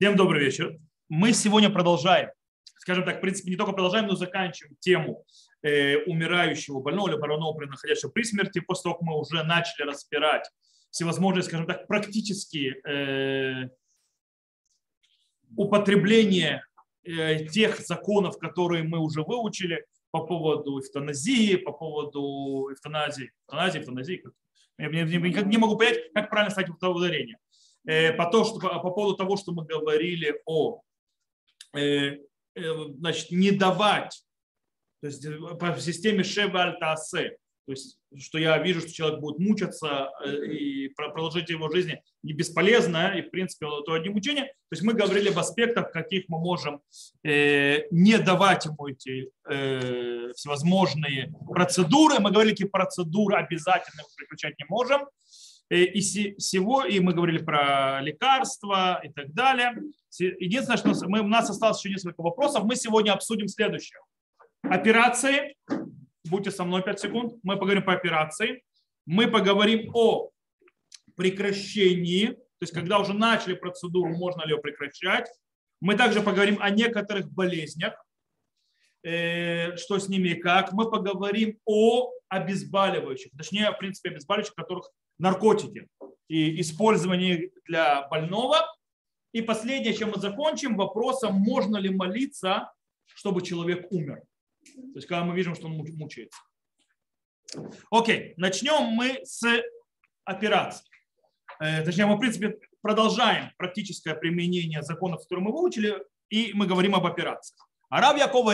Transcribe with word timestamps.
Всем 0.00 0.14
добрый 0.14 0.44
вечер. 0.44 0.78
Мы 1.08 1.32
сегодня 1.32 1.70
продолжаем, 1.70 2.30
скажем 2.76 3.04
так, 3.04 3.16
в 3.16 3.20
принципе, 3.20 3.50
не 3.50 3.56
только 3.56 3.72
продолжаем, 3.72 4.06
но 4.06 4.14
заканчиваем 4.14 4.76
тему 4.78 5.24
э, 5.62 5.96
умирающего 6.04 6.78
больного 6.78 7.08
или 7.08 7.16
больного, 7.16 7.60
находящего 7.66 8.08
при 8.08 8.22
смерти, 8.22 8.60
после 8.60 8.84
того, 8.84 8.94
как 8.94 9.02
мы 9.02 9.18
уже 9.18 9.42
начали 9.42 9.88
разбирать 9.88 10.48
всевозможные, 10.90 11.42
скажем 11.42 11.66
так, 11.66 11.88
практические 11.88 12.76
э, 12.88 13.70
употребления 15.56 16.64
э, 17.02 17.46
тех 17.46 17.80
законов, 17.80 18.38
которые 18.38 18.84
мы 18.84 19.00
уже 19.00 19.22
выучили 19.22 19.84
по 20.12 20.24
поводу 20.24 20.78
эвтаназии, 20.78 21.56
по 21.56 21.72
поводу 21.72 22.70
эвтаназии, 22.72 23.32
эвтаназии, 23.48 23.80
эвтаназии. 23.80 24.22
Я 24.78 24.90
не, 24.90 25.42
не 25.42 25.58
могу 25.58 25.76
понять, 25.76 25.98
как 26.14 26.30
правильно 26.30 26.52
ставить 26.52 26.70
это 26.72 26.88
ударение. 26.88 27.38
Э, 27.86 28.12
по, 28.12 28.26
то, 28.26 28.44
что, 28.44 28.58
по, 28.58 28.80
по 28.80 28.90
поводу 28.90 29.16
того, 29.16 29.36
что 29.36 29.52
мы 29.52 29.64
говорили 29.64 30.40
о 30.46 30.82
э, 31.74 31.80
э, 31.80 32.18
значит, 32.98 33.30
не 33.30 33.50
давать, 33.50 34.22
то 35.00 35.06
есть 35.06 35.26
по 35.58 35.76
системе 35.78 36.24
Шева 36.24 36.64
Альтаасе, 36.64 37.38
то 37.66 37.72
есть, 37.72 37.98
что 38.18 38.38
я 38.38 38.58
вижу, 38.58 38.80
что 38.80 38.92
человек 38.92 39.20
будет 39.20 39.38
мучаться 39.38 40.10
и 40.24 40.88
продолжить 40.88 41.50
его 41.50 41.70
жизни 41.70 42.02
не 42.22 42.32
бесполезно, 42.32 43.14
и 43.14 43.20
в 43.20 43.30
принципе 43.30 43.66
то 43.84 43.92
одни 43.92 44.08
мучения. 44.08 44.44
То 44.44 44.72
есть 44.72 44.82
мы 44.82 44.94
говорили 44.94 45.28
об 45.28 45.38
аспектах, 45.38 45.92
каких 45.92 46.24
мы 46.28 46.38
можем 46.38 46.80
не 47.22 48.18
давать 48.24 48.64
ему 48.64 48.86
эти 48.86 49.30
всевозможные 50.32 51.30
процедуры. 51.46 52.20
Мы 52.20 52.30
говорили, 52.30 52.54
какие 52.54 52.68
процедуры 52.68 53.36
обязательно 53.36 54.02
прекращать 54.16 54.58
не 54.58 54.64
можем. 54.66 55.02
Э, 55.70 55.82
и 55.82 56.00
всего, 56.00 56.84
и 56.84 56.98
мы 57.00 57.12
говорили 57.12 57.38
про 57.38 58.00
лекарства 58.00 59.00
и 59.04 59.12
так 59.12 59.32
далее. 59.32 59.74
Единственное, 60.18 60.78
что 60.78 61.08
мы, 61.08 61.20
у 61.20 61.28
нас 61.28 61.50
осталось 61.50 61.78
еще 61.78 61.90
несколько 61.90 62.22
вопросов. 62.22 62.64
Мы 62.64 62.76
сегодня 62.76 63.12
обсудим 63.12 63.48
следующее. 63.48 64.00
Операции. 64.62 65.56
Будьте 66.24 66.50
со 66.50 66.64
мной 66.64 66.82
5 66.82 67.00
секунд. 67.00 67.34
Мы 67.42 67.56
поговорим 67.56 67.84
по 67.84 67.92
операции. 67.92 68.62
Мы 69.06 69.28
поговорим 69.28 69.90
о 69.94 70.30
прекращении, 71.16 72.26
то 72.26 72.62
есть 72.62 72.72
когда 72.72 72.98
уже 72.98 73.12
начали 73.12 73.54
процедуру, 73.54 74.10
можно 74.16 74.44
ли 74.44 74.54
ее 74.54 74.60
прекращать. 74.60 75.28
Мы 75.80 75.96
также 75.96 76.22
поговорим 76.22 76.58
о 76.60 76.70
некоторых 76.70 77.30
болезнях, 77.32 77.94
э, 79.02 79.76
что 79.76 79.98
с 79.98 80.08
ними 80.08 80.30
и 80.30 80.34
как. 80.34 80.72
Мы 80.72 80.90
поговорим 80.90 81.58
о 81.64 82.10
обезболивающих, 82.28 83.32
точнее, 83.36 83.70
в 83.70 83.78
принципе, 83.78 84.10
обезболивающих, 84.10 84.54
которых 84.54 84.90
наркотики 85.18 85.88
и 86.28 86.60
использование 86.60 87.50
для 87.66 88.06
больного. 88.08 88.58
И 89.32 89.42
последнее, 89.42 89.94
чем 89.94 90.10
мы 90.10 90.20
закончим, 90.20 90.76
вопросом, 90.76 91.34
можно 91.34 91.76
ли 91.76 91.90
молиться, 91.90 92.72
чтобы 93.06 93.42
человек 93.42 93.86
умер. 93.90 94.22
То 94.64 94.96
есть, 94.96 95.06
когда 95.06 95.24
мы 95.24 95.34
видим, 95.34 95.54
что 95.54 95.66
он 95.66 95.72
мучается. 95.72 96.40
Окей, 97.90 98.34
начнем 98.36 98.84
мы 98.84 99.20
с 99.24 99.42
операции. 100.24 100.86
Э, 101.60 101.82
точнее, 101.82 102.06
мы, 102.06 102.16
в 102.16 102.20
принципе, 102.20 102.58
продолжаем 102.82 103.50
практическое 103.56 104.14
применение 104.14 104.82
законов, 104.82 105.22
которые 105.22 105.44
мы 105.46 105.52
выучили, 105.52 106.02
и 106.28 106.52
мы 106.54 106.66
говорим 106.66 106.94
об 106.94 107.06
операциях. 107.06 107.68
Араб 107.88 108.18
Яков 108.18 108.44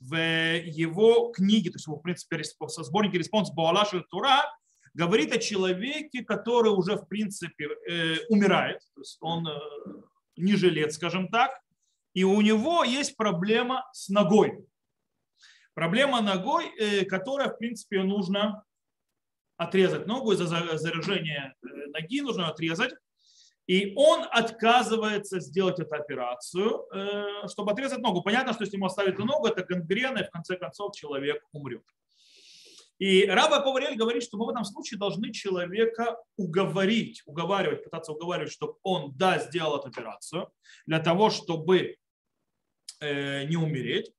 в 0.00 0.16
его 0.16 1.32
книге, 1.32 1.70
то 1.70 1.76
есть, 1.76 1.88
в 1.88 1.98
принципе, 1.98 2.42
сборнике 2.68 3.18
«Респонс 3.18 3.50
Баалаша 3.50 4.02
Тура» 4.10 4.44
говорит 4.98 5.32
о 5.32 5.38
человеке, 5.38 6.24
который 6.24 6.72
уже, 6.72 6.96
в 6.96 7.06
принципе, 7.06 7.68
э, 7.88 8.16
умирает, 8.28 8.80
то 8.94 9.00
есть 9.00 9.18
он 9.20 9.46
э, 9.46 9.52
не 10.36 10.56
жилец, 10.56 10.96
скажем 10.96 11.28
так, 11.28 11.50
и 12.14 12.24
у 12.24 12.40
него 12.40 12.82
есть 12.82 13.16
проблема 13.16 13.88
с 13.92 14.08
ногой. 14.08 14.66
Проблема 15.74 16.20
ногой, 16.20 16.66
э, 16.66 17.04
которая, 17.04 17.48
в 17.48 17.58
принципе, 17.58 18.02
нужно 18.02 18.64
отрезать 19.56 20.06
ногу 20.06 20.32
из-за 20.32 20.46
заражения 20.46 21.54
ноги, 21.62 22.20
нужно 22.20 22.48
отрезать. 22.48 22.92
И 23.68 23.92
он 23.96 24.24
отказывается 24.30 25.40
сделать 25.40 25.78
эту 25.78 25.94
операцию, 25.94 26.86
чтобы 27.48 27.72
отрезать 27.72 27.98
ногу. 27.98 28.22
Понятно, 28.22 28.54
что 28.54 28.64
если 28.64 28.76
ему 28.76 28.86
оставить 28.86 29.18
ногу, 29.18 29.46
это 29.46 29.62
гангрена, 29.62 30.18
и 30.18 30.24
в 30.24 30.30
конце 30.30 30.56
концов 30.56 30.96
человек 30.96 31.44
умрет. 31.52 31.84
И 32.98 33.26
Раба 33.26 33.60
Коварель 33.62 33.96
говорит, 33.96 34.24
что 34.24 34.36
мы 34.36 34.46
в 34.46 34.48
этом 34.48 34.64
случае 34.64 34.98
должны 34.98 35.32
человека 35.32 36.16
уговорить, 36.36 37.22
уговаривать, 37.26 37.84
пытаться 37.84 38.12
уговаривать, 38.12 38.52
чтобы 38.52 38.74
он, 38.82 39.16
да, 39.16 39.38
сделал 39.38 39.78
эту 39.78 39.88
операцию, 39.88 40.50
для 40.86 40.98
того, 40.98 41.30
чтобы 41.30 41.96
э, 43.00 43.44
не 43.44 43.56
умереть. 43.56 44.12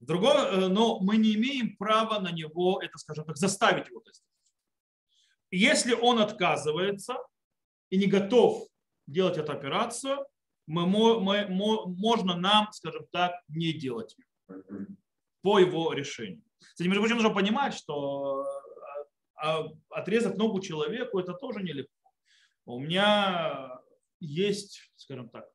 Другое, 0.00 0.46
э, 0.46 0.68
но 0.68 1.00
мы 1.00 1.18
не 1.18 1.34
имеем 1.34 1.76
права 1.76 2.18
на 2.18 2.32
него, 2.32 2.80
это, 2.82 2.96
скажем 2.96 3.26
так, 3.26 3.36
заставить 3.36 3.88
его 3.88 4.00
сделать. 4.00 4.22
Если 5.50 5.92
он 5.92 6.18
отказывается 6.18 7.18
и 7.90 7.98
не 7.98 8.06
готов 8.06 8.66
делать 9.06 9.36
эту 9.36 9.52
операцию, 9.52 10.26
мы, 10.66 10.86
мы, 10.86 11.46
можно 11.46 12.36
нам, 12.36 12.72
скажем 12.72 13.06
так, 13.12 13.34
не 13.48 13.74
делать 13.74 14.16
по 15.42 15.58
его 15.58 15.92
решению. 15.92 16.42
Кстати, 16.58 16.88
между 16.88 17.02
прочим, 17.02 17.16
нужно 17.16 17.34
понимать, 17.34 17.74
что 17.74 18.44
а, 19.36 19.66
отрезать 19.90 20.36
ногу 20.36 20.60
человеку 20.60 21.18
это 21.18 21.34
тоже 21.34 21.62
нелегко. 21.62 21.92
У 22.66 22.80
меня 22.80 23.78
есть, 24.20 24.90
скажем 24.96 25.28
так, 25.28 25.46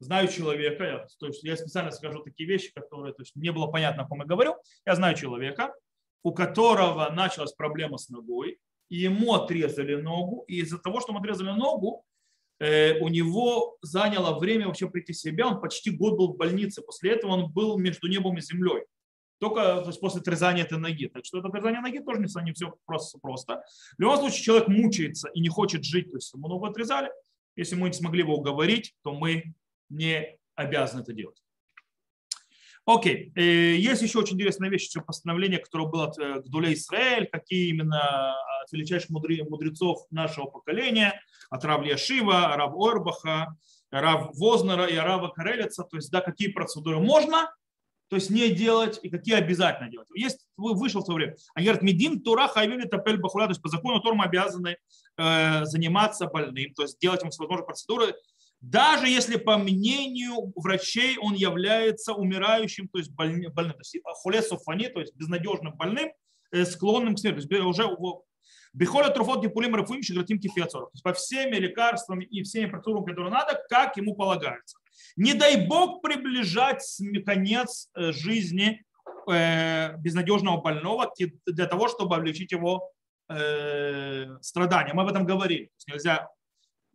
знаю 0.00 0.28
человека, 0.28 0.84
я, 0.84 1.06
то 1.18 1.26
есть 1.26 1.44
я 1.44 1.56
специально 1.56 1.90
скажу 1.92 2.22
такие 2.22 2.48
вещи, 2.48 2.72
которые 2.72 3.14
то 3.14 3.22
есть, 3.22 3.36
не 3.36 3.52
было 3.52 3.68
понятно, 3.68 4.02
о 4.02 4.06
ком 4.08 4.20
я 4.20 4.26
говорю. 4.26 4.56
Я 4.84 4.96
знаю 4.96 5.16
человека, 5.16 5.74
у 6.22 6.32
которого 6.32 7.08
началась 7.10 7.52
проблема 7.52 7.98
с 7.98 8.08
ногой, 8.08 8.58
и 8.88 8.96
ему 8.96 9.34
отрезали 9.34 9.94
ногу, 9.94 10.44
и 10.48 10.60
из-за 10.60 10.78
того, 10.78 11.00
что 11.00 11.12
ему 11.12 11.20
отрезали 11.20 11.50
ногу, 11.50 12.04
э, 12.58 12.98
у 12.98 13.08
него 13.08 13.78
заняло 13.82 14.38
время 14.38 14.66
вообще 14.66 14.90
прийти 14.90 15.12
в 15.12 15.18
себя, 15.18 15.46
он 15.46 15.60
почти 15.60 15.90
год 15.90 16.16
был 16.16 16.32
в 16.32 16.36
больнице, 16.36 16.82
после 16.82 17.12
этого 17.12 17.32
он 17.32 17.52
был 17.52 17.78
между 17.78 18.08
небом 18.08 18.38
и 18.38 18.40
землей 18.40 18.84
только 19.40 19.80
то 19.80 19.86
есть 19.86 20.00
после 20.00 20.20
отрезания 20.20 20.64
этой 20.64 20.78
ноги. 20.78 21.08
Так 21.08 21.24
что 21.24 21.38
это 21.38 21.48
отрезание 21.48 21.80
ноги 21.80 21.98
тоже 21.98 22.20
не, 22.20 22.52
все 22.52 22.74
просто, 22.84 23.18
просто. 23.18 23.64
В 23.96 24.00
любом 24.00 24.18
случае 24.18 24.42
человек 24.42 24.68
мучается 24.68 25.28
и 25.30 25.40
не 25.40 25.48
хочет 25.48 25.82
жить, 25.82 26.10
то 26.10 26.16
есть 26.18 26.32
ему 26.34 26.46
ногу 26.48 26.66
отрезали. 26.66 27.10
Если 27.56 27.74
мы 27.74 27.88
не 27.88 27.94
смогли 27.94 28.20
его 28.20 28.36
уговорить, 28.36 28.94
то 29.02 29.12
мы 29.12 29.54
не 29.88 30.38
обязаны 30.54 31.00
это 31.00 31.12
делать. 31.12 31.42
Окей, 32.86 33.32
э, 33.34 33.76
есть 33.76 34.02
еще 34.02 34.18
очень 34.18 34.34
интересная 34.36 34.68
вещь, 34.68 34.88
что 34.88 35.00
постановление, 35.00 35.58
которое 35.58 35.88
было 35.88 36.12
э, 36.18 36.40
Гдулей 36.40 36.74
Израиль, 36.74 37.26
какие 37.26 37.68
именно 37.68 38.34
от 38.62 38.72
величайших 38.72 39.10
мудрецов 39.10 40.06
нашего 40.10 40.46
поколения, 40.46 41.20
от 41.50 41.64
Рав 41.64 41.84
Яшива, 41.84 42.56
Рав 42.56 42.74
Орбаха, 42.74 43.56
Рав 43.90 44.30
Вознера 44.34 44.86
и 44.86 44.96
Рава 44.96 45.28
Карелица, 45.28 45.84
то 45.84 45.96
есть 45.96 46.10
да, 46.10 46.20
какие 46.20 46.48
процедуры 46.48 46.98
можно, 46.98 47.52
то 48.10 48.16
есть 48.16 48.28
не 48.28 48.50
делать, 48.50 48.98
и 49.02 49.08
какие 49.08 49.36
обязательно 49.36 49.88
делать. 49.88 50.08
Есть, 50.14 50.46
вышел 50.56 51.00
в 51.00 51.06
то 51.06 51.12
время. 51.12 51.36
Они 51.54 51.66
говорят, 51.66 51.82
медин 51.82 52.20
тура 52.20 52.48
хайвили 52.48 52.82
тапель 52.86 53.18
бахуля, 53.18 53.44
то 53.44 53.52
есть 53.52 53.62
по 53.62 53.68
закону 53.68 54.00
Тор 54.00 54.16
мы 54.16 54.24
обязаны 54.24 54.76
э, 55.16 55.64
заниматься 55.64 56.26
больным, 56.26 56.74
то 56.74 56.82
есть 56.82 56.98
делать 56.98 57.20
ему 57.20 57.30
всевозможные 57.30 57.64
процедуры, 57.64 58.14
даже 58.60 59.08
если 59.08 59.36
по 59.36 59.56
мнению 59.56 60.52
врачей 60.56 61.18
он 61.18 61.34
является 61.34 62.12
умирающим, 62.12 62.88
то 62.88 62.98
есть 62.98 63.12
больным, 63.12 63.52
больным 63.52 63.74
то 63.74 63.80
есть 63.80 63.96
хулесофани, 64.04 64.88
то 64.88 65.00
есть 65.00 65.14
безнадежным 65.14 65.76
больным, 65.76 66.10
э, 66.50 66.64
склонным 66.64 67.14
к 67.14 67.20
смерти. 67.20 67.46
То 67.46 67.54
есть 67.54 67.64
уже 67.64 67.88
Бихоля 68.72 69.10
труфот 69.10 69.40
дипулим 69.42 69.74
рафуим 69.76 70.02
шигратим 70.02 70.38
кифиацоров. 70.38 70.90
То 70.90 70.94
есть 70.94 71.04
по 71.04 71.12
всеми 71.12 71.56
лекарствам 71.56 72.20
и 72.20 72.42
всеми 72.42 72.68
процедурам, 72.68 73.04
которые 73.04 73.32
надо, 73.32 73.60
как 73.68 73.96
ему 73.96 74.14
полагается. 74.14 74.78
Не 75.20 75.34
дай 75.34 75.66
Бог 75.66 76.00
приближать 76.00 76.82
конец 77.26 77.90
э, 77.94 78.10
жизни 78.10 78.82
э, 79.30 79.94
безнадежного 79.98 80.62
больного 80.62 81.12
для 81.44 81.66
того, 81.66 81.88
чтобы 81.88 82.16
облегчить 82.16 82.52
его 82.52 82.90
э, 83.28 84.38
страдания. 84.40 84.94
Мы 84.94 85.02
об 85.02 85.10
этом 85.10 85.26
говорили. 85.26 85.68
нельзя, 85.86 86.26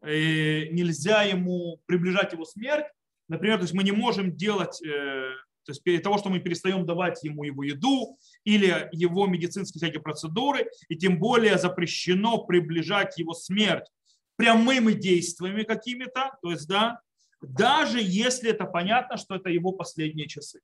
нельзя 0.02 1.22
ему 1.22 1.80
приближать 1.86 2.34
его 2.34 2.46
смерть. 2.46 2.88
Например, 3.28 3.58
то 3.58 3.66
есть 3.66 3.76
мы 3.76 3.84
не 3.84 3.92
можем 3.92 4.36
делать, 4.36 4.82
то 4.84 5.72
есть 5.72 5.84
перед 5.84 6.02
того, 6.02 6.18
что 6.18 6.30
мы 6.30 6.40
перестаем 6.40 6.84
давать 6.84 7.24
ему 7.24 7.44
его 7.44 7.64
еду 7.64 8.18
или 8.44 8.90
его 8.92 9.28
медицинские 9.28 9.80
всякие 9.80 10.02
процедуры, 10.02 10.68
и 10.90 10.96
тем 10.96 11.20
более 11.20 11.60
запрещено 11.60 12.40
приближать 12.40 13.20
его 13.20 13.36
смерть 13.36 13.86
прямыми 14.36 14.94
действиями 14.94 15.62
какими-то, 15.64 16.32
то 16.42 16.52
есть, 16.52 16.68
да, 16.68 17.00
даже 17.50 18.00
если 18.02 18.50
это 18.50 18.66
понятно, 18.66 19.18
что 19.18 19.36
это 19.36 19.50
его 19.50 19.72
последние 19.72 20.28
часы. 20.28 20.62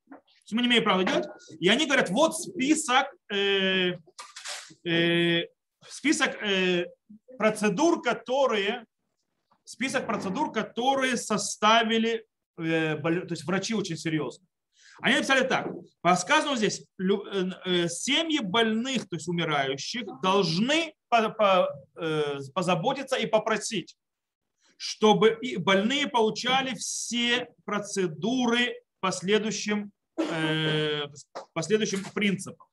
мы 0.55 0.61
не 0.61 0.67
имеем 0.67 0.83
права 0.83 1.03
делать. 1.03 1.27
И 1.59 1.69
они 1.69 1.85
говорят, 1.85 2.09
вот 2.09 2.35
список, 2.37 3.07
э, 3.31 3.93
э, 4.85 5.45
список 5.87 6.41
э, 6.43 6.87
процедур, 7.37 8.01
которые 8.01 8.85
список 9.63 10.05
процедур, 10.05 10.51
которые 10.51 11.17
составили, 11.17 12.25
э, 12.57 12.97
то 12.97 13.27
есть 13.29 13.45
врачи 13.45 13.73
очень 13.73 13.97
серьезно. 13.97 14.45
Они 15.01 15.15
написали 15.15 15.47
так. 15.47 15.67
По 16.01 16.15
здесь, 16.55 16.85
семьи 16.97 18.39
больных, 18.39 19.09
то 19.09 19.15
есть 19.15 19.27
умирающих, 19.27 20.03
должны 20.21 20.93
позаботиться 22.53 23.15
и 23.15 23.25
попросить, 23.25 23.95
чтобы 24.83 25.37
больные 25.59 26.07
получали 26.07 26.73
все 26.73 27.49
процедуры 27.65 28.81
последующим, 28.99 29.91
последующим 31.53 32.03
принципам. 32.15 32.65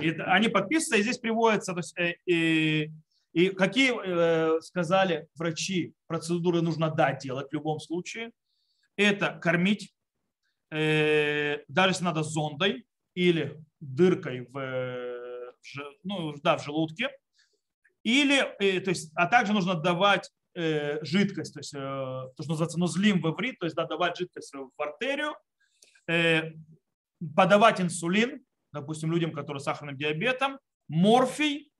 И 0.00 0.10
они 0.10 0.48
подписываются, 0.48 0.96
и 0.96 1.02
здесь 1.02 1.18
приводятся, 1.18 1.72
то 1.72 1.78
есть, 1.78 1.94
и, 2.26 2.90
и 3.32 3.50
какие 3.50 3.94
э, 3.94 4.60
сказали 4.60 5.28
врачи, 5.36 5.94
процедуры 6.08 6.62
нужно 6.62 6.90
да 6.90 7.12
делать 7.12 7.48
в 7.48 7.52
любом 7.52 7.78
случае. 7.78 8.32
Это 8.96 9.38
кормить, 9.40 9.94
э, 10.72 11.58
даже 11.68 11.90
если 11.90 12.04
надо 12.04 12.24
зондой 12.24 12.88
или 13.14 13.56
дыркой 13.78 14.48
в, 14.50 15.52
ну, 16.02 16.34
да, 16.42 16.58
в 16.58 16.64
желудке. 16.64 17.08
Или, 18.02 18.40
э, 18.58 18.80
то 18.80 18.90
есть, 18.90 19.12
а 19.14 19.28
также 19.28 19.52
нужно 19.52 19.76
давать 19.76 20.28
э, 20.56 21.04
жидкость, 21.04 21.52
то 21.52 21.60
есть 21.60 21.74
э, 21.74 21.78
то, 21.78 22.42
что 22.42 22.50
называется 22.50 22.78
нузлим 22.78 23.20
в 23.20 23.30
иврит, 23.30 23.58
то 23.58 23.66
есть 23.66 23.76
да, 23.76 23.84
давать 23.84 24.16
жидкость 24.16 24.54
в 24.54 24.82
артерию, 24.82 25.34
э, 26.08 26.52
подавать 27.34 27.80
инсулин, 27.80 28.44
допустим, 28.72 29.12
людям, 29.12 29.32
которые 29.32 29.60
с 29.60 29.64
сахарным 29.64 29.96
диабетом, 29.96 30.58
морфий, 30.88 31.70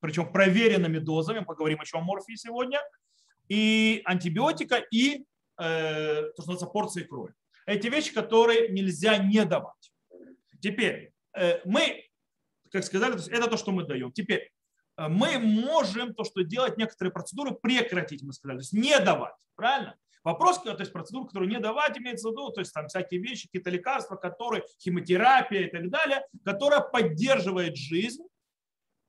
причем 0.00 0.32
проверенными 0.32 0.98
дозами, 0.98 1.44
поговорим 1.44 1.80
еще 1.80 1.98
о 1.98 2.00
морфии 2.00 2.34
сегодня, 2.34 2.80
и 3.48 4.00
антибиотика, 4.04 4.76
и 4.76 5.24
э, 5.58 6.22
то, 6.36 6.42
что 6.42 6.52
называется 6.52 6.66
порции 6.66 7.02
крови. 7.02 7.34
Эти 7.66 7.88
вещи, 7.88 8.12
которые 8.12 8.68
нельзя 8.68 9.18
не 9.18 9.44
давать. 9.44 9.92
Теперь, 10.60 11.12
э, 11.36 11.60
мы, 11.64 12.04
как 12.70 12.84
сказали, 12.84 13.16
то 13.16 13.30
это 13.30 13.48
то, 13.48 13.56
что 13.56 13.72
мы 13.72 13.84
даем. 13.84 14.12
Теперь, 14.12 14.50
мы 15.08 15.38
можем 15.38 16.14
то, 16.14 16.24
что 16.24 16.42
делать, 16.42 16.76
некоторые 16.76 17.12
процедуры 17.12 17.52
прекратить, 17.52 18.22
мы 18.22 18.32
сказали, 18.32 18.58
то 18.58 18.62
есть 18.62 18.72
не 18.72 18.98
давать, 19.00 19.34
правильно? 19.54 19.96
Вопрос, 20.22 20.60
то 20.62 20.76
есть 20.78 20.92
процедуры, 20.92 21.26
которые 21.26 21.48
не 21.48 21.58
давать, 21.58 21.96
имеется 21.96 22.28
в 22.28 22.32
виду, 22.32 22.50
то 22.50 22.60
есть 22.60 22.74
там 22.74 22.88
всякие 22.88 23.20
вещи, 23.20 23.46
какие-то 23.46 23.70
лекарства, 23.70 24.16
которые, 24.16 24.64
химиотерапия 24.78 25.66
и 25.66 25.70
так 25.70 25.88
далее, 25.88 26.26
которая 26.44 26.80
поддерживает 26.80 27.76
жизнь, 27.76 28.22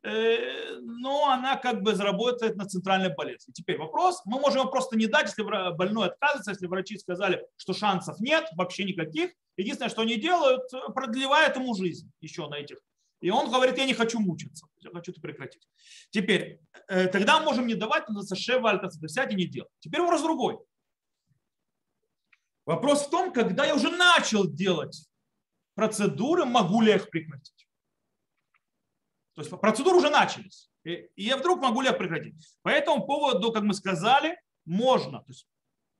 э, 0.04 0.78
но 0.80 1.30
она 1.30 1.58
как 1.58 1.82
бы 1.82 1.96
заработает 1.96 2.56
на 2.56 2.66
центральной 2.66 3.14
болезни. 3.14 3.52
Теперь 3.52 3.78
вопрос, 3.78 4.22
мы 4.24 4.40
можем 4.40 4.70
просто 4.70 4.98
не 4.98 5.08
дать, 5.08 5.28
если 5.28 5.44
больной 5.44 6.08
отказывается, 6.08 6.52
если 6.52 6.68
врачи 6.68 6.98
сказали, 6.98 7.46
что 7.58 7.74
шансов 7.74 8.22
нет, 8.22 8.48
вообще 8.56 8.86
никаких. 8.86 9.32
Единственное, 9.58 9.90
что 9.90 10.04
они 10.04 10.16
делают, 10.16 10.72
продлевают 10.96 11.58
ему 11.58 11.76
жизнь 11.76 12.10
еще 12.22 12.48
на 12.48 12.56
этих. 12.56 12.78
И 13.22 13.30
он 13.30 13.52
говорит, 13.52 13.78
я 13.78 13.86
не 13.86 13.94
хочу 13.94 14.20
мучиться, 14.20 14.68
я 14.80 14.90
хочу 14.90 15.12
это 15.12 15.22
прекратить. 15.22 15.68
Теперь, 16.10 16.60
э, 16.88 17.08
тогда 17.08 17.40
мы 17.40 17.46
можем 17.46 17.68
не 17.68 17.76
давать, 17.76 18.10
но 18.10 18.22
за 18.22 18.36
шева 18.36 18.72
альтаса, 18.72 19.00
взять 19.00 19.32
и 19.32 19.36
не 19.36 19.46
делать. 19.46 19.72
Теперь 19.80 20.02
вопрос 20.02 20.24
другой. 20.24 20.58
Вопрос 22.66 23.06
в 23.06 23.10
том, 23.10 23.32
когда 23.32 23.66
я 23.66 23.76
уже 23.76 23.90
начал 23.90 24.48
делать 24.48 25.08
процедуры, 25.76 26.46
могу 26.46 26.82
ли 26.82 26.90
я 26.90 26.96
их 26.96 27.10
прекратить. 27.10 27.68
То 29.34 29.42
есть 29.42 29.52
процедуры 29.52 29.98
уже 29.98 30.10
начались. 30.10 30.70
И 30.84 31.10
я 31.16 31.38
вдруг 31.38 31.62
могу 31.62 31.82
ли 31.82 31.88
я 31.88 31.94
прекратить. 31.94 32.36
По 32.64 32.70
этому 32.70 33.06
поводу, 33.06 33.52
как 33.52 33.64
мы 33.64 33.74
сказали, 33.74 34.40
можно, 34.66 35.20
то 35.20 35.30
есть 35.30 35.48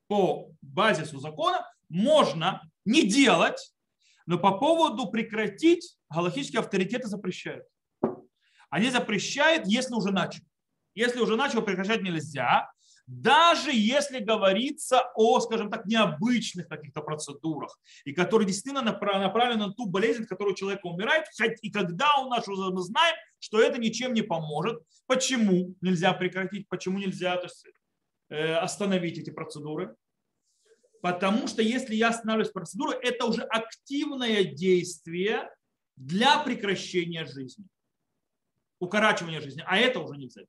по 0.08 0.52
базису 0.62 1.20
закона, 1.20 1.68
можно 1.88 2.62
не 2.84 3.08
делать, 3.08 3.74
но 4.26 4.38
по 4.38 4.58
поводу 4.58 5.10
прекратить 5.10 5.98
галактические 6.10 6.60
авторитеты 6.60 7.08
запрещают. 7.08 7.66
Они 8.70 8.90
запрещают, 8.90 9.68
если 9.68 9.94
уже 9.94 10.12
начал. 10.12 10.44
Если 10.94 11.20
уже 11.20 11.36
начал, 11.36 11.62
прекращать 11.62 12.02
нельзя 12.02 12.70
даже 13.12 13.72
если 13.74 14.20
говорится 14.20 15.12
о, 15.16 15.40
скажем 15.42 15.70
так, 15.70 15.86
необычных 15.86 16.68
каких-то 16.68 17.02
процедурах, 17.02 17.78
и 18.06 18.14
которые 18.14 18.48
действительно 18.48 18.84
направлены 18.84 19.68
на 19.68 19.74
ту 19.74 19.86
болезнь, 19.86 20.26
которую 20.26 20.56
человек 20.56 20.86
умирает, 20.86 21.26
и 21.62 21.72
когда 21.72 22.18
у 22.22 22.30
нас 22.30 22.48
уже 22.48 22.72
мы 22.72 22.82
знаем, 22.82 23.16
что 23.40 23.62
это 23.62 23.80
ничем 23.80 24.14
не 24.14 24.22
поможет, 24.22 24.82
почему 25.08 25.76
нельзя 25.82 26.14
прекратить, 26.14 26.70
почему 26.70 27.00
нельзя 27.00 27.36
то 27.36 27.44
есть, 27.44 27.66
э, 28.30 28.54
остановить 28.56 29.18
эти 29.18 29.30
процедуры. 29.30 29.96
Потому 31.02 31.48
что 31.48 31.62
если 31.62 31.96
я 31.96 32.10
останавливаюсь 32.10 32.52
процедуру, 32.52 32.92
это 32.92 33.26
уже 33.26 33.42
активное 33.44 34.44
действие 34.44 35.50
для 35.96 36.40
прекращения 36.40 37.26
жизни, 37.26 37.66
укорачивания 38.80 39.42
жизни, 39.42 39.64
а 39.66 39.78
это 39.78 40.00
уже 40.00 40.18
нельзя. 40.18 40.44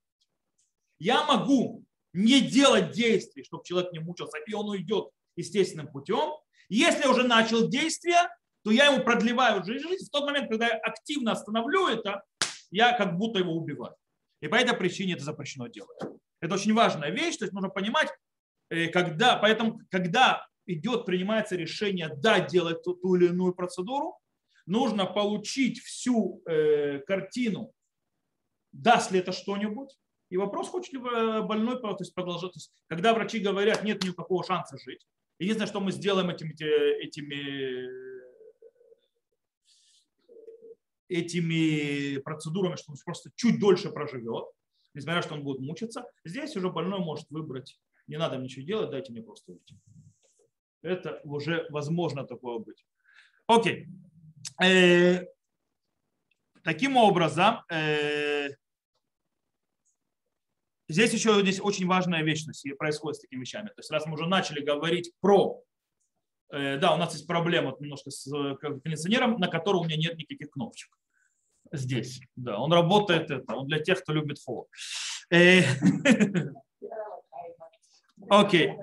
Я 0.99 1.25
могу 1.25 1.85
не 2.13 2.41
делать 2.41 2.93
действий, 2.93 3.45
чтобы 3.45 3.65
человек 3.65 3.93
не 3.93 3.99
мучился, 3.99 4.39
и 4.47 4.53
он 4.53 4.69
уйдет 4.69 5.09
естественным 5.37 5.89
путем. 5.89 6.35
Если 6.69 7.03
я 7.03 7.11
уже 7.11 7.25
начал 7.25 7.69
действие, 7.69 8.29
то 8.63 8.71
я 8.71 8.87
ему 8.87 9.03
продлеваю 9.03 9.65
жизнь. 9.65 10.07
В 10.07 10.11
тот 10.11 10.25
момент, 10.25 10.49
когда 10.49 10.69
я 10.69 10.77
активно 10.77 11.33
остановлю 11.33 11.89
это, 11.89 12.23
я 12.71 12.97
как 12.97 13.17
будто 13.17 13.39
его 13.39 13.53
убиваю. 13.53 13.97
И 14.41 14.49
по 14.49 14.57
этой 14.57 14.77
причине 14.77 15.15
это 15.15 15.25
запрещено 15.25 15.69
делать. 15.69 15.99
Это 16.41 16.55
очень 16.55 16.75
важная 16.75 17.11
вещь, 17.11 17.37
то 17.37 17.45
есть 17.45 17.53
нужно 17.53 17.69
понимать, 17.69 18.09
когда, 18.93 19.37
поэтому, 19.37 19.81
когда 19.91 20.47
идет, 20.67 21.05
принимается 21.07 21.57
решение, 21.57 22.09
да, 22.23 22.41
делать 22.41 22.83
ту, 22.83 22.95
ту 22.95 23.17
или 23.17 23.27
иную 23.27 23.55
процедуру, 23.55 24.19
нужно 24.67 25.07
получить 25.07 25.81
всю 25.81 26.43
э, 26.47 27.01
картину, 27.01 27.73
даст 28.73 29.11
ли 29.11 29.19
это 29.19 29.33
что-нибудь, 29.33 29.97
и 30.31 30.39
вопрос, 30.39 30.69
хочет 30.69 30.95
ли 30.95 30.99
больной 30.99 31.79
то 31.79 31.95
есть 31.99 32.15
продолжать. 32.15 32.53
То 32.53 32.57
есть, 32.57 32.73
когда 32.87 33.13
врачи 33.13 33.39
говорят, 33.39 33.85
нет 33.85 34.03
никакого 34.03 34.43
шанса 34.43 34.79
жить. 34.79 35.07
Единственное, 35.39 35.69
что 35.69 35.81
мы 35.81 35.93
сделаем 35.93 36.31
этими, 36.31 36.53
этими, 37.05 37.87
этими 41.09 42.19
процедурами, 42.21 42.77
что 42.77 42.93
он 42.93 42.99
просто 43.05 43.31
чуть 43.37 43.61
дольше 43.61 43.91
проживет, 43.91 44.47
несмотря 44.95 45.17
на 45.17 45.23
то, 45.23 45.29
что 45.29 45.35
он 45.35 45.43
будет 45.43 45.61
мучиться, 45.61 46.07
здесь 46.25 46.57
уже 46.57 46.71
больной 46.71 47.01
может 47.01 47.29
выбрать, 47.29 47.79
не 48.07 48.19
надо 48.19 48.37
ничего 48.37 48.65
делать, 48.65 48.91
дайте 48.91 49.13
мне 49.13 49.23
просто 49.23 49.53
уйти. 49.53 49.77
Это 50.83 51.21
уже 51.25 51.67
возможно 51.71 52.25
такое 52.25 52.59
быть. 52.59 52.85
Окей. 53.47 53.89
Э, 54.63 55.25
таким 56.63 56.97
образом, 56.97 57.65
э, 57.71 58.49
Здесь 60.93 61.15
еще 61.15 61.41
здесь 61.41 61.59
очень 61.59 61.87
важная 61.87 62.23
вещь 62.23 62.45
происходит 62.77 63.17
с 63.17 63.21
такими 63.23 63.41
вещами. 63.41 63.69
То 63.69 63.79
есть 63.79 63.91
раз 63.91 64.05
мы 64.05 64.13
уже 64.13 64.27
начали 64.27 64.61
говорить 64.63 65.13
про... 65.21 65.63
Э, 66.51 66.77
да, 66.77 66.95
у 66.95 66.99
нас 66.99 67.15
есть 67.15 67.27
проблема 67.27 67.75
немножко 67.81 68.11
с 68.11 68.29
кондиционером, 68.61 69.39
на 69.39 69.49
котором 69.49 69.81
у 69.81 69.85
меня 69.85 69.97
нет 69.97 70.19
никаких 70.19 70.51
кнопочек. 70.51 70.91
Здесь, 71.73 72.21
да, 72.37 72.59
он 72.59 72.71
работает, 72.75 73.31
это, 73.31 73.55
он 73.55 73.69
для 73.69 73.79
тех, 73.79 74.03
кто 74.03 74.13
любит 74.13 74.39
холод. 74.45 74.69
Окей. 78.29 78.75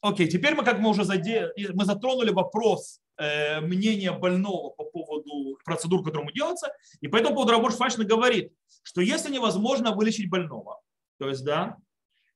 Окей, 0.00 0.28
теперь 0.28 0.54
мы, 0.54 0.64
как 0.64 0.78
мы 0.78 0.90
уже 0.90 1.04
заде... 1.04 1.50
мы 1.74 1.84
затронули 1.84 2.30
вопрос 2.30 3.00
э, 3.16 3.60
мнения 3.60 4.12
больного 4.12 4.70
по 4.70 4.84
поводу 4.84 5.58
процедур, 5.64 6.04
которые 6.04 6.22
ему 6.22 6.32
делаются, 6.32 6.72
и 7.00 7.08
по 7.08 7.16
этому 7.16 7.34
поводу 7.34 7.52
Рабош 7.52 7.74
Фашна 7.74 8.04
говорит, 8.04 8.52
что 8.82 9.00
если 9.00 9.32
невозможно 9.32 9.94
вылечить 9.94 10.30
больного, 10.30 10.80
то 11.18 11.28
есть, 11.28 11.44
да, 11.44 11.76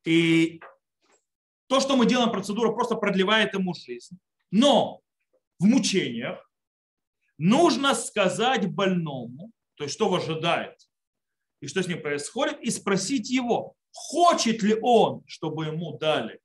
и 0.05 0.61
то, 1.69 1.81
что 1.81 1.97
мы 1.97 2.07
делаем 2.07 2.33
процедура, 2.33 2.73
просто 2.73 2.97
продлевает 2.97 3.55
ему 3.55 3.75
жизнь. 3.75 4.19
Но 4.51 5.03
в 5.59 5.67
мучениях 5.67 6.51
нужно 7.39 7.95
сказать 7.95 8.69
больному, 8.69 9.53
то 9.77 9.85
есть 9.85 9.95
что 9.95 10.07
его 10.07 10.17
ожидает, 10.17 10.77
и 11.61 11.69
что 11.69 11.83
с 11.83 11.87
ним 11.87 12.03
происходит, 12.03 12.61
и 12.61 12.71
спросить 12.71 13.31
его, 13.31 13.77
хочет 13.93 14.63
ли 14.63 14.77
он, 14.81 15.23
чтобы 15.27 15.67
ему 15.67 15.99
дали 15.99 16.41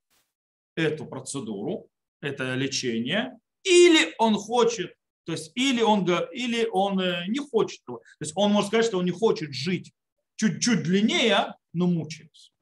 эту 0.75 1.05
процедуру, 1.05 1.87
это 2.21 2.55
лечение, 2.55 3.37
или 3.63 4.13
он 4.19 4.35
хочет, 4.35 4.93
то 5.25 5.31
есть 5.31 5.51
или 5.55 5.81
он, 5.81 6.07
или 6.33 6.67
он 6.71 6.99
э, 6.99 7.25
не 7.27 7.39
хочет. 7.39 7.83
То 7.85 7.99
есть 8.19 8.33
он 8.35 8.51
может 8.51 8.67
сказать, 8.67 8.85
что 8.85 8.99
он 8.99 9.05
не 9.05 9.11
хочет 9.11 9.53
жить 9.53 9.91
чуть-чуть 10.35 10.83
длиннее, 10.83 11.55
но 11.73 11.87
мучаюсь. 11.87 12.53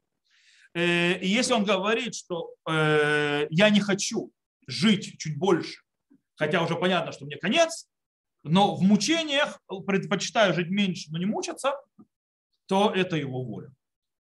Э, 0.73 1.19
и 1.19 1.27
если 1.27 1.53
он 1.53 1.65
говорит, 1.65 2.15
что 2.15 2.53
э, 2.69 3.47
я 3.49 3.69
не 3.69 3.81
хочу 3.81 4.31
жить 4.65 5.17
чуть 5.17 5.37
больше, 5.37 5.81
хотя 6.35 6.63
уже 6.63 6.75
понятно, 6.75 7.11
что 7.11 7.25
мне 7.25 7.37
конец, 7.37 7.87
но 8.43 8.75
в 8.75 8.81
мучениях 8.81 9.61
предпочитаю 9.85 10.53
жить 10.53 10.69
меньше, 10.69 11.09
но 11.11 11.17
не 11.17 11.25
мучаться, 11.25 11.73
то 12.67 12.91
это 12.91 13.17
его 13.17 13.43
воля. 13.43 13.72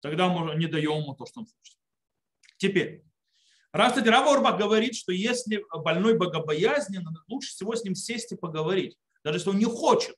Тогда 0.02 0.28
мы 0.28 0.54
не 0.56 0.66
даем 0.66 1.02
ему 1.02 1.14
то, 1.14 1.24
что 1.24 1.40
он 1.40 1.46
хочет. 1.46 1.78
Теперь, 2.58 3.04
Раз, 3.72 3.92
кстати, 3.92 4.08
Рав 4.08 4.28
Орбах 4.28 4.58
говорит, 4.58 4.94
что 4.94 5.12
если 5.12 5.64
больной 5.72 6.18
богобоязнен, 6.18 7.08
лучше 7.26 7.52
всего 7.52 7.74
с 7.74 7.84
ним 7.84 7.94
сесть 7.94 8.30
и 8.30 8.36
поговорить. 8.36 8.98
Даже 9.24 9.38
если 9.38 9.48
он 9.48 9.56
не 9.56 9.64
хочет 9.64 10.14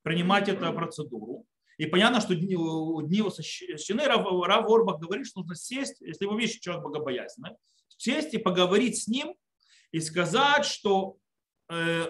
принимать 0.00 0.48
эту 0.48 0.72
процедуру. 0.72 1.44
И 1.76 1.84
понятно, 1.84 2.22
что 2.22 2.34
дни, 2.34 2.54
дни 2.54 3.18
его 3.18 3.30
сочтены. 3.30 4.04
Рав, 4.04 4.66
говорит, 4.66 5.26
что 5.26 5.40
нужно 5.40 5.54
сесть, 5.54 6.00
если 6.00 6.24
вы 6.24 6.40
видите 6.40 6.60
человек 6.60 6.84
богобоязненный, 6.84 7.50
сесть 7.98 8.32
и 8.32 8.38
поговорить 8.38 9.02
с 9.02 9.08
ним 9.08 9.34
и 9.92 10.00
сказать, 10.00 10.64
что, 10.64 11.18
э, 11.68 12.08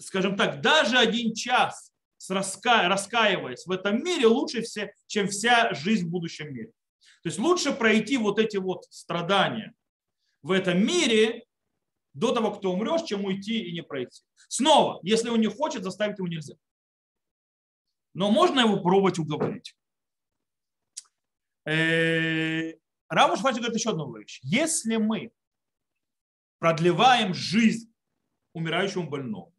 скажем 0.00 0.36
так, 0.36 0.60
даже 0.60 0.98
один 0.98 1.34
час 1.34 1.92
раска, 2.28 2.88
раскаиваясь 2.88 3.66
в 3.66 3.70
этом 3.70 4.02
мире 4.02 4.26
лучше, 4.26 4.62
все, 4.62 4.92
чем 5.06 5.28
вся 5.28 5.72
жизнь 5.74 6.06
в 6.06 6.10
будущем 6.10 6.52
мире. 6.52 6.72
То 7.22 7.28
есть 7.28 7.38
лучше 7.38 7.72
пройти 7.72 8.16
вот 8.18 8.38
эти 8.38 8.56
вот 8.56 8.84
страдания 8.90 9.74
в 10.42 10.50
этом 10.50 10.84
мире 10.84 11.44
до 12.14 12.32
того, 12.32 12.52
кто 12.52 12.72
умрешь, 12.72 13.02
чем 13.02 13.24
уйти 13.24 13.64
и 13.64 13.72
не 13.72 13.82
пройти. 13.82 14.22
Снова, 14.48 15.00
если 15.02 15.28
он 15.28 15.40
не 15.40 15.48
хочет, 15.48 15.82
заставить 15.82 16.18
его 16.18 16.28
нельзя. 16.28 16.54
Но 18.14 18.30
можно 18.30 18.60
его 18.60 18.80
пробовать 18.80 19.18
уговорить. 19.18 19.76
Э, 21.66 22.74
Рамуш 23.08 23.40
Фати 23.40 23.58
говорит 23.58 23.76
еще 23.76 23.90
одну 23.90 24.16
вещь. 24.16 24.40
Если 24.42 24.96
мы 24.96 25.32
продлеваем 26.58 27.34
жизнь 27.34 27.92
умирающему 28.52 29.08
больному, 29.08 29.52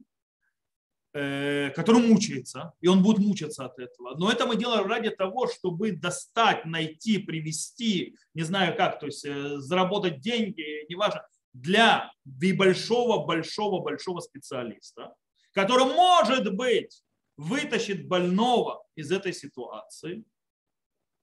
который 1.14 2.02
мучается, 2.02 2.74
и 2.80 2.88
он 2.88 3.02
будет 3.02 3.18
мучиться 3.20 3.66
от 3.66 3.80
этого. 3.80 4.16
Но 4.18 4.32
это 4.32 4.46
мы 4.46 4.56
делаем 4.56 4.86
ради 4.88 5.10
того, 5.10 5.48
чтобы 5.48 5.92
достать, 5.94 6.66
найти, 6.66 7.18
привести, 7.18 8.16
не 8.34 8.44
знаю 8.44 8.76
как, 8.78 9.00
то 9.00 9.08
есть 9.08 9.26
э, 9.26 9.58
заработать 9.58 10.20
деньги, 10.22 10.86
неважно, 10.90 11.26
для 11.54 12.12
большого-большого-большого 12.24 14.20
специалиста, 14.20 15.16
который, 15.54 15.86
может 15.86 16.54
быть, 16.56 17.02
вытащит 17.36 18.08
больного 18.08 18.84
из 18.96 19.12
этой 19.12 19.34
ситуации. 19.34 20.24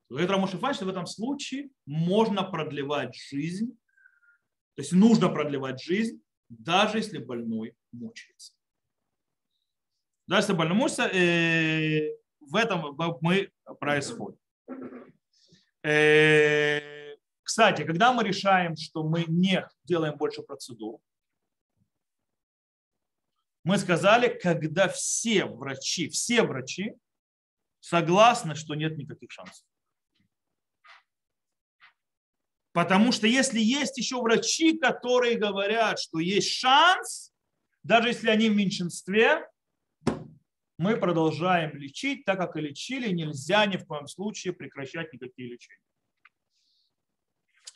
Говорит 0.09 0.31
Рамушифан, 0.31 0.75
что 0.75 0.87
в 0.87 0.89
этом 0.89 1.07
случае 1.07 1.71
можно 1.87 2.43
продлевать 2.43 3.15
жизнь, 3.15 3.77
то 4.75 4.83
есть 4.83 4.93
нужно 4.93 5.29
продлевать 5.29 5.81
жизнь, 5.81 6.21
даже 6.49 6.99
если 6.99 7.19
больной 7.19 7.77
мучается. 7.93 8.54
Больной 10.27 10.77
мучается, 10.77 11.05
э, 11.05 12.17
в 12.41 12.57
этом 12.57 12.97
мы 13.21 13.51
происходим. 13.79 14.39
Э, 15.83 17.17
кстати, 17.43 17.85
когда 17.85 18.13
мы 18.13 18.25
решаем, 18.25 18.75
что 18.77 19.03
мы 19.03 19.25
не 19.29 19.69
делаем 19.85 20.17
больше 20.17 20.43
процедур, 20.43 20.99
мы 23.65 23.79
сказали, 23.79 24.29
когда 24.29 24.89
все 24.89 25.45
врачи, 25.45 26.09
все 26.09 26.43
врачи 26.43 26.95
согласны, 27.81 28.55
что 28.55 28.75
нет 28.75 28.97
никаких 28.97 29.31
шансов. 29.31 29.67
Потому 32.73 33.13
что 33.13 33.27
если 33.27 33.61
есть 33.61 33.97
еще 33.99 34.21
врачи, 34.21 34.79
которые 34.79 35.39
говорят, 35.39 35.99
что 36.01 36.19
есть 36.19 36.51
шанс, 36.51 37.33
даже 37.83 38.09
если 38.09 38.31
они 38.31 38.51
в 38.51 38.57
меньшинстве, 38.57 39.49
мы 40.77 40.97
продолжаем 40.97 41.77
лечить, 41.77 42.25
так 42.25 42.39
как 42.39 42.57
и 42.57 42.61
лечили, 42.61 43.13
нельзя 43.13 43.65
ни 43.67 43.77
в 43.77 43.87
коем 43.87 44.07
случае 44.07 44.53
прекращать 44.53 45.13
никакие 45.13 45.51
лечения. 45.51 45.81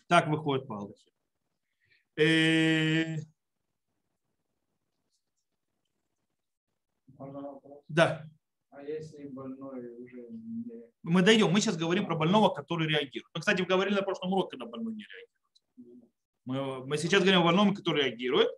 Так 0.09 0.28
выходит 0.28 0.67
по 0.67 0.78
Аллахе. 0.78 1.11
Э, 2.17 3.19
да. 7.88 8.28
А 8.71 8.83
если 8.83 9.26
больной 9.28 10.02
уже 10.02 10.28
не... 10.31 10.73
Мы 11.02 11.23
дойдем. 11.23 11.50
Мы 11.50 11.61
сейчас 11.61 11.76
говорим 11.76 12.07
про 12.07 12.17
больного, 12.17 12.49
который 12.49 12.88
реагирует. 12.88 13.31
Мы, 13.35 13.40
кстати, 13.40 13.62
говорили 13.62 13.95
на 13.95 14.02
прошлом 14.02 14.33
уроке, 14.33 14.57
когда 14.57 14.67
больной 14.67 14.95
не 14.95 15.05
реагирует. 15.05 16.11
Мы, 16.45 16.87
мы 16.87 16.99
сейчас 16.99 17.23
говорим 17.23 17.40
о 17.40 17.45
больном, 17.45 17.75
который 17.75 18.05
реагирует. 18.05 18.50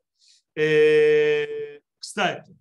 Э, 0.55 1.81
кстати, 1.99 2.57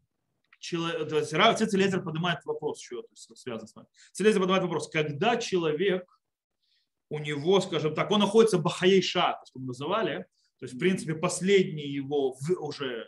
Цицелезер 0.60 2.04
поднимает 2.04 2.44
вопрос, 2.46 2.82
что 2.82 3.00
это 3.00 3.16
связано 3.16 3.68
с 3.68 3.76
вами. 3.76 3.88
Цицелезер 4.12 4.40
поднимает 4.40 4.64
вопрос, 4.64 4.90
когда 4.90 5.38
человек, 5.38 6.06
у 7.10 7.20
него, 7.20 7.60
скажем 7.62 7.96
так, 7.96 8.12
он 8.12 8.20
находится 8.20 8.60
бахаейша, 8.60 9.40
что 9.46 9.60
мы 9.60 9.68
называли, 9.68 10.28
то 10.60 10.66
есть, 10.66 10.76
в 10.76 10.80
принципе, 10.80 11.16
последний 11.16 11.88
его 11.88 12.38
уже 12.60 13.08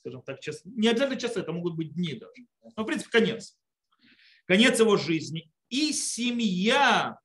скажем 0.00 0.22
так, 0.22 0.40
час, 0.40 0.62
не 0.64 0.88
обязательно 0.88 1.20
часы, 1.20 1.40
это 1.40 1.52
могут 1.52 1.76
быть 1.76 1.94
дни 1.94 2.14
даже. 2.14 2.32
Но, 2.76 2.82
в 2.82 2.86
принципе, 2.86 3.10
конец. 3.10 3.58
Конец 4.46 4.80
его 4.80 4.96
жизни. 4.96 5.52
И 5.68 5.92
семья 5.92 7.18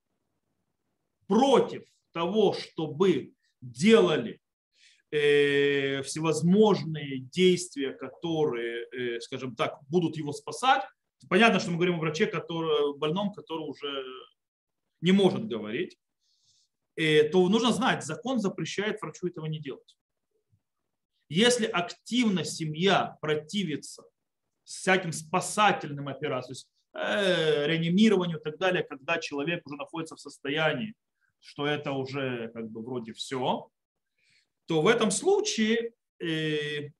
против 1.26 1.84
того, 2.12 2.52
чтобы 2.52 3.34
делали 3.60 4.40
всевозможные 5.10 7.18
действия, 7.18 7.92
которые, 7.92 8.86
э, 8.90 9.20
скажем 9.20 9.54
так, 9.54 9.78
будут 9.88 10.16
его 10.16 10.32
спасать. 10.32 10.82
Понятно, 11.28 11.60
что 11.60 11.70
мы 11.70 11.76
говорим 11.76 11.96
о 11.96 12.00
враче, 12.00 12.26
который, 12.26 12.96
больном, 12.98 13.32
который 13.32 13.68
уже 13.68 14.04
не 15.00 15.12
может 15.12 15.46
говорить. 15.46 15.96
Э, 16.96 17.24
то 17.24 17.48
нужно 17.48 17.72
знать, 17.72 18.04
закон 18.04 18.40
запрещает 18.40 19.00
врачу 19.00 19.28
этого 19.28 19.46
не 19.46 19.60
делать. 19.60 19.96
Если 21.28 21.66
активно 21.66 22.44
семья 22.44 23.16
противится 23.20 24.04
всяким 24.64 25.12
спасательным 25.12 26.08
операциям, 26.08 26.56
э, 26.94 27.66
реанимированию 27.66 28.38
и 28.38 28.42
так 28.42 28.58
далее, 28.58 28.82
когда 28.82 29.18
человек 29.18 29.64
уже 29.66 29.76
находится 29.76 30.16
в 30.16 30.20
состоянии, 30.20 30.94
что 31.40 31.66
это 31.66 31.92
уже 31.92 32.50
как 32.54 32.70
бы 32.70 32.82
вроде 32.82 33.12
все, 33.12 33.70
то 34.66 34.82
в 34.82 34.86
этом 34.86 35.10
случае, 35.10 35.92
э, 36.20 36.90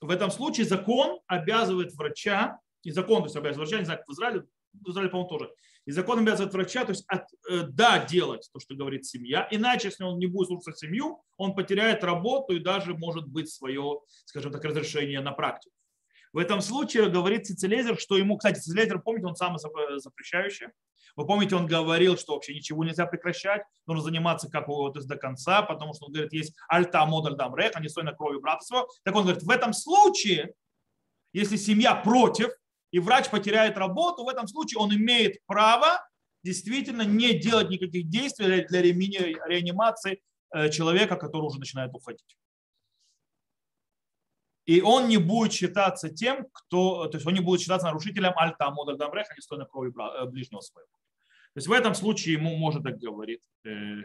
в 0.00 0.10
этом 0.10 0.30
случае 0.30 0.66
закон 0.66 1.20
обязывает 1.26 1.94
врача, 1.94 2.60
и 2.82 2.90
закон 2.90 3.18
то 3.18 3.26
есть 3.26 3.36
обязывает 3.36 3.68
врача, 3.68 3.80
не 3.80 3.84
знаю, 3.84 4.02
в 4.06 4.12
Израиле, 4.12 4.44
в 4.72 4.90
Израиле, 4.90 5.10
по-моему, 5.10 5.28
тоже, 5.28 5.50
и 5.86 5.90
закон 5.90 6.18
обязывает 6.18 6.52
врача, 6.52 6.84
то 6.84 6.90
есть 6.90 7.04
от, 7.08 7.22
э, 7.50 7.62
да, 7.62 8.04
делать 8.04 8.48
то, 8.52 8.60
что 8.60 8.74
говорит 8.74 9.06
семья. 9.06 9.48
Иначе, 9.50 9.88
если 9.88 10.04
он 10.04 10.18
не 10.18 10.26
будет 10.26 10.48
слушаться 10.48 10.86
семью, 10.86 11.22
он 11.38 11.54
потеряет 11.54 12.04
работу 12.04 12.54
и 12.54 12.58
даже 12.60 12.94
может 12.94 13.26
быть 13.26 13.50
свое, 13.50 14.00
скажем 14.26 14.52
так, 14.52 14.62
разрешение 14.64 15.20
на 15.20 15.32
практику. 15.32 15.74
В 16.32 16.38
этом 16.38 16.60
случае 16.60 17.08
говорит 17.08 17.46
Цицелезер, 17.46 17.98
что 17.98 18.16
ему, 18.16 18.36
кстати, 18.36 18.58
Цицелезер, 18.58 19.00
помните, 19.00 19.26
он 19.26 19.36
самый 19.36 19.58
запрещающий. 19.98 20.68
Вы 21.16 21.26
помните, 21.26 21.56
он 21.56 21.66
говорил, 21.66 22.16
что 22.16 22.34
вообще 22.34 22.54
ничего 22.54 22.84
нельзя 22.84 23.06
прекращать, 23.06 23.62
нужно 23.86 24.04
заниматься 24.04 24.48
как 24.48 24.68
вот 24.68 24.94
до 24.94 25.16
конца, 25.16 25.62
потому 25.62 25.92
что 25.94 26.06
он 26.06 26.12
говорит, 26.12 26.32
есть 26.32 26.54
альта 26.68 27.04
модаль 27.06 27.34
дамрех, 27.34 27.72
а 27.74 27.80
не 27.80 27.88
стой 27.88 28.04
на 28.04 28.12
крови 28.12 28.38
брата 28.38 28.64
своего. 28.64 28.88
Так 29.02 29.16
он 29.16 29.22
говорит, 29.22 29.42
в 29.42 29.50
этом 29.50 29.72
случае, 29.72 30.54
если 31.32 31.56
семья 31.56 31.96
против, 31.96 32.50
и 32.90 33.00
врач 33.00 33.30
потеряет 33.30 33.76
работу, 33.76 34.24
в 34.24 34.28
этом 34.28 34.46
случае 34.46 34.78
он 34.78 34.94
имеет 34.94 35.44
право 35.46 36.06
действительно 36.44 37.02
не 37.02 37.34
делать 37.34 37.68
никаких 37.68 38.08
действий 38.08 38.64
для 38.66 38.80
реанимации 38.80 40.22
э, 40.54 40.70
человека, 40.70 41.16
который 41.16 41.46
уже 41.46 41.58
начинает 41.58 41.92
уходить. 41.94 42.36
И 44.68 44.82
он 44.82 45.08
не 45.08 45.16
будет 45.16 45.54
считаться 45.54 46.10
тем, 46.10 46.46
кто, 46.52 47.06
то 47.06 47.16
есть 47.16 47.26
он 47.26 47.32
не 47.32 47.40
будет 47.40 47.62
считаться 47.62 47.86
нарушителем 47.86 48.34
альта 48.36 48.70
модаль 48.70 48.98
дамреха, 48.98 49.34
не 49.34 49.40
стоя 49.40 49.60
на 49.60 49.64
крови 49.64 49.94
э, 49.98 50.26
ближнего 50.26 50.60
своего. 50.60 50.90
То 51.54 51.58
есть 51.58 51.68
в 51.68 51.72
этом 51.72 51.94
случае 51.94 52.34
ему 52.34 52.54
может 52.54 52.82
так 52.82 52.98
говорить. 52.98 53.40
Э, 53.64 54.02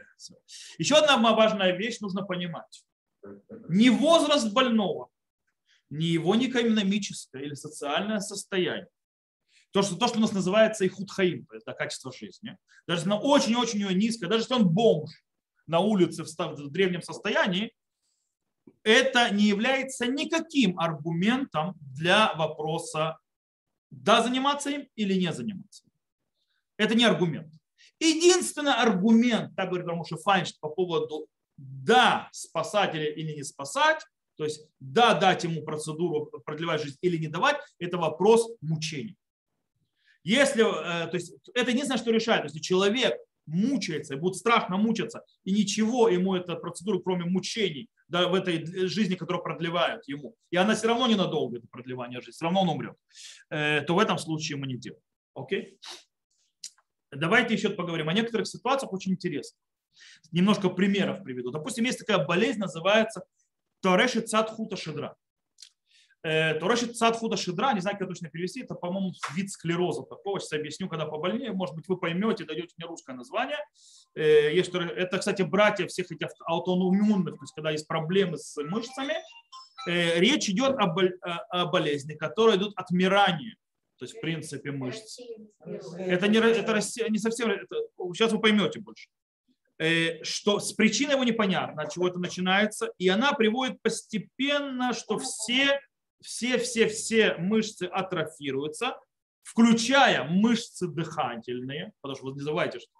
Еще 0.77 0.95
одна 0.95 1.17
важная 1.35 1.75
вещь 1.75 1.99
нужно 1.99 2.23
понимать. 2.23 2.85
Не 3.67 3.89
возраст 3.89 4.53
больного, 4.53 5.09
не 5.89 6.05
его 6.05 6.33
не 6.33 6.47
экономическое 6.49 7.43
или 7.43 7.55
социальное 7.55 8.21
состояние. 8.21 8.87
То, 9.71 9.81
что, 9.81 9.97
то, 9.97 10.07
что 10.07 10.17
у 10.17 10.21
нас 10.21 10.31
называется 10.31 10.85
ихуд 10.85 11.11
хаим, 11.11 11.45
то 11.45 11.55
есть 11.55 11.65
качество 11.77 12.13
жизни. 12.13 12.57
Даже 12.87 13.01
если 13.01 13.11
оно 13.11 13.19
очень-очень 13.19 13.85
низкое, 13.97 14.29
даже 14.29 14.43
если 14.43 14.53
он 14.53 14.69
бомж 14.69 15.11
на 15.67 15.79
улице 15.79 16.23
в 16.23 16.69
древнем 16.71 17.01
состоянии, 17.01 17.73
это 18.83 19.29
не 19.29 19.45
является 19.45 20.07
никаким 20.07 20.79
аргументом 20.79 21.75
для 21.79 22.33
вопроса, 22.33 23.17
да, 23.89 24.21
заниматься 24.21 24.69
им 24.69 24.87
или 24.95 25.13
не 25.13 25.31
заниматься. 25.31 25.83
Это 26.77 26.95
не 26.95 27.05
аргумент. 27.05 27.53
Единственный 27.99 28.73
аргумент, 28.73 29.55
так 29.55 29.69
говорит 29.69 29.87
Рамуша 29.87 30.17
Файнштейн 30.17 30.57
по 30.59 30.69
поводу 30.69 31.27
да, 31.57 32.29
спасать 32.31 32.95
или 32.95 33.35
не 33.35 33.43
спасать, 33.43 34.01
то 34.35 34.43
есть 34.43 34.67
да, 34.79 35.13
дать 35.13 35.43
ему 35.43 35.63
процедуру 35.63 36.25
продлевать 36.45 36.81
жизнь 36.81 36.97
или 37.01 37.17
не 37.17 37.27
давать, 37.27 37.57
это 37.79 37.97
вопрос 37.97 38.49
мучений. 38.61 39.15
Если, 40.23 40.63
э, 40.63 41.07
то 41.07 41.15
есть 41.15 41.35
это 41.53 41.71
единственное, 41.71 41.99
что 41.99 42.11
решает. 42.11 42.45
Если 42.45 42.59
человек 42.59 43.17
мучается, 43.45 44.17
будет 44.17 44.35
страшно 44.35 44.77
мучиться, 44.77 45.23
и 45.43 45.51
ничего 45.51 46.07
ему 46.07 46.35
эта 46.35 46.55
процедура, 46.55 46.99
кроме 46.99 47.25
мучений, 47.25 47.89
да, 48.13 48.27
в 48.27 48.35
этой 48.35 48.63
жизни, 48.87 49.15
которую 49.15 49.43
продлевают 49.43 50.07
ему, 50.07 50.35
и 50.51 50.55
она 50.55 50.75
все 50.75 50.87
равно 50.87 51.07
ненадолго, 51.07 51.57
это 51.57 51.67
продлевание 51.67 52.21
жизни, 52.21 52.33
все 52.33 52.45
равно 52.45 52.61
он 52.61 52.69
умрет, 52.69 52.95
э, 53.49 53.81
то 53.81 53.95
в 53.95 53.99
этом 53.99 54.19
случае 54.19 54.59
мы 54.59 54.67
не 54.67 54.77
делаем. 54.77 55.01
Окей? 55.33 55.79
Давайте 57.11 57.55
еще 57.55 57.71
поговорим 57.71 58.09
о 58.09 58.13
некоторых 58.13 58.47
ситуациях 58.47 58.93
очень 58.93 59.13
интересных. 59.13 59.59
Немножко 60.31 60.69
примеров 60.69 61.23
приведу. 61.23 61.49
Допустим, 61.49 61.85
есть 61.85 61.99
такая 62.05 62.23
болезнь, 62.23 62.59
называется 62.59 63.23
Тореши 63.81 64.21
Цадхута 64.21 64.77
Шедра. 64.77 65.15
Э, 66.21 66.53
Тореши 66.59 66.93
Цадхута 66.93 67.35
Шедра, 67.35 67.73
не 67.73 67.81
знаю, 67.81 67.97
как 67.97 68.07
точно 68.07 68.29
перевести, 68.29 68.61
это, 68.61 68.75
по-моему, 68.75 69.13
вид 69.33 69.49
склероза 69.49 70.03
такого. 70.03 70.39
Сейчас 70.39 70.53
объясню, 70.53 70.87
когда 70.87 71.07
побольнее. 71.07 71.51
Может 71.51 71.75
быть, 71.75 71.87
вы 71.87 71.97
поймете, 71.97 72.45
дадете 72.45 72.75
мне 72.77 72.85
русское 72.85 73.15
название. 73.15 73.57
Э, 74.15 74.53
есть, 74.53 74.73
это, 74.73 75.17
кстати, 75.17 75.41
братья 75.41 75.87
всех 75.87 76.11
этих 76.11 76.29
аутоиммунных, 76.45 77.35
то 77.35 77.43
есть 77.43 77.53
когда 77.53 77.71
есть 77.71 77.87
проблемы 77.87 78.37
с 78.37 78.61
мышцами. 78.63 79.15
Э, 79.87 80.19
речь 80.19 80.49
идет 80.49 80.75
о, 80.77 80.95
о 81.49 81.65
болезни, 81.65 82.13
которые 82.13 82.57
идут 82.57 82.73
отмирания 82.75 83.55
то 84.03 84.05
есть 84.05 84.17
в 84.17 84.21
принципе 84.21 84.71
мышц. 84.71 85.17
Это 85.97 86.27
не, 86.27 86.37
это 86.37 86.73
не 87.09 87.17
совсем, 87.17 87.51
это, 87.51 87.75
сейчас 88.13 88.33
вы 88.33 88.41
поймете 88.41 88.81
больше. 88.81 89.07
Э, 89.79 90.21
что 90.23 90.59
с 90.59 90.73
причиной 90.73 91.13
его 91.13 91.23
непонятно, 91.23 91.83
от 91.83 91.93
чего 91.93 92.09
это 92.09 92.19
начинается, 92.19 92.91
и 92.97 93.07
она 93.07 93.31
приводит 93.31 93.81
постепенно, 93.81 94.93
что 94.93 95.19
все, 95.19 95.79
все, 96.21 96.57
все, 96.57 96.87
все 96.87 97.35
мышцы 97.35 97.83
атрофируются, 97.83 98.97
включая 99.41 100.25
мышцы 100.25 100.87
дыхательные, 100.87 101.93
потому 102.01 102.17
что 102.17 102.25
вы 102.25 102.33
не 102.33 102.41
забывайте, 102.41 102.79
что 102.79 102.91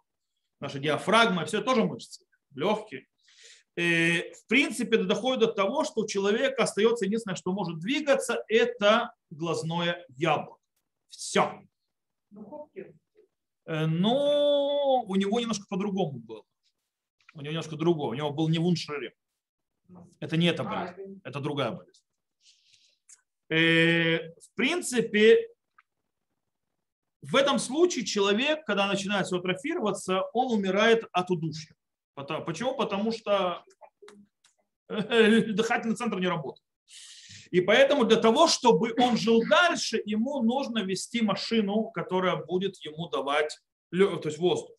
наша 0.60 0.80
диафрагма, 0.80 1.46
все 1.46 1.62
тоже 1.62 1.84
мышцы, 1.84 2.26
легкие. 2.56 3.08
И, 3.76 3.82
э, 3.82 4.34
в 4.34 4.48
принципе, 4.48 4.98
это 4.98 5.06
доходит 5.06 5.40
до 5.42 5.48
того, 5.48 5.84
что 5.84 6.02
у 6.02 6.08
человека 6.08 6.64
остается 6.64 7.06
единственное, 7.06 7.36
что 7.36 7.54
может 7.54 7.80
двигаться, 7.80 8.44
это 8.48 9.14
глазное 9.30 10.06
яблоко. 10.10 10.62
Все. 11.10 11.62
Э, 13.66 13.86
но 13.86 15.04
у 15.04 15.16
него 15.16 15.40
немножко 15.40 15.66
по-другому 15.70 16.20
было 16.20 16.44
у 17.34 17.42
него 17.42 17.52
немножко 17.52 17.76
другое. 17.76 18.10
У 18.10 18.14
него 18.14 18.32
был 18.32 18.50
не 18.50 18.60
вуншерим. 18.60 19.12
Это 20.20 20.38
не 20.38 20.48
эта 20.48 20.64
болезнь, 20.64 21.22
это 21.24 21.40
другая 21.40 21.72
болезнь. 21.72 22.04
Э, 23.50 24.32
в 24.40 24.52
принципе, 24.56 25.50
в 27.24 27.36
этом 27.38 27.58
случае 27.58 28.06
человек, 28.06 28.66
когда 28.66 28.86
начинает 28.86 29.28
все 29.28 29.38
атрофироваться, 29.38 30.24
он 30.34 30.52
умирает 30.52 31.06
от 31.14 31.32
удушья. 31.32 31.74
Почему? 32.16 32.76
Потому 32.76 33.12
что 33.12 33.64
дыхательный 34.90 35.96
центр 35.96 36.20
не 36.20 36.28
работает. 36.28 36.66
И 37.50 37.62
поэтому 37.62 38.04
для 38.04 38.18
того, 38.18 38.48
чтобы 38.48 38.94
он 39.00 39.16
жил 39.16 39.42
дальше, 39.48 40.02
ему 40.06 40.44
нужно 40.44 40.80
вести 40.80 41.22
машину, 41.22 41.92
которая 41.94 42.36
будет 42.36 42.78
ему 42.78 43.08
давать 43.10 43.58
то 43.92 44.22
есть 44.26 44.40
воздух. 44.40 44.76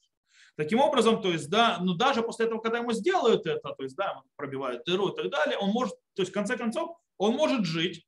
Таким 0.57 0.81
образом, 0.81 1.23
то 1.23 1.31
есть, 1.33 1.49
да, 1.49 1.79
но 1.81 1.95
даже 1.95 2.23
после 2.23 2.47
этого, 2.47 2.61
когда 2.61 2.79
ему 2.79 2.93
сделают 2.93 3.47
это, 3.47 3.71
то 3.71 3.83
есть, 3.83 3.97
да, 3.97 4.23
пробивают 4.37 4.85
дыру 4.85 5.09
и 5.09 5.17
так 5.17 5.31
далее, 5.31 5.57
он 5.57 5.71
может, 5.71 5.95
то 6.15 6.23
есть, 6.23 6.31
в 6.31 6.35
конце 6.35 6.57
концов, 6.57 6.97
он 7.17 7.35
может 7.35 7.65
жить, 7.65 8.07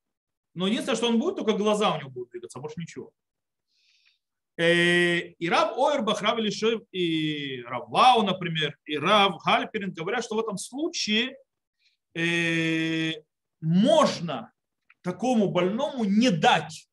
но 0.55 0.67
единственное, 0.67 0.97
что 0.97 1.09
он 1.09 1.19
будет, 1.19 1.37
только 1.37 1.53
глаза 1.55 1.95
у 1.95 1.99
него 1.99 2.11
будут 2.11 2.31
двигаться, 2.31 2.59
больше 2.61 2.81
ничего. 2.81 3.13
Э, 4.59 5.19
и 5.19 5.49
Рав 5.51 5.77
Ойрбах, 5.77 6.23
Рав 6.23 6.39
Илишев 6.39 6.81
и 6.91 7.63
Рав 7.67 7.91
Лау, 7.91 8.23
например, 8.23 8.77
и 8.87 8.97
Рав 8.97 9.43
Гальперин 9.45 9.93
говорят, 9.93 10.25
что 10.25 10.37
в 10.37 10.41
этом 10.41 10.57
случае 10.57 11.37
э, 12.15 13.13
можно 13.61 14.53
такому 15.03 15.51
больному 15.51 16.05
не 16.05 16.31
дать 16.31 16.89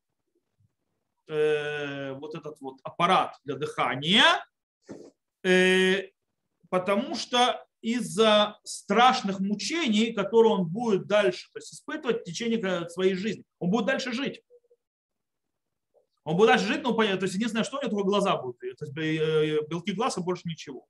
э, 1.26 2.12
вот 2.12 2.34
этот 2.34 2.60
вот 2.60 2.80
аппарат 2.82 3.36
для 3.44 3.56
дыхания, 3.56 4.24
потому 6.70 7.14
что 7.16 7.66
из-за 7.82 8.58
страшных 8.64 9.40
мучений, 9.40 10.14
которые 10.14 10.54
он 10.54 10.66
будет 10.66 11.06
дальше 11.06 11.48
то 11.52 11.58
есть 11.58 11.74
испытывать 11.74 12.22
в 12.22 12.24
течение 12.24 12.88
своей 12.88 13.14
жизни, 13.14 13.44
он 13.58 13.70
будет 13.70 13.86
дальше 13.86 14.12
жить. 14.12 14.42
Он 16.24 16.36
будет 16.36 16.48
дальше 16.48 16.66
жить, 16.66 16.82
но 16.82 16.92
то 16.92 17.02
есть 17.02 17.34
единственное, 17.34 17.64
что 17.64 17.76
у 17.76 17.80
него 17.80 17.90
только 17.90 18.06
глаза 18.08 18.36
будут, 18.36 18.58
то 18.58 18.84
есть 18.86 18.96
э, 18.96 19.60
белки 19.68 19.92
глаза 19.92 20.22
больше 20.22 20.48
ничего. 20.48 20.86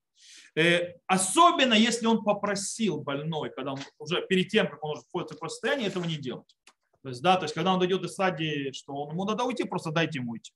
Э, 0.54 0.94
особенно 1.06 1.74
если 1.74 2.06
он 2.06 2.22
попросил 2.22 3.00
больной, 3.00 3.50
когда 3.50 3.72
он 3.72 3.80
уже 3.98 4.24
перед 4.26 4.48
тем, 4.48 4.68
как 4.68 4.82
он 4.84 4.92
уже 4.92 5.02
входит 5.02 5.30
в 5.30 5.34
такое 5.34 5.48
состояние, 5.48 5.88
этого 5.88 6.04
не 6.04 6.16
делать. 6.16 6.56
То 7.02 7.08
есть, 7.08 7.20
да, 7.20 7.36
то 7.36 7.44
есть, 7.44 7.54
когда 7.54 7.74
он 7.74 7.80
дойдет 7.80 8.00
до 8.00 8.08
стадии, 8.08 8.70
что 8.72 8.94
он, 8.94 9.10
ему 9.12 9.24
надо 9.24 9.44
уйти, 9.44 9.64
просто 9.64 9.90
дайте 9.90 10.20
ему 10.20 10.32
уйти. 10.32 10.52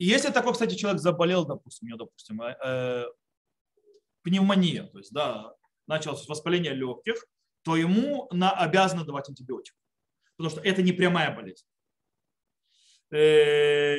И 0.00 0.04
если 0.06 0.30
такой, 0.30 0.52
кстати, 0.54 0.76
человек 0.76 1.00
заболел, 1.00 1.44
допустим, 1.44 1.86
у 1.86 1.88
него, 1.88 1.98
допустим, 1.98 2.40
э, 2.40 2.56
э, 2.64 3.04
пневмония, 4.22 4.84
то 4.84 4.98
есть, 4.98 5.12
да, 5.12 5.54
началось 5.86 6.26
воспаление 6.26 6.72
легких, 6.72 7.26
то 7.62 7.76
ему 7.76 8.26
на, 8.30 8.50
обязаны 8.50 9.04
давать 9.04 9.28
антибиотик. 9.28 9.74
Потому 10.40 10.58
что 10.58 10.66
это 10.66 10.80
не 10.80 10.92
прямая 10.92 11.36
болезнь. 11.36 11.66
Э, 13.10 13.94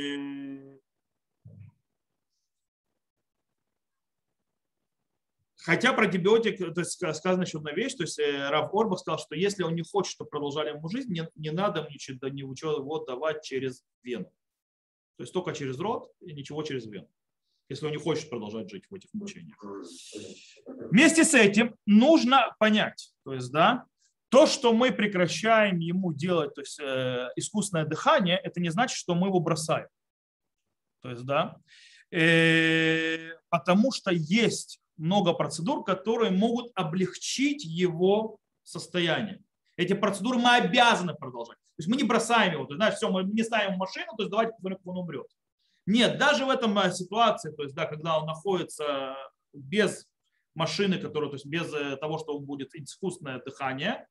хотя 5.58 5.94
про 5.94 6.06
антибиотик, 6.06 6.58
то 6.74 6.82
есть 6.82 6.94
сказано 6.94 7.44
еще 7.44 7.60
одна 7.60 7.74
вещь, 7.74 7.94
то 7.94 8.02
есть 8.02 8.18
Рав 8.18 8.74
Орбах 8.74 8.98
сказал, 8.98 9.20
что 9.20 9.36
если 9.36 9.62
он 9.62 9.76
не 9.76 9.84
хочет, 9.84 10.14
чтобы 10.14 10.32
продолжали 10.32 10.70
ему 10.70 10.90
жизнь, 10.90 11.14
не, 11.14 11.30
не 11.36 11.52
надо 11.52 11.88
ничего, 11.92 12.28
ничего 12.30 12.72
его 12.72 13.06
давать 13.06 13.44
через 13.44 13.86
вену. 14.02 14.34
То 15.18 15.24
есть 15.24 15.34
только 15.34 15.54
через 15.54 15.78
рот 15.78 16.12
и 16.22 16.34
ничего 16.34 16.64
через 16.64 16.88
вену, 16.88 17.08
если 17.70 17.86
он 17.86 17.92
не 17.92 18.00
хочет 18.00 18.32
продолжать 18.32 18.68
жить 18.68 18.86
в 18.90 18.96
этих 18.96 19.14
мучениях. 19.14 19.64
Вместе 20.90 21.24
с 21.24 21.36
этим 21.36 21.76
нужно 21.86 22.56
понять, 22.58 23.14
то 23.26 23.32
есть, 23.36 23.52
да, 23.52 23.86
то, 24.32 24.48
что 24.48 24.72
мы 24.72 24.94
прекращаем 24.94 25.80
ему 25.80 26.14
делать, 26.14 26.56
то 26.56 26.62
есть 26.62 26.80
э, 26.80 27.28
искусственное 27.36 27.86
дыхание, 27.86 28.38
это 28.38 28.62
не 28.62 28.70
значит, 28.70 28.98
что 28.98 29.14
мы 29.14 29.28
его 29.28 29.42
бросаем. 29.42 29.90
То 31.02 31.10
есть, 31.10 31.26
да, 31.26 31.58
э, 32.12 33.34
потому 33.50 33.92
что 33.92 34.10
есть 34.12 34.80
много 34.96 35.34
процедур, 35.34 35.84
которые 35.84 36.32
могут 36.32 36.72
облегчить 36.76 37.66
его 37.66 38.38
состояние. 38.64 39.42
Эти 39.76 39.94
процедуры 39.94 40.38
мы 40.38 40.56
обязаны 40.56 41.14
продолжать. 41.14 41.58
То 41.58 41.80
есть 41.80 41.90
мы 41.90 41.98
не 41.98 42.04
бросаем 42.04 42.54
его, 42.54 42.64
то 42.64 42.74
есть, 42.74 42.78
знаешь, 42.78 42.96
все, 42.96 43.10
мы 43.10 43.24
не 43.24 43.44
ставим 43.44 43.78
машину, 43.78 44.14
то 44.16 44.24
есть 44.24 44.32
давайте 44.32 44.54
посмотрим, 44.54 44.78
как 44.78 44.88
он 44.88 44.98
умрет. 44.98 45.28
Нет, 45.86 46.18
даже 46.18 46.46
в 46.46 46.50
этом 46.50 46.80
э, 46.80 46.94
ситуации, 46.94 47.52
то 47.52 47.64
есть, 47.64 47.76
да, 47.76 47.86
когда 47.86 48.18
он 48.18 48.28
находится 48.28 49.14
без 49.52 50.08
машины, 50.56 51.00
которая, 51.00 51.30
то 51.30 51.36
есть 51.36 51.46
без 51.46 51.74
э, 51.74 51.98
того, 51.98 52.18
что 52.18 52.38
он 52.38 52.46
будет 52.46 52.74
искусственное 52.76 53.42
дыхание, 53.42 54.08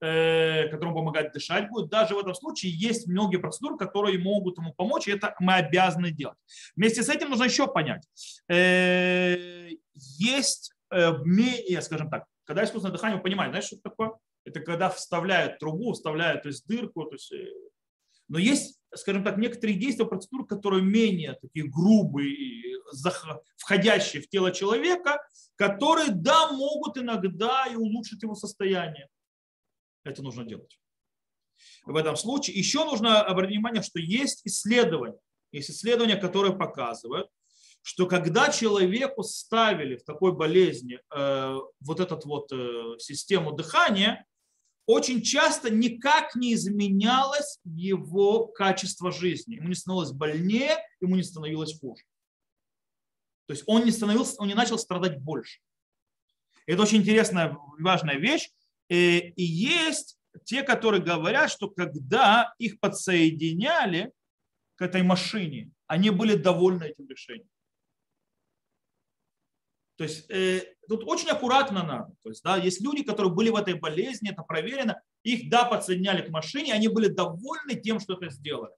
которому 0.00 0.94
помогать 0.94 1.32
дышать 1.32 1.68
будет, 1.68 1.90
даже 1.90 2.14
в 2.14 2.18
этом 2.18 2.34
случае 2.34 2.72
есть 2.72 3.06
многие 3.06 3.36
процедуры, 3.36 3.76
которые 3.76 4.18
могут 4.18 4.58
ему 4.58 4.72
помочь, 4.72 5.08
и 5.08 5.12
это 5.12 5.34
мы 5.40 5.54
обязаны 5.54 6.10
делать. 6.10 6.38
Вместе 6.74 7.02
с 7.02 7.08
этим 7.08 7.30
нужно 7.30 7.44
еще 7.44 7.66
понять, 7.66 8.06
есть 8.48 10.72
менее, 10.90 11.82
скажем 11.82 12.10
так, 12.10 12.24
когда 12.50 12.64
искусственное 12.64 12.96
дыхание, 12.96 13.16
вы 13.16 13.22
понимаете, 13.22 13.52
знаешь, 13.52 13.66
что 13.66 13.76
это 13.76 13.90
такое? 13.90 14.12
Это 14.44 14.58
когда 14.58 14.90
вставляют 14.90 15.60
трубу, 15.60 15.92
вставляют 15.92 16.42
то 16.42 16.48
есть, 16.48 16.66
дырку. 16.66 17.04
То 17.04 17.12
есть, 17.12 17.30
э, 17.30 17.46
но 18.26 18.40
есть, 18.40 18.80
скажем 18.92 19.22
так, 19.22 19.36
некоторые 19.36 19.78
действия, 19.78 20.04
процедуры, 20.04 20.46
которые 20.46 20.82
менее 20.82 21.38
такие 21.40 21.68
грубые, 21.68 22.76
входящие 23.56 24.20
в 24.20 24.28
тело 24.28 24.50
человека, 24.50 25.24
которые, 25.54 26.10
да, 26.10 26.50
могут 26.50 26.98
иногда 26.98 27.66
и 27.66 27.76
улучшить 27.76 28.24
его 28.24 28.34
состояние. 28.34 29.06
Это 30.04 30.22
нужно 30.22 30.44
делать. 30.44 30.78
В 31.84 31.96
этом 31.96 32.16
случае 32.16 32.56
еще 32.56 32.84
нужно 32.84 33.22
обратить 33.22 33.56
внимание, 33.56 33.82
что 33.82 33.98
есть 33.98 34.46
исследования. 34.46 35.18
Есть 35.52 35.70
исследования, 35.70 36.16
которые 36.16 36.56
показывают, 36.56 37.28
что 37.82 38.06
когда 38.06 38.50
человеку 38.50 39.22
ставили 39.22 39.96
в 39.96 40.04
такой 40.04 40.32
болезни 40.32 41.00
э, 41.14 41.58
вот 41.80 42.00
эту 42.00 42.20
вот 42.28 42.52
э, 42.52 42.98
систему 42.98 43.52
дыхания, 43.52 44.26
очень 44.86 45.22
часто 45.22 45.70
никак 45.70 46.34
не 46.34 46.54
изменялось 46.54 47.58
его 47.64 48.46
качество 48.46 49.12
жизни. 49.12 49.56
Ему 49.56 49.68
не 49.68 49.74
становилось 49.74 50.12
больнее, 50.12 50.78
ему 51.00 51.16
не 51.16 51.22
становилось 51.22 51.78
хуже. 51.78 52.04
То 53.46 53.52
есть 53.52 53.64
он 53.66 53.84
не, 53.84 53.90
становился, 53.90 54.36
он 54.38 54.48
не 54.48 54.54
начал 54.54 54.78
страдать 54.78 55.20
больше. 55.20 55.60
Это 56.66 56.82
очень 56.82 56.98
интересная, 56.98 57.56
важная 57.78 58.16
вещь. 58.16 58.50
И 58.90 59.32
есть 59.36 60.18
те, 60.44 60.62
которые 60.62 61.02
говорят, 61.02 61.50
что 61.50 61.70
когда 61.70 62.52
их 62.58 62.80
подсоединяли 62.80 64.12
к 64.76 64.82
этой 64.82 65.02
машине, 65.02 65.70
они 65.86 66.10
были 66.10 66.34
довольны 66.34 66.84
этим 66.84 67.08
решением. 67.08 67.48
То 69.96 70.04
есть 70.04 70.30
э, 70.30 70.62
тут 70.88 71.04
очень 71.04 71.28
аккуратно 71.28 71.84
надо. 71.84 72.14
То 72.22 72.30
есть, 72.30 72.42
да, 72.42 72.56
есть 72.56 72.80
люди, 72.80 73.02
которые 73.02 73.32
были 73.32 73.50
в 73.50 73.56
этой 73.56 73.74
болезни, 73.74 74.30
это 74.30 74.42
проверено, 74.42 75.00
их, 75.22 75.50
да, 75.50 75.66
подсоединяли 75.66 76.22
к 76.22 76.30
машине, 76.30 76.72
они 76.72 76.88
были 76.88 77.08
довольны 77.08 77.74
тем, 77.74 78.00
что 78.00 78.14
это 78.14 78.30
сделали. 78.30 78.72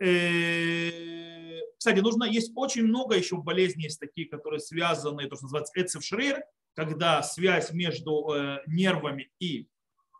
Э, 0.00 1.60
кстати, 1.76 1.98
нужно, 1.98 2.24
есть 2.24 2.52
очень 2.54 2.84
много 2.84 3.16
еще 3.16 3.36
болезней, 3.36 3.84
есть 3.84 4.00
такие, 4.00 4.28
которые 4.28 4.60
связаны, 4.60 5.28
то, 5.28 5.34
что 5.34 5.46
называется 5.46 5.72
эцефшрейр, 5.74 6.44
когда 6.74 7.22
связь 7.22 7.72
между 7.72 8.32
э, 8.32 8.58
нервами 8.66 9.30
и 9.38 9.68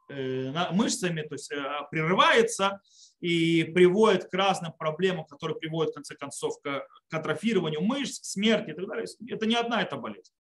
э, 0.08 0.52
мышцами 0.72 1.22
то 1.22 1.34
есть, 1.34 1.50
прерывается 1.90 2.80
и 3.20 3.64
приводит 3.64 4.26
к 4.26 4.34
разным 4.34 4.72
проблемам, 4.72 5.24
которые 5.24 5.58
приводят, 5.58 5.92
в 5.92 5.94
конце 5.94 6.14
концов, 6.14 6.60
к, 6.60 6.86
к 7.08 7.14
атрофированию 7.14 7.80
мышц, 7.80 8.20
к 8.20 8.24
смерти 8.24 8.70
и 8.70 8.74
так 8.74 8.86
далее. 8.86 9.06
Это 9.28 9.46
не 9.46 9.54
одна 9.54 9.82
эта 9.82 9.96
болезнь. 9.96 10.32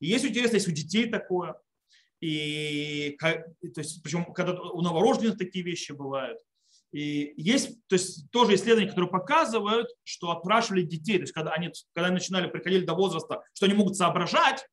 И 0.00 0.06
есть 0.06 0.24
интересно, 0.24 0.56
есть 0.56 0.68
у 0.68 0.72
детей 0.72 1.08
такое, 1.08 1.56
и, 2.20 3.16
то 3.20 3.80
есть, 3.80 4.02
причем 4.02 4.32
когда 4.32 4.60
у 4.60 4.80
новорожденных 4.80 5.38
такие 5.38 5.64
вещи 5.64 5.92
бывают. 5.92 6.38
И 6.92 7.34
есть 7.36 7.86
то 7.88 7.94
есть, 7.94 8.30
тоже 8.30 8.54
исследования, 8.54 8.88
которые 8.88 9.10
показывают, 9.10 9.88
что 10.02 10.30
опрашивали 10.30 10.82
детей, 10.82 11.16
то 11.16 11.22
есть 11.22 11.32
когда 11.32 11.52
они, 11.52 11.70
когда 11.92 12.06
они 12.06 12.14
начинали, 12.14 12.48
приходили 12.48 12.84
до 12.84 12.94
возраста, 12.94 13.42
что 13.52 13.66
они 13.66 13.74
могут 13.74 13.96
соображать, 13.96 14.66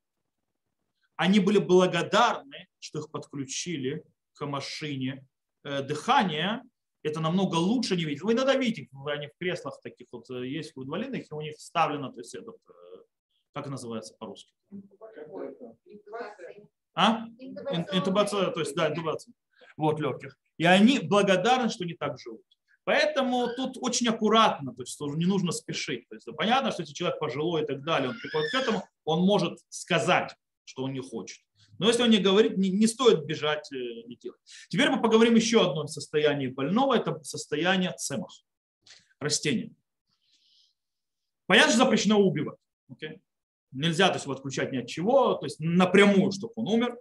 они 1.15 1.39
были 1.39 1.59
благодарны, 1.59 2.67
что 2.79 2.99
их 2.99 3.11
подключили 3.11 4.03
к 4.33 4.45
машине 4.45 5.25
э, 5.63 5.81
дыхания. 5.83 6.63
Это 7.03 7.19
намного 7.19 7.55
лучше 7.55 7.95
не 7.95 8.05
видеть. 8.05 8.23
Вы 8.23 8.33
иногда 8.33 8.55
видите, 8.55 8.89
они 9.07 9.27
в 9.27 9.37
креслах 9.37 9.79
таких 9.81 10.07
вот 10.11 10.29
э, 10.29 10.47
есть 10.47 10.75
в 10.75 10.83
инвалидных, 10.83 11.29
и 11.29 11.33
у 11.33 11.41
них 11.41 11.57
вставлено, 11.57 12.11
то 12.11 12.19
есть 12.19 12.33
этот, 12.33 12.57
э, 12.69 12.73
как 13.53 13.67
называется 13.67 14.15
по-русски? 14.17 14.53
А? 16.95 17.25
Интубация, 17.39 18.51
то 18.51 18.59
есть, 18.59 18.75
да, 18.75 18.89
интубация. 18.89 19.33
Вот, 19.77 19.99
легких. 19.99 20.37
И 20.57 20.65
они 20.65 20.99
благодарны, 20.99 21.69
что 21.69 21.85
не 21.85 21.95
так 21.95 22.19
живут. 22.19 22.43
Поэтому 22.85 23.47
тут 23.55 23.77
очень 23.79 24.07
аккуратно, 24.09 24.73
то 24.73 24.81
есть 24.81 24.99
не 24.99 25.25
нужно 25.25 25.51
спешить. 25.51 26.07
То 26.09 26.15
есть 26.15 26.27
понятно, 26.35 26.71
что 26.71 26.81
если 26.81 26.93
человек 26.93 27.19
пожилой 27.19 27.63
и 27.63 27.65
так 27.65 27.83
далее, 27.83 28.09
он 28.09 28.19
приходит 28.19 28.51
к 28.51 28.55
этому, 28.55 28.83
он 29.05 29.25
может 29.25 29.59
сказать, 29.69 30.35
что 30.65 30.83
он 30.83 30.93
не 30.93 31.01
хочет. 31.01 31.39
Но 31.79 31.87
если 31.87 32.03
он 32.03 32.09
не 32.09 32.19
говорит, 32.19 32.57
не, 32.57 32.69
не 32.69 32.87
стоит 32.87 33.25
бежать 33.25 33.71
и 33.71 34.15
делать. 34.15 34.39
Теперь 34.69 34.89
мы 34.89 35.01
поговорим 35.01 35.35
еще 35.35 35.61
о 35.61 35.69
одном 35.69 35.87
состоянии 35.87 36.47
больного, 36.47 36.95
это 36.95 37.21
состояние 37.23 37.93
цемах, 37.97 38.31
растения. 39.19 39.71
Понятно, 41.47 41.73
что 41.73 41.83
запрещено 41.83 42.19
убивать. 42.19 42.57
Okay? 42.91 43.19
Нельзя 43.71 44.07
то 44.09 44.15
есть, 44.15 44.25
его 44.25 44.35
отключать 44.35 44.71
ни 44.71 44.77
от 44.77 44.87
чего, 44.87 45.33
то 45.33 45.45
есть 45.45 45.59
напрямую, 45.59 46.31
чтобы 46.31 46.53
он 46.55 46.67
умер. 46.67 46.97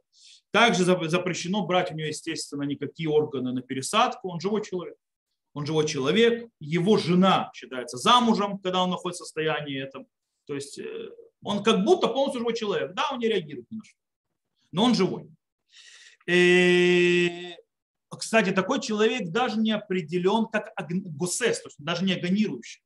Также 0.51 0.85
запрещено 0.85 1.67
брать 1.67 1.91
у 1.91 1.95
него, 1.95 2.09
естественно, 2.09 2.63
никакие 2.63 3.09
органы 3.09 3.53
на 3.53 3.63
пересадку. 3.63 4.31
Он 4.31 4.41
живой 4.41 4.65
человек. 4.65 4.97
Он 5.55 5.67
живой 5.67 5.87
человек. 5.87 6.49
Его 6.61 6.97
жена 6.97 7.51
считается 7.55 7.99
замужем, 7.99 8.59
когда 8.59 8.83
он 8.83 8.91
находится 8.91 9.25
в 9.25 9.27
состоянии 9.27 9.83
этом. 9.83 10.07
То 10.47 10.55
есть 10.55 10.79
э, 10.79 11.11
он 11.43 11.63
как 11.63 11.85
будто 11.85 12.09
полностью 12.09 12.41
живой 12.41 12.55
человек. 12.55 12.95
Да, 12.95 13.11
он 13.13 13.19
не 13.19 13.29
реагирует 13.29 13.71
ни 13.71 13.77
на 13.77 13.85
что. 13.85 13.97
Но 14.71 14.85
он 14.85 14.95
живой. 14.95 15.29
И, 16.27 17.55
э, 18.11 18.17
кстати, 18.17 18.53
такой 18.53 18.81
человек 18.81 19.31
даже 19.31 19.59
не 19.59 19.73
определен 19.73 20.47
как 20.47 20.73
гусес, 20.89 21.61
то 21.61 21.69
есть 21.69 21.77
даже 21.79 22.05
не 22.05 22.15
агонирующий. 22.15 22.83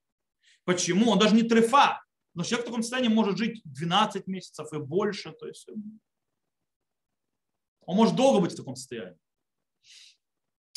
Почему? 0.64 1.10
Он 1.10 1.18
даже 1.18 1.34
не 1.34 1.42
трефа. 1.42 2.02
Но 2.34 2.42
человек 2.44 2.66
в 2.66 2.68
таком 2.68 2.82
состоянии 2.82 3.08
может 3.08 3.38
жить 3.38 3.62
12 3.64 4.26
месяцев 4.26 4.72
и 4.72 4.78
больше. 4.78 5.32
То 5.32 5.46
есть 5.46 5.68
он 7.86 7.96
может 7.96 8.16
долго 8.16 8.40
быть 8.40 8.52
в 8.52 8.56
таком 8.56 8.76
состоянии. 8.76 9.18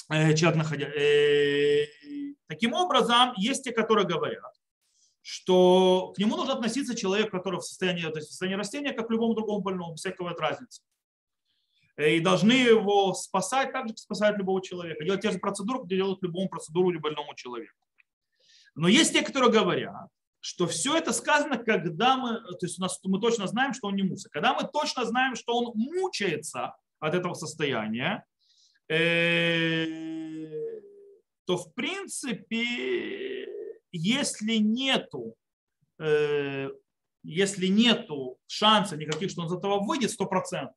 Э, 0.10 0.34
человек 0.36 0.58
находя. 0.58 0.88
Э, 0.88 1.86
таким 2.48 2.74
образом, 2.74 3.34
есть 3.38 3.64
те, 3.64 3.72
которые 3.72 4.08
говорят, 4.08 4.59
что 5.22 6.14
к 6.16 6.20
нему 6.20 6.36
нужно 6.38 6.54
относиться 6.54 6.96
человек, 6.96 7.32
который 7.32 7.60
в 7.60 7.64
состоянии, 7.64 8.04
то 8.04 8.18
есть 8.18 8.30
в 8.30 8.32
состоянии 8.32 8.58
растения, 8.58 8.94
как 8.94 9.08
к 9.08 9.12
любому 9.12 9.34
другому 9.34 9.62
больному, 9.62 9.94
без 9.94 10.00
всякого 10.00 10.32
разницы. 10.32 10.82
Э, 12.00 12.16
и 12.16 12.20
должны 12.20 12.54
его 12.54 13.14
спасать 13.14 13.74
так 13.74 13.88
же, 13.88 13.94
как 13.94 14.00
спасают 14.00 14.38
любого 14.38 14.62
человека. 14.62 15.04
Делать 15.04 15.22
те 15.22 15.32
же 15.32 15.40
процедуры, 15.40 15.80
как 15.80 15.90
делают 15.90 16.24
любому 16.24 16.48
процедуру 16.48 16.90
или 16.92 16.98
больному 16.98 17.36
человеку. 17.36 17.76
Но 18.76 18.88
есть 18.88 19.12
те, 19.12 19.22
которые 19.22 19.52
говорят, 19.52 20.08
что 20.40 20.66
все 20.68 20.96
это 20.96 21.12
сказано, 21.12 21.58
когда 21.58 22.16
мы, 22.16 22.40
то 22.40 22.66
есть 22.66 22.80
у 22.80 22.82
нас, 22.82 22.98
мы 23.04 23.20
точно 23.20 23.48
знаем, 23.48 23.74
что 23.74 23.88
он 23.88 23.96
не 23.96 24.04
мусор. 24.04 24.32
Когда 24.32 24.54
мы 24.54 24.64
точно 24.72 25.04
знаем, 25.06 25.36
что 25.36 25.58
он 25.58 25.74
мучается 25.76 26.76
от 27.00 27.14
этого 27.14 27.34
состояния, 27.34 28.26
э, 28.88 29.86
то 31.44 31.58
в 31.58 31.74
принципе, 31.74 33.48
если 33.92 34.56
нету, 34.56 35.36
э, 36.00 36.70
если 37.24 37.68
нету 37.68 38.40
шанса 38.48 38.98
никаких, 38.98 39.32
что 39.32 39.42
он 39.42 39.48
из 39.48 39.54
этого 39.54 39.80
выйдет 39.80 40.12
100%, 40.12 40.70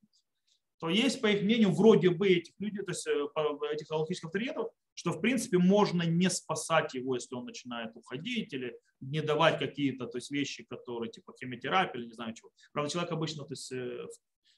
то 0.78 0.88
есть, 0.88 1.20
по 1.20 1.28
их 1.28 1.42
мнению, 1.42 1.70
вроде 1.70 2.10
бы 2.10 2.28
этих 2.28 2.54
людей, 2.58 2.82
то 2.82 2.90
есть 2.90 3.06
э, 3.06 3.26
этих 3.72 3.90
аллахических 3.90 4.26
авторитетов, 4.26 4.68
что 4.94 5.12
в 5.12 5.20
принципе 5.20 5.58
можно 5.58 6.02
не 6.02 6.28
спасать 6.28 6.94
его, 6.94 7.14
если 7.14 7.34
он 7.36 7.44
начинает 7.44 7.94
уходить 7.94 8.52
или 8.52 8.76
не 9.00 9.22
давать 9.22 9.60
какие-то 9.60 10.06
то 10.06 10.18
есть, 10.18 10.30
вещи, 10.32 10.64
которые 10.64 11.10
типа 11.10 11.34
химиотерапия 11.38 12.00
или 12.00 12.08
не 12.08 12.14
знаю 12.14 12.34
чего. 12.34 12.50
Правда, 12.72 12.90
человек 12.90 13.12
обычно 13.12 13.44
то 13.44 13.52
есть, 13.52 13.70
в 13.70 14.08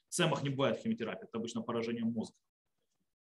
цемах 0.09 0.41
не 0.41 0.49
бывает 0.49 0.79
химиотерапии, 0.79 1.27
это 1.27 1.37
обычно 1.37 1.61
поражение 1.61 2.05
мозга. 2.05 2.35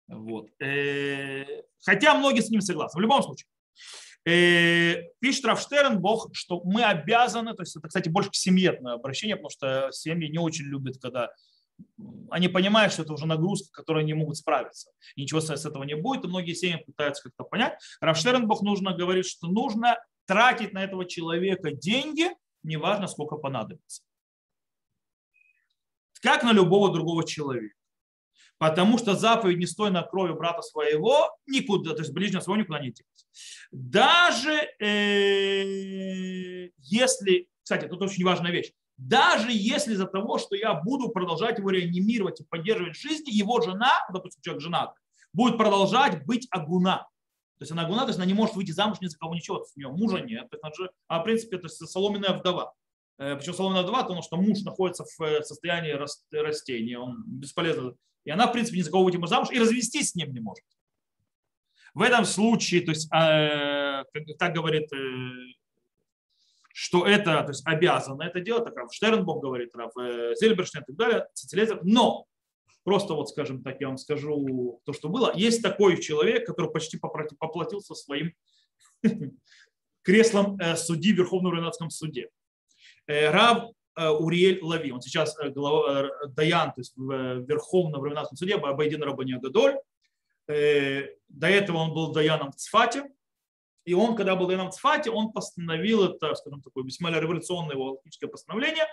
Вот. 0.08 0.50
Э, 0.60 1.63
хотя 1.80 2.18
многие 2.18 2.42
с 2.42 2.50
ним 2.50 2.62
согласны. 2.62 2.98
В 2.98 3.02
любом 3.02 3.22
случае. 3.22 3.48
Э, 4.28 5.04
пишет 5.20 5.46
Рафштерн, 5.46 6.00
Бог, 6.00 6.30
что 6.34 6.62
мы 6.66 6.84
обязаны, 6.84 7.54
то 7.54 7.62
есть 7.63 7.76
это, 7.78 7.88
кстати, 7.88 8.10
больше 8.10 8.30
к 8.30 8.36
семье 8.36 8.72
обращение, 8.72 9.38
потому 9.38 9.50
что 9.50 9.90
семьи 9.92 10.30
не 10.30 10.38
очень 10.38 10.66
любят, 10.66 10.98
когда 11.02 11.30
они 12.30 12.50
понимают, 12.50 12.92
что 12.92 13.04
это 13.04 13.13
уже 13.13 13.26
нагрузка, 13.26 13.72
которой 13.72 14.04
они 14.04 14.13
могут 14.13 14.36
справиться. 14.36 14.92
И 15.16 15.22
ничего 15.22 15.40
с 15.40 15.66
этого 15.66 15.84
не 15.84 15.96
будет, 15.96 16.26
и 16.26 16.28
многие 16.28 16.54
семьи 16.54 16.84
пытаются 16.84 17.24
как-то 17.24 17.44
понять. 17.44 17.80
Рафштернбах 18.02 18.62
нужно 18.62 18.94
говорить, 18.94 19.28
что 19.28 19.48
нужно 19.48 19.98
тратить 20.26 20.74
на 20.74 20.84
этого 20.84 21.06
человека 21.06 21.72
деньги, 21.72 22.30
неважно, 22.63 23.08
сколько 23.08 23.38
понадобится 23.38 24.04
как 26.22 26.44
на 26.44 26.52
любого 26.52 26.92
другого 26.92 27.26
человека. 27.26 27.77
Потому 28.58 28.98
что 28.98 29.15
заповедь 29.15 29.60
«не 29.60 29.67
стой 29.67 29.91
на 29.91 30.02
крови 30.02 30.34
брата 30.34 30.62
своего» 30.62 31.30
никуда, 31.46 31.93
то 31.93 32.02
есть 32.02 32.12
ближнего 32.13 32.41
своего 32.41 32.62
никуда 32.62 32.80
не 32.80 32.91
делать. 32.91 33.28
Даже 33.72 34.52
э, 34.80 36.70
если, 36.80 37.48
кстати, 37.62 37.88
тут 37.88 38.02
очень 38.02 38.26
важная 38.26 38.52
вещь, 38.52 38.72
даже 38.98 39.50
если 39.52 39.93
из-за 39.93 40.08
того, 40.08 40.39
что 40.39 40.56
я 40.56 40.74
буду 40.74 41.10
продолжать 41.10 41.60
его 41.60 41.70
реанимировать 41.70 42.41
и 42.41 42.46
поддерживать 42.46 42.98
в 42.98 43.02
жизни, 43.02 43.32
его 43.32 43.62
жена, 43.62 43.91
допустим, 44.12 44.41
человек 44.41 44.63
женат, 44.63 44.93
будет 45.34 45.58
продолжать 45.58 46.26
быть 46.26 46.48
агуна. 46.50 47.08
То 47.60 47.63
есть 47.63 47.72
она 47.72 47.84
агуна, 47.84 48.02
то 48.02 48.08
есть 48.08 48.17
она 48.17 48.26
не 48.26 48.34
может 48.34 48.56
выйти 48.56 48.72
замуж 48.72 48.98
ни 49.02 49.08
за 49.08 49.17
кого 49.17 49.36
ничего, 49.36 49.58
то 49.58 49.65
есть 49.65 49.78
у 49.78 49.80
нее 49.80 49.89
мужа 49.89 50.20
нет, 50.20 50.50
то 50.50 50.56
есть 50.56 50.63
она 50.63 50.74
же, 50.74 50.91
а 51.08 51.20
в 51.20 51.24
принципе, 51.24 51.58
то 51.58 51.65
есть 51.65 51.78
соломенная 51.88 52.34
вдова. 52.34 52.74
Э, 53.20 53.36
Причем 53.36 53.54
Соломона 53.54 53.84
2, 53.84 54.04
потому 54.04 54.22
что 54.22 54.38
муж 54.38 54.62
находится 54.63 55.04
в 55.06 55.22
э, 55.22 55.43
состоянии 55.43 55.91
растения, 55.91 57.00
он 57.00 57.24
бесполезно. 57.26 57.93
И 58.28 58.30
она, 58.30 58.48
в 58.48 58.52
принципе, 58.52 58.78
ни 58.78 58.82
за 58.82 58.92
кого 58.92 59.06
выйти 59.06 59.26
замуж 59.26 59.48
и 59.52 59.60
развестись 59.60 60.10
с 60.10 60.16
ним 60.16 60.34
не 60.34 60.42
может. 60.42 60.66
В 61.94 62.02
этом 62.02 62.26
случае, 62.26 62.82
то 62.82 62.92
есть, 62.92 63.08
э, 63.13 64.04
так 64.38 64.54
говорит, 64.54 64.90
что 66.74 67.08
это 67.08 67.42
то 67.44 67.50
есть, 67.52 67.66
обязано 67.66 68.24
это 68.24 68.42
делать, 68.42 68.66
так 68.66 68.76
Раф 68.76 68.94
Штернбок 68.94 69.42
говорит, 69.42 69.74
Раф 69.74 69.94
Зельберштейн 69.96 70.84
и 70.84 70.88
так 70.88 70.96
далее, 70.98 71.28
Цицелезер. 71.36 71.80
Но, 71.84 72.26
просто 72.84 73.13
вот, 73.13 73.30
скажем 73.30 73.63
так, 73.63 73.80
я 73.80 73.88
вам 73.88 73.98
скажу 73.98 74.82
то, 74.84 74.92
что 74.92 75.08
было. 75.08 75.32
Есть 75.34 75.63
такой 75.63 76.02
человек, 76.02 76.46
который 76.46 76.70
почти 76.70 77.00
поплатился 77.00 77.96
своим 77.96 78.34
креслом 80.02 80.60
судьи 80.76 81.13
в 81.13 81.18
Верховном 81.18 81.54
Ренатском 81.54 81.90
суде. 81.90 82.30
Э, 83.08 83.32
Рав 83.32 83.70
э, 83.70 83.77
Уриэль 83.98 84.60
Лави, 84.62 84.92
он 84.92 85.02
сейчас 85.02 85.36
э, 85.40 85.50
глава, 85.50 86.10
Даян, 86.28 86.72
то 86.72 86.82
есть 86.82 86.94
в 86.96 87.40
Верховном 87.48 88.04
Равенатском 88.04 88.38
суде, 88.38 88.58
Байдин 88.58 89.02
Рабани 89.02 89.34
Гадоль. 89.34 89.80
До 90.48 91.48
этого 91.48 91.78
он 91.78 91.94
был 91.94 92.12
Даяном 92.12 92.52
в 92.52 92.56
Цфате. 92.56 93.10
И 93.86 93.94
он, 93.94 94.16
когда 94.16 94.36
был 94.36 94.48
Даяном 94.48 94.70
в 94.70 94.76
Цфате, 94.76 95.10
он 95.10 95.32
постановил 95.32 96.04
это, 96.04 96.36
скажем, 96.36 96.62
такое 96.62 96.84
весьма 96.84 97.10
революционное 97.10 97.76
его 97.76 97.94
логическое 97.94 98.28
постановление. 98.28 98.86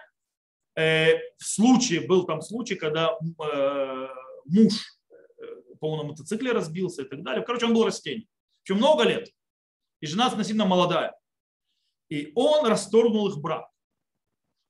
В 0.75 1.21
случае, 1.38 2.01
был 2.09 2.25
там 2.25 2.40
случай, 2.40 2.75
когда 2.75 3.17
муж 4.47 4.73
по 5.79 5.97
на 5.97 6.05
мотоцикле 6.05 6.53
разбился 6.53 7.03
и 7.03 7.05
так 7.09 7.23
далее. 7.23 7.45
Короче, 7.45 7.67
он 7.67 7.75
был 7.75 7.85
растение. 7.85 8.27
Причем 8.62 8.79
много 8.79 9.05
лет. 9.05 9.29
И 10.01 10.07
жена 10.07 10.27
относительно 10.27 10.64
молодая. 10.64 11.14
И 12.09 12.33
он 12.35 12.67
расторгнул 12.67 13.29
их 13.29 13.38
брак 13.38 13.69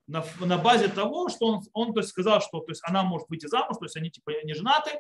на, 0.07 0.25
на 0.41 0.59
базе 0.59 0.89
того, 0.89 1.29
что 1.29 1.47
он, 1.47 1.63
он 1.73 1.95
то 1.95 2.01
есть, 2.01 2.11
сказал, 2.11 2.41
что 2.41 2.61
то 2.61 2.71
есть, 2.71 2.83
она 2.85 3.03
может 3.03 3.29
выйти 3.29 3.47
замуж, 3.47 3.77
то 3.79 3.85
есть 3.85 3.97
они 3.97 4.11
типа 4.11 4.31
не 4.45 4.55
женаты, 4.55 4.91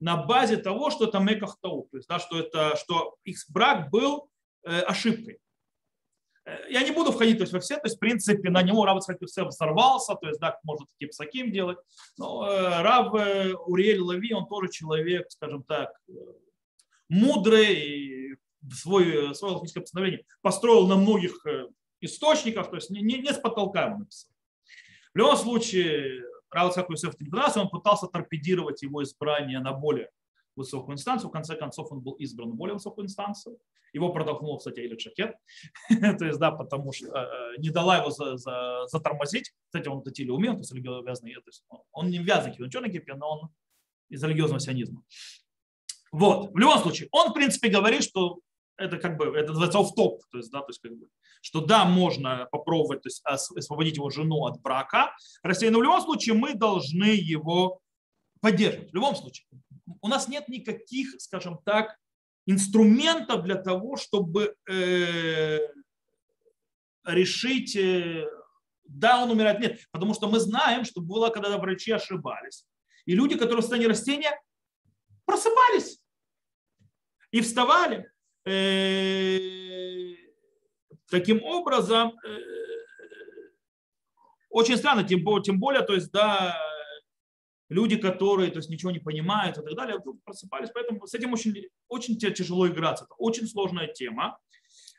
на 0.00 0.16
базе 0.16 0.56
того, 0.56 0.90
что 0.90 1.06
это 1.06 1.18
мекахтау, 1.18 1.88
то 1.90 1.96
есть, 1.96 2.08
да, 2.08 2.18
что, 2.18 2.38
это, 2.38 2.76
что 2.76 3.16
их 3.24 3.38
брак 3.48 3.90
был 3.90 4.28
э, 4.64 4.80
ошибкой. 4.80 5.38
Э, 6.44 6.56
я 6.70 6.82
не 6.82 6.90
буду 6.90 7.12
входить 7.12 7.38
то 7.38 7.42
есть, 7.42 7.52
во 7.52 7.60
все, 7.60 7.76
то 7.76 7.84
есть, 7.84 7.96
в 7.96 8.00
принципе, 8.00 8.50
на 8.50 8.62
него 8.62 8.84
Рав 8.84 8.98
Ицхак 8.98 9.52
сорвался, 9.52 10.14
то 10.14 10.26
есть, 10.26 10.40
да, 10.40 10.58
может 10.64 10.88
такие 10.90 11.08
псаким 11.08 11.52
делать, 11.52 11.78
но 12.18 12.48
э, 12.48 12.82
Рав 12.82 13.14
э, 13.14 13.54
Уриэль 13.54 14.00
Лави, 14.00 14.34
он 14.34 14.46
тоже 14.46 14.70
человек, 14.70 15.30
скажем 15.30 15.62
так, 15.62 15.90
э, 16.08 16.12
мудрый, 17.08 17.74
и 17.74 18.36
свой, 18.72 19.34
свое 19.34 19.54
логическое 19.54 19.82
постановление 19.82 20.24
построил 20.40 20.88
на 20.88 20.96
многих 20.96 21.44
источниках, 22.00 22.70
то 22.70 22.76
есть 22.76 22.90
не, 22.90 23.02
не, 23.02 23.18
не 23.18 23.32
с 23.32 23.38
потолка 23.38 23.86
ему 23.86 23.98
написал. 24.00 24.31
В 25.14 25.18
любом 25.18 25.36
случае, 25.36 26.24
Рав 26.50 26.70
Ицхак 26.70 26.90
Юсеф 26.90 27.14
он 27.56 27.68
пытался 27.68 28.06
торпедировать 28.06 28.82
его 28.82 29.02
избрание 29.02 29.60
на 29.60 29.72
более 29.72 30.10
высокую 30.56 30.94
инстанцию. 30.94 31.30
В 31.30 31.32
конце 31.32 31.56
концов, 31.56 31.90
он 31.92 32.00
был 32.00 32.12
избран 32.14 32.50
в 32.50 32.54
более 32.54 32.74
высокую 32.74 33.06
инстанцию. 33.06 33.58
Его 33.92 34.10
протолкнул, 34.10 34.56
кстати, 34.58 34.80
Элит 34.80 35.00
Шакет. 35.00 35.34
то 36.18 36.24
есть, 36.24 36.38
да, 36.38 36.50
потому 36.50 36.92
что 36.92 37.06
э, 37.08 37.56
не 37.58 37.70
дала 37.70 37.98
его 37.98 38.10
за, 38.10 38.36
за, 38.36 38.86
затормозить. 38.86 39.52
Кстати, 39.66 39.88
он 39.88 40.02
Татили 40.02 40.30
умел, 40.30 40.54
то 40.54 40.60
есть 40.60 40.72
религиозный, 40.72 41.34
то 41.34 41.42
есть 41.46 41.64
он 41.92 42.08
не 42.08 42.18
вязаный 42.18 42.56
он 42.58 42.70
черный 42.70 42.90
кипи, 42.90 43.12
но 43.12 43.30
он 43.30 43.48
из 44.08 44.22
религиозного 44.22 44.60
сионизма. 44.60 45.02
Вот, 46.10 46.52
в 46.52 46.58
любом 46.58 46.78
случае, 46.78 47.08
он, 47.12 47.30
в 47.30 47.34
принципе, 47.34 47.68
говорит, 47.68 48.02
что 48.02 48.40
это 48.82 48.98
как 48.98 49.16
бы, 49.16 49.26
это 49.36 49.48
называется 49.48 49.78
оф-топ, 49.78 50.22
то 50.30 50.38
есть, 50.38 50.50
да, 50.50 50.60
то 50.60 50.68
есть, 50.68 50.80
как 50.80 50.92
бы, 50.92 51.08
что 51.40 51.60
да, 51.60 51.84
можно 51.84 52.48
попробовать 52.50 53.02
то 53.02 53.08
есть, 53.08 53.22
освободить 53.24 53.96
его 53.96 54.10
жену 54.10 54.44
от 54.46 54.60
брака 54.60 55.14
Россия, 55.42 55.70
но 55.70 55.78
в 55.78 55.82
любом 55.82 56.00
случае 56.02 56.34
мы 56.34 56.54
должны 56.54 57.04
его 57.04 57.80
поддерживать. 58.40 58.90
В 58.90 58.94
любом 58.94 59.14
случае, 59.16 59.46
у 60.00 60.08
нас 60.08 60.28
нет 60.28 60.48
никаких, 60.48 61.20
скажем 61.20 61.58
так, 61.64 61.96
инструментов 62.46 63.44
для 63.44 63.54
того, 63.54 63.96
чтобы 63.96 64.56
э, 64.68 65.60
решить, 67.04 67.76
э, 67.76 68.26
да, 68.84 69.22
он 69.22 69.30
умирает, 69.30 69.60
нет, 69.60 69.80
потому 69.92 70.14
что 70.14 70.28
мы 70.28 70.40
знаем, 70.40 70.84
что 70.84 71.00
было, 71.00 71.28
когда 71.28 71.56
врачи 71.58 71.92
ошибались. 71.92 72.66
И 73.06 73.14
люди, 73.14 73.36
которые 73.36 73.58
в 73.58 73.62
состоянии 73.62 73.88
растения, 73.88 74.40
просыпались 75.24 76.00
и 77.30 77.40
вставали. 77.40 78.11
Э, 78.44 79.38
таким 81.08 81.42
образом, 81.44 82.12
э, 82.26 82.38
очень 84.50 84.76
странно, 84.76 85.04
тем, 85.04 85.24
тем 85.42 85.60
более, 85.60 85.82
то 85.82 85.94
есть, 85.94 86.10
да, 86.10 86.56
люди, 87.68 87.96
которые 87.96 88.50
то 88.50 88.58
есть, 88.58 88.68
ничего 88.68 88.90
не 88.90 88.98
понимают 88.98 89.58
и 89.58 89.62
так 89.62 89.74
далее, 89.74 89.98
просыпались. 90.24 90.70
Поэтому 90.74 91.06
с 91.06 91.14
этим 91.14 91.32
очень, 91.32 91.68
очень 91.88 92.18
тяжело 92.18 92.66
играться. 92.68 93.04
Это 93.04 93.14
очень 93.16 93.46
сложная 93.46 93.86
тема. 93.86 94.38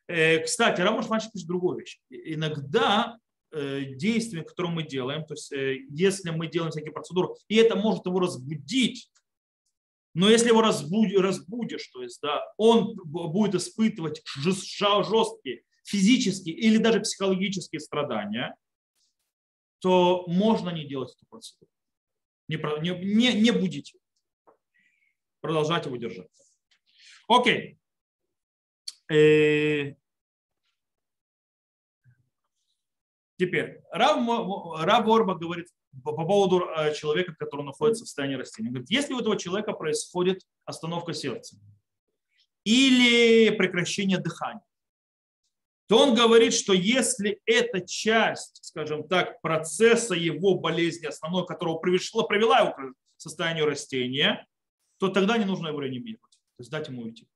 Э, 0.08 0.40
кстати, 0.40 0.82
Рамош 0.82 1.06
Фанчик 1.06 1.32
пишет 1.34 1.48
другую 1.48 1.80
вещь. 1.80 2.00
Иногда 2.10 3.18
действия, 3.52 4.42
которые 4.42 4.74
мы 4.74 4.82
делаем, 4.82 5.28
то 5.28 5.36
есть 5.36 5.52
если 5.52 6.32
мы 6.32 6.48
делаем 6.48 6.72
всякие 6.72 6.92
процедуры, 6.92 7.36
и 7.48 7.56
это 7.58 7.76
может 7.76 8.04
его 8.08 8.20
разбудить, 8.20 9.12
но 10.14 10.30
если 10.30 10.50
его 10.50 10.62
разбудишь, 10.62 11.88
то 11.88 12.04
есть, 12.04 12.22
да, 12.22 12.44
он 12.58 12.96
будет 12.96 13.56
испытывать 13.56 14.22
жесткие 14.26 15.64
физические 15.84 16.56
или 16.56 16.78
даже 16.78 17.02
психологические 17.02 17.80
страдания, 17.80 18.56
то 19.80 20.24
можно 20.28 20.70
не 20.70 20.86
делать 20.86 21.14
эту 21.16 21.26
процедуру. 21.30 21.70
Не, 22.48 22.58
не, 22.58 23.34
не 23.34 23.52
будить 23.52 23.96
Продолжать 25.42 25.86
его 25.86 25.98
держать. 25.98 26.30
Окей. 27.28 27.78
Э, 29.12 29.96
теперь, 33.38 33.82
Рав, 33.92 34.18
Рав 34.80 35.08
Орба 35.08 35.36
говорит 35.36 35.68
по 36.04 36.14
поводу 36.14 36.68
э, 36.70 36.94
человека, 36.94 37.36
который 37.38 37.66
находится 37.66 38.04
в 38.04 38.08
состоянии 38.08 38.36
растения. 38.36 38.70
Он 38.70 38.74
говорит, 38.74 38.92
если 38.92 39.14
у 39.14 39.20
этого 39.20 39.38
человека 39.38 39.74
происходит 39.74 40.42
остановка 40.66 41.14
сердца 41.14 41.58
или 42.64 43.50
прекращение 43.56 44.18
дыхания, 44.18 44.64
то 45.88 46.00
он 46.00 46.16
говорит, 46.16 46.54
что 46.54 46.74
если 46.74 47.42
эта 47.46 47.82
часть, 47.86 48.64
скажем 48.64 49.08
так, 49.08 49.42
процесса 49.42 50.16
его 50.16 50.56
болезни 50.56 51.06
основной, 51.06 51.46
которого 51.46 51.78
привела, 51.78 52.24
привела 52.24 52.60
его 52.60 52.72
к 52.72 52.94
состоянию 53.18 53.66
растения, 53.66 54.48
то 54.98 55.10
тогда 55.10 55.38
не 55.38 55.46
нужно 55.46 55.68
его 55.68 55.82
реанимировать, 55.82 56.32
то 56.32 56.62
есть 56.62 56.72
дать 56.72 56.88
ему 56.88 57.04
уйти. 57.04 57.28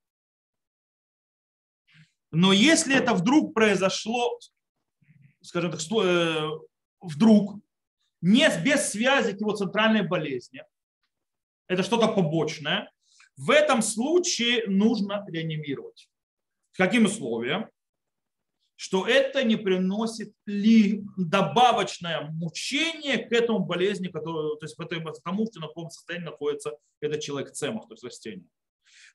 Но 2.32 2.54
если 2.54 2.96
это 2.96 3.13
вдруг 3.13 3.54
произошло, 3.54 4.39
скажем 5.41 5.72
так, 5.72 5.82
э, 5.82 6.50
вдруг, 7.02 7.60
не 8.21 8.49
без 8.63 8.89
связи 8.89 9.34
к 9.34 9.39
его 9.39 9.56
центральной 9.56 10.01
болезни, 10.01 10.63
это 11.67 11.84
что-то 11.84 12.08
побочное, 12.08 12.91
в 13.36 13.51
этом 13.51 13.82
случае 13.82 14.65
нужно 14.67 15.25
реанимировать. 15.27 16.10
Каким 16.73 17.06
условием? 17.06 17.69
Что 18.75 19.08
это 19.08 19.43
не 19.43 19.56
приносит 19.56 20.34
ли 20.45 21.03
добавочное 21.17 22.30
мучение 22.32 23.17
к 23.17 23.32
этому 23.32 23.60
болезни, 23.60 24.08
которую, 24.08 24.58
то 24.58 24.65
есть 24.65 24.75
к 24.75 25.23
тому, 25.23 25.47
что 25.47 25.60
на 25.60 25.67
каком 25.67 25.89
состоянии 25.89 26.25
находится 26.25 26.77
этот 27.01 27.21
человек 27.21 27.51
цемах, 27.51 27.88
то 27.88 27.93
есть 27.93 28.03
растение. 28.03 28.47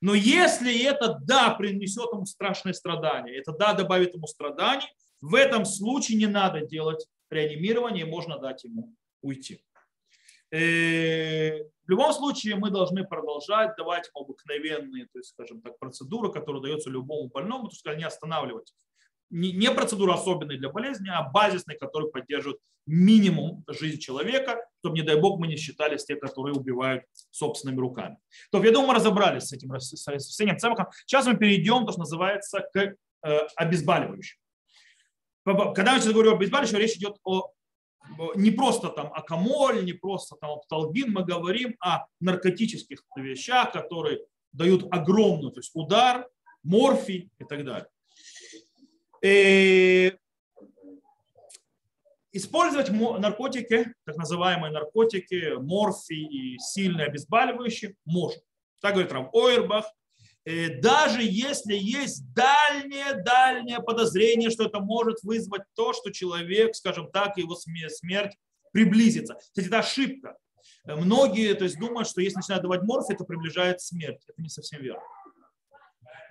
Но 0.01 0.15
если 0.15 0.85
это 0.85 1.19
да, 1.23 1.51
принесет 1.51 2.13
ему 2.13 2.27
страшные 2.27 2.75
страдания, 2.75 3.39
это 3.39 3.53
да, 3.53 3.73
добавит 3.73 4.15
ему 4.15 4.27
страданий, 4.27 4.87
в 5.21 5.37
этом 5.37 5.65
случае 5.65 6.19
не 6.19 6.27
надо 6.27 6.67
делать 6.67 7.07
реанимирование, 7.33 8.05
можно 8.05 8.39
дать 8.39 8.65
ему 8.65 8.95
уйти. 9.23 9.65
Э, 10.51 11.65
в 11.65 11.89
любом 11.89 12.13
случае 12.13 12.57
мы 12.57 12.71
должны 12.71 13.05
продолжать 13.05 13.75
давать 13.77 14.09
ему 14.09 14.25
обыкновенные, 14.25 15.07
то 15.07 15.19
есть, 15.19 15.31
скажем 15.31 15.63
так, 15.63 15.79
процедуры, 15.79 16.31
которые 16.31 16.63
даются 16.63 16.91
любому 16.91 17.29
больному, 17.29 17.69
то 17.69 17.75
есть 17.75 17.99
не 17.99 18.05
останавливать. 18.05 18.73
Не, 19.31 19.71
процедуры 19.71 20.13
особенные 20.13 20.59
для 20.59 20.69
болезни, 20.69 21.09
а 21.09 21.23
базисные, 21.23 21.79
которые 21.79 22.11
поддерживают 22.11 22.61
минимум 22.87 23.65
жизнь 23.67 23.99
человека, 23.99 24.63
чтобы, 24.81 24.97
не 24.97 25.03
дай 25.03 25.19
бог, 25.19 25.39
мы 25.39 25.47
не 25.47 25.57
считались 25.57 26.05
те, 26.05 26.17
которые 26.17 26.55
убивают 26.55 27.05
собственными 27.31 27.81
руками. 27.81 28.19
То, 28.51 28.63
я 28.63 28.73
думаю, 28.73 28.89
мы 28.89 28.95
разобрались 28.95 29.45
с 29.45 29.53
этим, 29.55 29.75
с 29.81 30.39
этим. 30.39 30.59
Сейчас 31.07 31.27
мы 31.27 31.37
перейдем, 31.39 31.87
то, 31.87 31.93
что 31.93 32.01
называется, 32.01 32.61
к 32.75 32.95
э, 33.25 33.39
обезболивающим. 33.57 34.42
Когда 35.45 35.95
я 35.95 36.01
сейчас 36.01 36.13
говорю 36.13 36.33
об 36.33 36.37
обезболивающем, 36.39 36.79
речь 36.79 36.97
идет 36.97 37.17
о 37.25 37.53
не 38.35 38.51
просто 38.51 38.89
там 38.89 39.13
акамоль, 39.13 39.85
не 39.85 39.93
просто 39.93 40.37
там 40.37 40.51
апталгин, 40.53 41.13
мы 41.13 41.25
говорим 41.25 41.77
о 41.81 42.07
наркотических 42.21 43.03
вещах, 43.17 43.73
которые 43.73 44.21
дают 44.53 44.93
огромный 44.93 45.51
то 45.53 45.61
есть 45.61 45.71
удар, 45.75 46.29
морфий 46.63 47.31
и 47.39 47.45
так 47.45 47.65
далее. 47.65 47.89
И 49.23 50.17
использовать 52.33 52.91
наркотики, 52.91 53.95
так 54.05 54.17
называемые 54.17 54.73
наркотики, 54.73 55.55
морфий 55.61 56.25
и 56.25 56.59
сильные 56.59 57.07
обезболивающие 57.07 57.95
можно. 58.05 58.43
Так 58.81 58.95
говорит 58.95 59.13
Рам 59.13 59.31
Ойербах, 59.33 59.87
Э, 59.87 60.02
даже 60.45 61.23
если 61.23 61.75
есть 61.75 62.25
дальнее-дальнее 62.35 63.81
подозрение, 63.81 64.51
что 64.51 64.65
это 64.65 64.81
может 64.81 65.23
вызвать 65.23 65.63
то, 65.75 65.93
что 65.93 66.11
человек, 66.11 66.75
скажем 66.75 67.11
так, 67.11 67.37
его 67.39 67.55
смерть 67.55 68.37
приблизится. 68.73 69.35
Кстати, 69.35 69.67
это 69.67 69.79
ошибка. 69.79 70.37
Э, 70.85 70.97
многие 70.97 71.55
то 71.55 71.65
есть, 71.65 71.79
думают, 71.79 72.09
что 72.09 72.21
если 72.21 72.37
начинают 72.37 72.63
давать 72.63 72.83
морфий, 72.83 73.15
это 73.15 73.25
приближает 73.25 73.81
смерть. 73.81 74.23
Это 74.27 74.43
не 74.43 74.49
совсем 74.49 74.83
верно. 74.83 75.03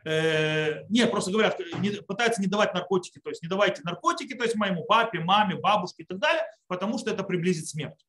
Э, 0.04 0.84
нет, 0.89 1.12
просто 1.12 1.32
говорят, 1.32 1.60
не, 1.80 1.91
пытаются 1.91 2.41
не 2.41 2.47
давать 2.47 2.74
наркотики, 2.74 3.19
то 3.19 3.30
есть 3.30 3.43
не 3.43 3.47
давайте 3.47 3.84
наркотики, 3.84 4.34
то 4.34 4.43
есть 4.43 4.56
моему 4.56 4.84
папе, 4.84 5.19
маме, 5.19 5.56
бабушке 5.56 6.04
и 6.04 6.06
так 6.06 6.17
далее, 6.17 6.43
потому 6.67 6.97
что 6.97 7.12
это 7.12 7.24
приблизит 7.24 7.67
смерть. 7.67 8.04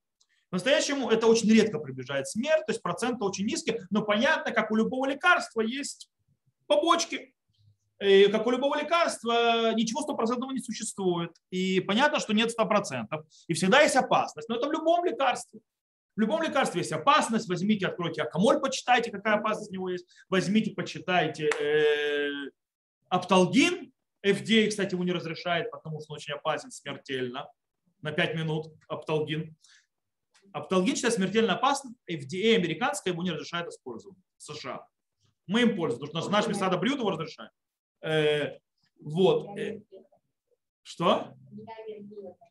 По-настоящему 0.52 1.08
это 1.08 1.28
очень 1.28 1.50
редко 1.50 1.78
приближает 1.78 2.28
смерть, 2.28 2.66
то 2.66 2.72
есть 2.72 2.82
проценты 2.82 3.24
очень 3.24 3.46
низкие, 3.46 3.86
но 3.88 4.02
понятно, 4.02 4.52
как 4.52 4.70
у 4.70 4.76
любого 4.76 5.06
лекарства 5.06 5.62
есть 5.62 6.10
побочки. 6.66 7.34
И 7.98 8.26
как 8.26 8.46
у 8.46 8.50
любого 8.50 8.78
лекарства 8.78 9.72
ничего 9.72 10.02
стопроцентного 10.02 10.50
не 10.50 10.58
существует. 10.58 11.30
И 11.48 11.80
понятно, 11.80 12.20
что 12.20 12.34
нет 12.34 12.52
100%. 12.54 13.06
И 13.46 13.54
всегда 13.54 13.80
есть 13.80 13.96
опасность. 13.96 14.50
Но 14.50 14.56
это 14.56 14.68
в 14.68 14.72
любом 14.72 15.06
лекарстве. 15.06 15.60
В 16.16 16.20
любом 16.20 16.42
лекарстве 16.42 16.82
есть 16.82 16.92
опасность. 16.92 17.48
Возьмите, 17.48 17.86
откройте 17.86 18.20
акамоль, 18.20 18.60
почитайте, 18.60 19.10
какая 19.10 19.36
опасность 19.36 19.70
у 19.70 19.74
него 19.74 19.88
есть. 19.88 20.04
Возьмите, 20.28 20.72
почитайте 20.72 21.48
э, 21.48 22.50
апталгин, 23.08 23.90
FDA, 24.22 24.68
кстати, 24.68 24.92
ему 24.92 25.04
не 25.04 25.12
разрешает, 25.12 25.70
потому 25.70 25.98
что 26.02 26.12
он 26.12 26.16
очень 26.16 26.34
опасен 26.34 26.70
смертельно. 26.70 27.48
На 28.02 28.12
5 28.12 28.34
минут 28.34 28.66
апталгин. 28.88 29.56
Апталгин 30.52 30.94
считается 30.94 31.20
смертельно 31.20 31.54
опасным. 31.54 31.96
FDA 32.10 32.56
американская 32.56 33.12
ему 33.12 33.22
не 33.22 33.30
разрешает 33.30 33.68
использовать. 33.68 34.18
США. 34.36 34.86
Мы 35.46 35.62
им 35.62 35.76
пользуемся, 35.76 36.06
потому 36.06 36.22
что 36.22 36.32
наш 36.32 36.46
Месада 36.46 36.78
Брюд 36.78 36.98
его 36.98 37.10
разрешает. 37.10 37.50
Э, 38.02 38.58
вот. 39.00 39.56
Э, 39.58 39.80
что? 40.82 41.34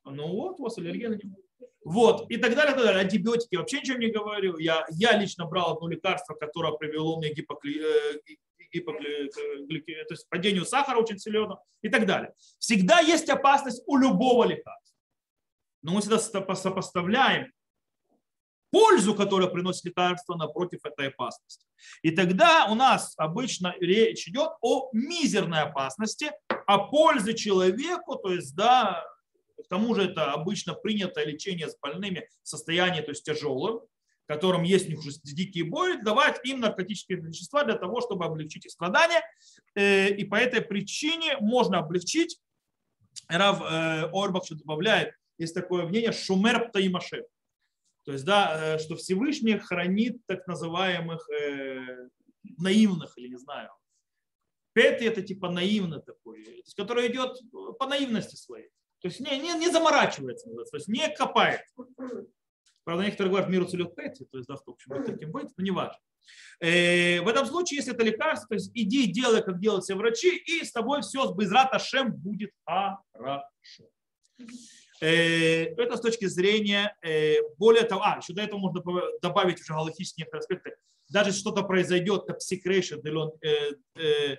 Ну 0.05 0.27
вот, 0.27 0.59
у 0.59 0.63
вас 0.63 0.77
аллергия 0.77 1.09
на 1.09 1.15
него. 1.15 1.35
Вот, 1.83 2.29
и 2.29 2.37
так 2.37 2.53
далее, 2.53 2.73
и 2.73 2.75
так 2.75 2.85
далее. 2.85 3.01
Антибиотики 3.01 3.55
вообще 3.55 3.79
ничего 3.79 3.97
не 3.97 4.11
говорю. 4.11 4.57
Я, 4.57 4.85
я 4.91 5.17
лично 5.17 5.45
брал 5.45 5.73
одно 5.75 5.87
лекарство, 5.87 6.35
которое 6.35 6.73
привело 6.73 7.17
мне 7.17 7.33
гипокли, 7.33 7.81
э, 7.81 8.19
гипокли, 8.71 9.29
то 9.29 10.13
есть 10.13 10.29
падению 10.29 10.65
сахара 10.65 10.99
очень 10.99 11.17
сильно 11.17 11.57
и 11.81 11.89
так 11.89 12.05
далее. 12.05 12.33
Всегда 12.59 12.99
есть 12.99 13.29
опасность 13.29 13.81
у 13.87 13.97
любого 13.97 14.45
лекарства. 14.45 14.97
Но 15.81 15.93
мы 15.93 16.01
всегда 16.01 16.19
сопоставляем 16.19 17.51
пользу, 18.71 19.13
которую 19.13 19.51
приносит 19.51 19.85
лекарство 19.85 20.35
напротив 20.35 20.79
этой 20.83 21.09
опасности. 21.09 21.65
И 22.01 22.11
тогда 22.11 22.67
у 22.69 22.75
нас 22.75 23.13
обычно 23.17 23.75
речь 23.79 24.27
идет 24.27 24.51
о 24.61 24.89
мизерной 24.93 25.61
опасности, 25.61 26.31
о 26.65 26.79
пользе 26.79 27.33
человеку, 27.33 28.15
то 28.15 28.31
есть, 28.31 28.55
да, 28.55 29.03
к 29.63 29.67
тому 29.67 29.93
же 29.93 30.05
это 30.05 30.31
обычно 30.31 30.73
принятое 30.73 31.25
лечение 31.25 31.69
с 31.69 31.77
больными 31.77 32.27
в 32.43 32.47
состоянии, 32.47 33.01
то 33.01 33.11
есть 33.11 33.23
тяжелым, 33.23 33.81
которым 34.25 34.63
есть 34.63 34.87
у 34.87 34.89
них 34.89 34.99
уже 34.99 35.11
дикие 35.23 35.65
боли, 35.65 36.01
давать 36.01 36.39
им 36.45 36.61
наркотические 36.61 37.19
вещества 37.19 37.63
для 37.63 37.75
того, 37.75 38.01
чтобы 38.01 38.25
облегчить 38.25 38.65
их 38.65 38.71
страдания. 38.71 39.21
Э, 39.75 40.09
и 40.09 40.23
по 40.23 40.35
этой 40.35 40.61
причине 40.61 41.37
можно 41.39 41.79
облегчить. 41.79 42.39
Рав 43.27 43.61
э, 43.61 44.09
Орбах 44.13 44.43
добавляет, 44.49 45.13
есть 45.37 45.53
такое 45.53 45.85
мнение, 45.85 46.13
шумер 46.13 46.69
птаимашев. 46.69 47.25
То 48.03 48.13
есть, 48.13 48.25
да, 48.25 48.75
э, 48.75 48.79
что 48.79 48.95
Всевышний 48.95 49.57
хранит 49.57 50.17
так 50.25 50.47
называемых 50.47 51.29
э, 51.29 52.09
наивных, 52.57 53.17
или 53.17 53.29
не 53.29 53.37
знаю. 53.37 53.69
Пети 54.73 55.05
это 55.05 55.21
типа 55.21 55.49
наивно 55.49 55.99
такой, 55.99 56.63
который 56.77 57.11
идет 57.11 57.37
по 57.77 57.87
наивности 57.87 58.35
своей. 58.35 58.69
То 59.01 59.07
есть 59.07 59.19
не, 59.19 59.37
не, 59.39 59.53
не 59.55 59.69
заморачивается, 59.69 60.49
то 60.49 60.77
есть 60.77 60.87
не 60.87 61.09
копает. 61.13 61.61
Правда, 62.83 63.05
некоторые 63.05 63.31
говорят, 63.31 63.49
миру 63.49 63.65
целет 63.65 63.95
Пети, 63.95 64.25
то 64.25 64.37
есть, 64.37 64.47
да, 64.47 64.55
в 64.55 64.67
общем, 64.67 65.03
таким 65.05 65.31
будет, 65.31 65.51
но 65.57 65.63
не 65.63 65.71
важно. 65.71 65.99
Э, 66.59 67.21
в 67.21 67.27
этом 67.27 67.45
случае, 67.45 67.77
если 67.77 67.93
это 67.93 68.03
лекарство, 68.03 68.49
то 68.49 68.55
есть 68.55 68.71
иди 68.73 69.07
делай, 69.07 69.43
как 69.43 69.59
делают 69.59 69.83
все 69.83 69.95
врачи, 69.95 70.35
и 70.35 70.63
с 70.63 70.71
тобой 70.71 71.01
все 71.01 71.27
с 71.27 71.35
Безрат 71.35 71.73
Ашем 71.73 72.13
будет 72.13 72.51
хорошо. 72.65 73.89
Э, 75.01 75.63
это 75.77 75.97
с 75.97 76.01
точки 76.01 76.25
зрения, 76.25 76.95
э, 77.01 77.37
более 77.57 77.83
того, 77.83 78.03
а, 78.03 78.19
еще 78.21 78.33
до 78.33 78.43
этого 78.43 78.59
можно 78.59 78.83
добавить 79.21 79.59
уже 79.59 79.73
галактические 79.73 80.23
некоторые 80.23 80.41
аспекты. 80.41 80.75
Даже 81.09 81.31
что-то 81.31 81.63
произойдет, 81.63 82.25
как 82.27 82.37
псикрейшн, 82.37 82.99
э, 83.03 84.37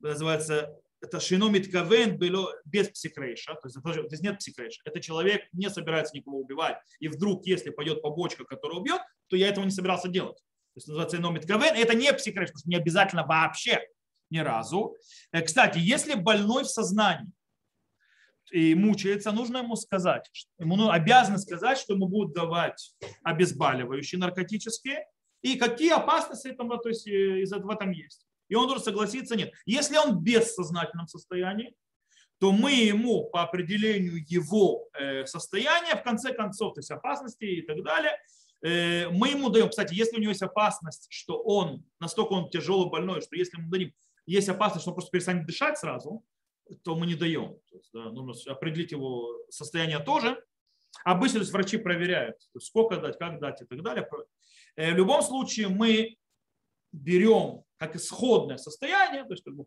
называется, 0.00 0.78
это 1.00 1.20
шиномит 1.20 1.72
кавен 1.72 2.18
без 2.66 2.88
псикрейша, 2.88 3.54
то 3.54 3.68
есть 3.68 3.78
здесь 4.08 4.20
нет 4.20 4.38
псикрейша. 4.38 4.80
Это 4.84 5.00
человек 5.00 5.42
не 5.52 5.68
собирается 5.70 6.14
никого 6.16 6.38
убивать. 6.38 6.76
И 7.00 7.08
вдруг, 7.08 7.46
если 7.46 7.70
пойдет 7.70 8.02
побочка, 8.02 8.44
которая 8.44 8.78
убьет, 8.78 9.00
то 9.28 9.36
я 9.36 9.48
этого 9.48 9.64
не 9.64 9.70
собирался 9.70 10.08
делать. 10.08 10.36
То 10.36 10.78
есть 10.78 10.88
называется 10.88 11.16
иномит 11.16 11.46
кавен. 11.46 11.74
Это 11.74 11.94
не 11.94 12.12
псикрейш, 12.12 12.50
потому 12.50 12.60
что 12.60 12.68
не 12.68 12.76
обязательно 12.76 13.24
вообще 13.26 13.80
ни 14.30 14.38
разу. 14.38 14.96
Кстати, 15.44 15.78
если 15.78 16.14
больной 16.14 16.64
в 16.64 16.68
сознании, 16.68 17.32
и 18.54 18.74
мучается, 18.76 19.32
нужно 19.32 19.58
ему 19.58 19.74
сказать, 19.74 20.30
ему 20.60 20.76
ну, 20.76 20.88
обязаны 20.88 21.38
сказать, 21.38 21.76
что 21.76 21.94
ему 21.94 22.06
будут 22.06 22.34
давать 22.34 22.94
обезболивающие 23.24 24.18
наркотические, 24.18 25.04
и 25.42 25.56
какие 25.56 25.90
опасности 25.90 26.52
там, 26.52 26.68
то 26.68 26.88
есть, 26.88 27.06
э, 27.08 27.42
из 27.42 27.52
этого 27.52 27.74
там 27.74 27.90
есть. 27.90 28.24
И 28.48 28.54
он 28.54 28.68
должен 28.68 28.84
согласиться, 28.84 29.34
нет. 29.34 29.52
Если 29.66 29.96
он 29.96 30.18
в 30.18 30.22
бессознательном 30.22 31.08
состоянии, 31.08 31.74
то 32.38 32.52
мы 32.52 32.72
ему 32.72 33.24
по 33.24 33.42
определению 33.42 34.24
его 34.28 34.88
э, 34.98 35.26
состояния, 35.26 35.96
в 35.96 36.04
конце 36.04 36.32
концов, 36.32 36.74
то 36.74 36.78
есть 36.78 36.92
опасности 36.92 37.44
и 37.44 37.62
так 37.62 37.82
далее, 37.82 38.16
э, 38.62 39.08
мы 39.08 39.30
ему 39.30 39.48
даем, 39.50 39.68
кстати, 39.68 39.94
если 39.94 40.16
у 40.16 40.20
него 40.20 40.30
есть 40.30 40.42
опасность, 40.42 41.08
что 41.10 41.42
он, 41.42 41.84
настолько 41.98 42.34
он 42.34 42.50
тяжелый 42.50 42.88
больной, 42.88 43.20
что 43.20 43.34
если 43.34 43.56
мы 43.56 43.68
дадим, 43.68 43.92
есть 44.26 44.48
опасность, 44.48 44.82
что 44.82 44.92
он 44.92 44.94
просто 44.94 45.10
перестанет 45.10 45.44
дышать 45.44 45.76
сразу, 45.76 46.24
то 46.82 46.96
мы 46.96 47.06
не 47.06 47.14
даем. 47.14 47.58
То 47.70 47.76
есть, 47.76 47.90
да, 47.92 48.10
нужно 48.10 48.52
определить 48.52 48.92
его 48.92 49.38
состояние 49.50 49.98
тоже. 50.00 50.42
Обычно 51.04 51.38
то 51.38 51.40
есть, 51.40 51.52
врачи 51.52 51.76
проверяют, 51.76 52.36
сколько 52.60 52.96
дать, 52.98 53.18
как 53.18 53.40
дать 53.40 53.60
и 53.62 53.64
так 53.64 53.82
далее. 53.82 54.08
Э, 54.76 54.92
в 54.92 54.96
любом 54.96 55.22
случае 55.22 55.68
мы 55.68 56.16
берем 56.92 57.64
как 57.76 57.96
исходное 57.96 58.56
состояние, 58.56 59.24
то 59.24 59.32
есть 59.32 59.44
как 59.44 59.54
бы 59.54 59.66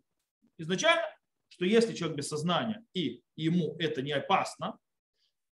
изначально, 0.57 1.03
что 1.49 1.65
если 1.65 1.93
человек 1.93 2.17
без 2.17 2.29
сознания 2.29 2.83
и 2.93 3.21
ему 3.35 3.75
это 3.79 4.01
не 4.01 4.13
опасно, 4.13 4.77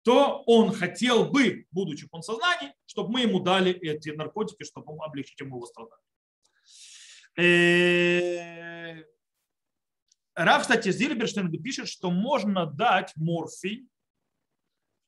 то 0.03 0.43
он 0.47 0.73
хотел 0.73 1.27
бы, 1.31 1.67
будучи 1.71 2.09
в 2.11 2.23
сознании, 2.23 2.75
чтобы 2.87 3.13
мы 3.13 3.21
ему 3.23 3.41
дали 3.41 3.73
эти 3.73 4.11
наркотики, 4.11 4.65
чтобы 4.65 4.93
облегчить 5.05 5.41
ему 5.41 5.57
его 5.57 5.67
страдания. 5.67 6.03
Э, 10.35 10.45
Раф, 10.45 10.63
кстати, 10.63 10.91
Зильберштейн 10.91 11.51
пишет, 11.63 11.89
что 11.89 12.11
можно 12.11 12.67
дать 12.67 13.13
морфий 13.17 13.87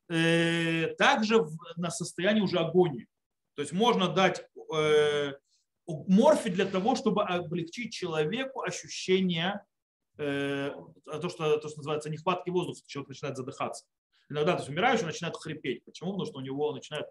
э, 0.08 0.94
также 0.98 1.46
на 1.76 1.90
состоянии 1.90 2.40
уже 2.40 2.58
агонии. 2.58 3.08
То 3.54 3.62
есть 3.62 3.72
можно 3.72 4.08
дать 4.08 4.46
э, 4.74 5.32
морфий 5.86 6.50
для 6.50 6.66
того, 6.66 6.96
чтобы 6.96 7.24
облегчить 7.24 7.92
человеку 7.92 8.62
ощущение, 8.62 9.64
э, 10.18 10.72
то, 11.04 11.28
что, 11.28 11.58
то, 11.58 11.68
что 11.68 11.78
называется 11.78 12.10
нехватки 12.10 12.50
воздуха, 12.50 12.80
человек 12.86 13.10
начинает 13.10 13.36
задыхаться. 13.36 13.86
Иногда 14.28 14.52
то 14.52 14.58
есть 14.58 14.70
умирающий 14.70 15.04
начинает 15.04 15.36
хрипеть. 15.36 15.84
Почему? 15.84 16.12
Потому 16.12 16.26
что 16.26 16.38
у 16.38 16.42
него 16.42 16.72
начинает 16.72 17.06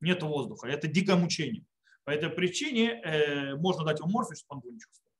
нет 0.00 0.22
воздуха. 0.22 0.68
Это 0.68 0.86
дикое 0.86 1.16
мучение. 1.16 1.64
По 2.04 2.10
этой 2.10 2.30
причине 2.30 3.00
э, 3.02 3.56
можно 3.56 3.84
дать 3.84 3.98
ему 3.98 4.10
морфий, 4.10 4.36
чтобы 4.36 4.58
он 4.58 4.64
его 4.64 4.74
не 4.74 4.80
чувствовал. 4.80 5.12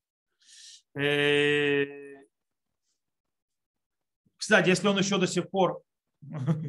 Кстати, 4.47 4.69
если 4.69 4.87
он 4.87 4.97
еще 4.97 5.19
до 5.19 5.27
сих 5.27 5.51
пор 5.51 5.83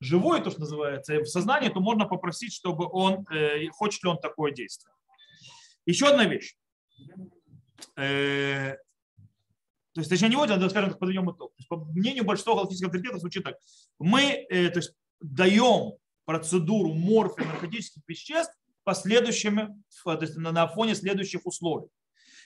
живой, 0.00 0.42
то, 0.42 0.50
что 0.50 0.58
называется, 0.58 1.20
в 1.20 1.26
сознании, 1.26 1.68
то 1.68 1.78
можно 1.78 2.06
попросить, 2.06 2.52
чтобы 2.52 2.88
он, 2.90 3.24
э, 3.30 3.68
хочет 3.68 4.02
ли 4.02 4.10
он 4.10 4.18
такое 4.18 4.50
действие. 4.50 4.92
Еще 5.86 6.08
одна 6.08 6.24
вещь. 6.24 6.56
Э, 7.96 8.74
то 9.92 10.00
есть, 10.00 10.10
точнее, 10.10 10.30
не 10.30 10.34
вот, 10.34 10.50
а, 10.50 10.68
скажем 10.68 10.90
так, 10.90 10.98
подведем 10.98 11.30
итог. 11.30 11.52
То 11.52 11.58
есть, 11.58 11.68
по 11.68 11.76
мнению 11.76 12.24
большинства 12.24 12.56
галактических 12.56 12.88
авторитетов 12.88 13.20
звучит 13.20 13.44
так. 13.44 13.58
Мы 14.00 14.44
э, 14.50 14.68
то 14.70 14.80
есть, 14.80 14.92
даем 15.20 15.92
процедуру 16.24 16.94
морфия 16.94 17.46
наркотических 17.46 18.02
веществ 18.08 18.58
последующими, 18.82 19.68
то 20.02 20.18
есть 20.20 20.36
на 20.36 20.66
фоне 20.66 20.96
следующих 20.96 21.46
условий. 21.46 21.90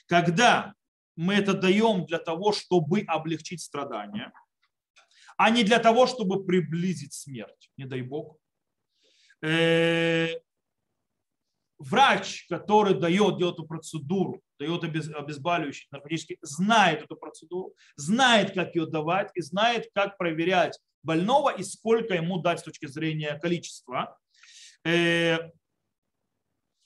Когда 0.09 0.75
мы 1.17 1.37
это 1.37 1.55
даем 1.55 2.05
для 2.05 2.19
того, 2.19 2.53
чтобы 2.53 3.01
облегчить 3.09 3.63
страдания– 3.63 4.31
а 5.39 5.51
не 5.51 5.63
для 5.63 5.79
того, 5.79 6.07
чтобы 6.07 6.45
приблизить 6.45 7.15
смерть, 7.15 7.71
не 7.77 7.85
дай 7.85 8.03
бог. 8.03 8.37
Э, 9.41 10.31
врач, 11.79 12.47
который 12.49 12.95
дает, 12.95 13.39
делает 13.39 13.55
эту 13.55 13.65
процедуру, 13.65 14.43
дает 14.59 14.83
обезболивающий 14.83 15.87
наркотический, 15.93 16.39
знает 16.43 17.05
эту 17.05 17.17
процедуру, 17.17 17.73
знает, 17.95 18.53
как 18.53 18.75
ее 18.75 18.87
давать 18.87 19.31
и 19.35 19.41
знает, 19.41 19.89
как 19.95 20.19
проверять 20.19 20.77
больного 21.05 21.51
и 21.51 21.63
сколько 21.63 22.15
ему 22.15 22.41
дать 22.41 22.59
с 22.59 22.65
точки 22.65 22.87
зрения 22.87 23.39
количества. 23.39 24.19
Э, 24.85 25.39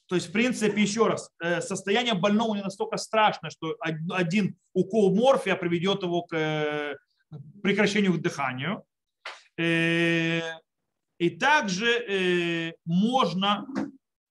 то 0.09 0.14
есть, 0.14 0.28
в 0.28 0.32
принципе, 0.32 0.82
еще 0.82 1.07
раз, 1.07 1.30
э, 1.42 1.62
состояние 1.62 2.12
больного 2.12 2.55
не 2.55 2.62
настолько 2.62 2.98
страшное, 2.98 3.48
что 3.48 3.78
один 3.80 4.59
укол 4.74 5.16
морфия 5.16 5.57
приведет 5.57 6.03
его 6.03 6.24
к 6.24 6.98
прекращению 7.62 8.18
дыхания. 8.18 8.82
Э, 9.58 10.40
и 11.18 11.30
также 11.30 11.86
э, 11.86 12.72
можно, 12.84 13.66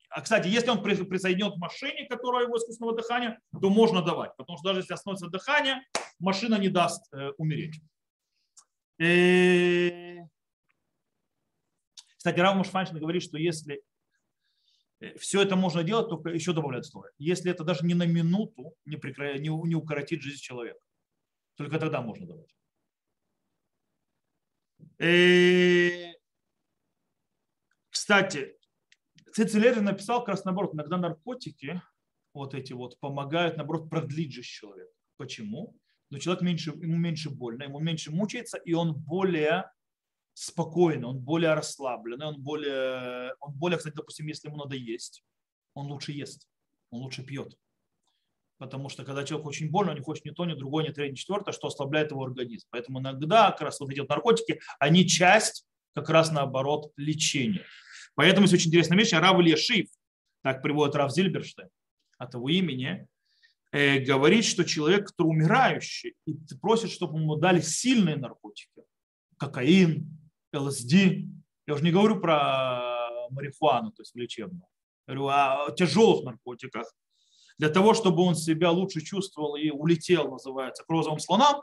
а, 0.09 0.21
кстати, 0.21 0.47
если 0.47 0.69
он 0.69 0.83
присоединен 0.83 1.53
к 1.53 1.57
машине, 1.57 2.07
которая 2.09 2.45
его 2.45 2.57
искусственного 2.57 2.95
дыхания, 2.95 3.39
то 3.51 3.69
можно 3.69 4.01
давать, 4.01 4.35
потому 4.35 4.57
что 4.57 4.69
даже 4.69 4.79
если 4.81 4.93
остановится 4.93 5.27
дыхание, 5.27 5.81
машина 6.19 6.55
не 6.55 6.69
даст 6.69 7.01
э, 7.13 7.31
умереть. 7.37 7.79
Кстати, 12.17 12.39
Рав 12.39 12.55
Мушфанчин 12.55 12.99
говорит, 12.99 13.23
что 13.23 13.39
если 13.39 13.81
все 15.17 15.41
это 15.41 15.55
можно 15.55 15.81
делать, 15.81 16.07
только 16.07 16.29
еще 16.29 16.53
добавляет 16.53 16.85
слово. 16.85 17.09
Если 17.17 17.49
это 17.49 17.63
даже 17.63 17.83
не 17.83 17.95
на 17.95 18.05
минуту 18.05 18.75
не, 18.85 18.97
прекра... 18.97 19.39
не 19.39 19.75
укоротит 19.75 20.21
жизнь 20.21 20.39
человека. 20.39 20.79
Только 21.55 21.79
тогда 21.79 22.01
можно 22.01 22.27
давать. 22.27 22.53
Кстати, 27.89 28.55
Цицилер 29.33 29.81
написал 29.81 30.19
как 30.19 30.29
раз 30.29 30.45
наоборот, 30.45 30.75
иногда 30.75 30.97
наркотики 30.97 31.81
вот 32.33 32.53
эти 32.53 32.73
вот 32.73 32.99
помогают, 32.99 33.57
наоборот, 33.57 33.89
продлить 33.89 34.31
жизнь 34.31 34.47
человека. 34.47 34.91
Почему? 35.17 35.75
Но 36.11 36.19
человек 36.19 36.43
меньше, 36.43 36.69
ему 36.71 36.97
меньше 36.97 37.29
больно, 37.29 37.63
ему 37.63 37.79
меньше 37.79 38.11
мучается, 38.11 38.57
и 38.57 38.73
он 38.73 38.93
более 38.93 39.71
спокойный, 40.33 41.07
он 41.07 41.19
более 41.19 41.53
расслабленный, 41.55 42.27
он 42.27 42.41
более, 42.41 43.33
он 43.39 43.53
более, 43.53 43.77
кстати, 43.77 43.95
допустим, 43.95 44.27
если 44.27 44.49
ему 44.49 44.57
надо 44.57 44.75
есть, 44.75 45.23
он 45.73 45.87
лучше 45.87 46.11
ест, 46.11 46.47
он 46.89 47.01
лучше 47.01 47.23
пьет. 47.23 47.57
Потому 48.61 48.89
что 48.89 49.03
когда 49.03 49.23
человек 49.23 49.47
очень 49.47 49.71
больно, 49.71 49.89
он 49.89 49.97
не 49.97 50.03
хочет 50.03 50.23
ни 50.23 50.29
то, 50.29 50.45
ни 50.45 50.53
другое, 50.53 50.87
ни 50.87 50.93
третье, 50.93 51.13
ни 51.13 51.15
четвертое, 51.15 51.51
что 51.51 51.65
ослабляет 51.65 52.11
его 52.11 52.23
организм. 52.23 52.67
Поэтому 52.69 52.99
иногда 52.99 53.49
как 53.49 53.61
раз 53.61 53.79
вот 53.79 53.89
эти 53.89 54.01
вот 54.01 54.09
наркотики, 54.09 54.61
они 54.77 55.07
часть 55.07 55.65
как 55.95 56.11
раз 56.11 56.31
наоборот 56.31 56.91
лечения. 56.95 57.65
Поэтому 58.13 58.43
есть 58.43 58.53
очень 58.53 58.67
интересная 58.67 58.99
вещь. 58.99 59.13
Рав 59.13 59.39
Ильяшив, 59.39 59.87
так 60.43 60.61
приводит 60.61 60.93
Рав 60.93 61.11
Зильберштейн 61.11 61.69
от 62.19 62.35
его 62.35 62.49
имени, 62.49 63.07
э, 63.71 63.97
говорит, 63.97 64.45
что 64.45 64.63
человек, 64.63 65.07
который 65.07 65.29
умирающий, 65.29 66.13
и 66.27 66.35
просит, 66.61 66.91
чтобы 66.91 67.17
ему 67.17 67.37
дали 67.37 67.61
сильные 67.61 68.17
наркотики, 68.17 68.83
кокаин, 69.39 70.07
ЛСД, 70.53 70.93
я 71.65 71.73
уже 71.73 71.83
не 71.83 71.91
говорю 71.91 72.19
про 72.19 73.09
марихуану, 73.31 73.89
то 73.91 74.03
есть 74.03 74.15
лечебную, 74.15 74.67
говорю 75.07 75.29
о 75.29 75.71
тяжелых 75.75 76.25
наркотиках, 76.25 76.93
для 77.61 77.69
того, 77.69 77.93
чтобы 77.93 78.23
он 78.23 78.33
себя 78.33 78.71
лучше 78.71 79.01
чувствовал 79.01 79.55
и 79.55 79.69
улетел, 79.69 80.31
называется, 80.31 80.83
к 80.83 80.89
розовым 80.89 81.19
слонам, 81.19 81.61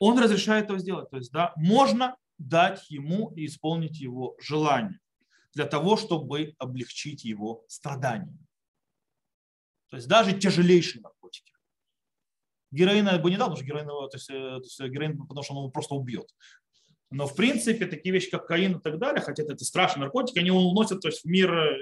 он 0.00 0.18
разрешает 0.18 0.70
это 0.70 0.78
сделать. 0.78 1.10
То 1.10 1.18
есть, 1.18 1.30
да, 1.32 1.52
можно 1.54 2.16
дать 2.38 2.90
ему 2.90 3.30
и 3.36 3.44
исполнить 3.44 4.00
его 4.00 4.36
желание 4.40 4.98
для 5.52 5.66
того, 5.66 5.98
чтобы 5.98 6.54
облегчить 6.56 7.24
его 7.26 7.66
страдания. 7.68 8.38
То 9.90 9.96
есть 9.96 10.08
даже 10.08 10.32
тяжелейшие 10.32 11.02
наркотики. 11.02 11.52
Героина 12.70 13.18
бы 13.18 13.30
не 13.30 13.36
дал, 13.36 13.48
потому 13.48 13.56
что 13.56 13.66
героин, 13.66 13.86
то 13.86 14.08
есть, 14.14 14.30
э, 14.30 14.32
то 14.32 14.62
есть 14.62 14.80
героин, 14.80 15.18
потому 15.26 15.42
что 15.42 15.52
он 15.52 15.64
его 15.64 15.70
просто 15.70 15.94
убьет. 15.94 16.34
Но 17.10 17.26
в 17.26 17.34
принципе 17.34 17.86
такие 17.86 18.12
вещи, 18.12 18.30
как 18.30 18.46
каин 18.46 18.76
и 18.76 18.80
так 18.80 18.98
далее, 18.98 19.22
хотя 19.22 19.42
это 19.42 19.64
страшные 19.64 20.04
наркотики, 20.04 20.38
они 20.38 20.50
уносят 20.50 21.00
то 21.00 21.08
есть, 21.08 21.22
в 21.22 21.26
мир 21.26 21.52
э, 21.52 21.78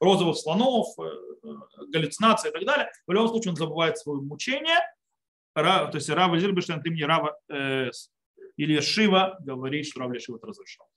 розовых 0.00 0.36
слонов, 0.36 0.88
э, 0.98 1.46
галлюцинаций 1.88 2.50
и 2.50 2.52
так 2.52 2.64
далее. 2.64 2.90
В 3.06 3.12
любом 3.12 3.28
случае 3.28 3.50
он 3.50 3.56
забывает 3.56 3.98
свое 3.98 4.20
мучение. 4.20 4.80
То 5.54 5.90
есть 5.94 6.08
Рава 6.08 6.38
Зильбештейн, 6.38 6.82
ты 6.82 6.90
мне 6.90 7.06
Рава 7.06 7.38
э, 7.48 7.90
или 8.56 8.80
Шива 8.80 9.36
говорит, 9.40 9.86
что 9.86 10.00
Рав 10.00 10.12
Шива 10.20 10.38
это 10.38 10.48
разрешал. 10.48 10.88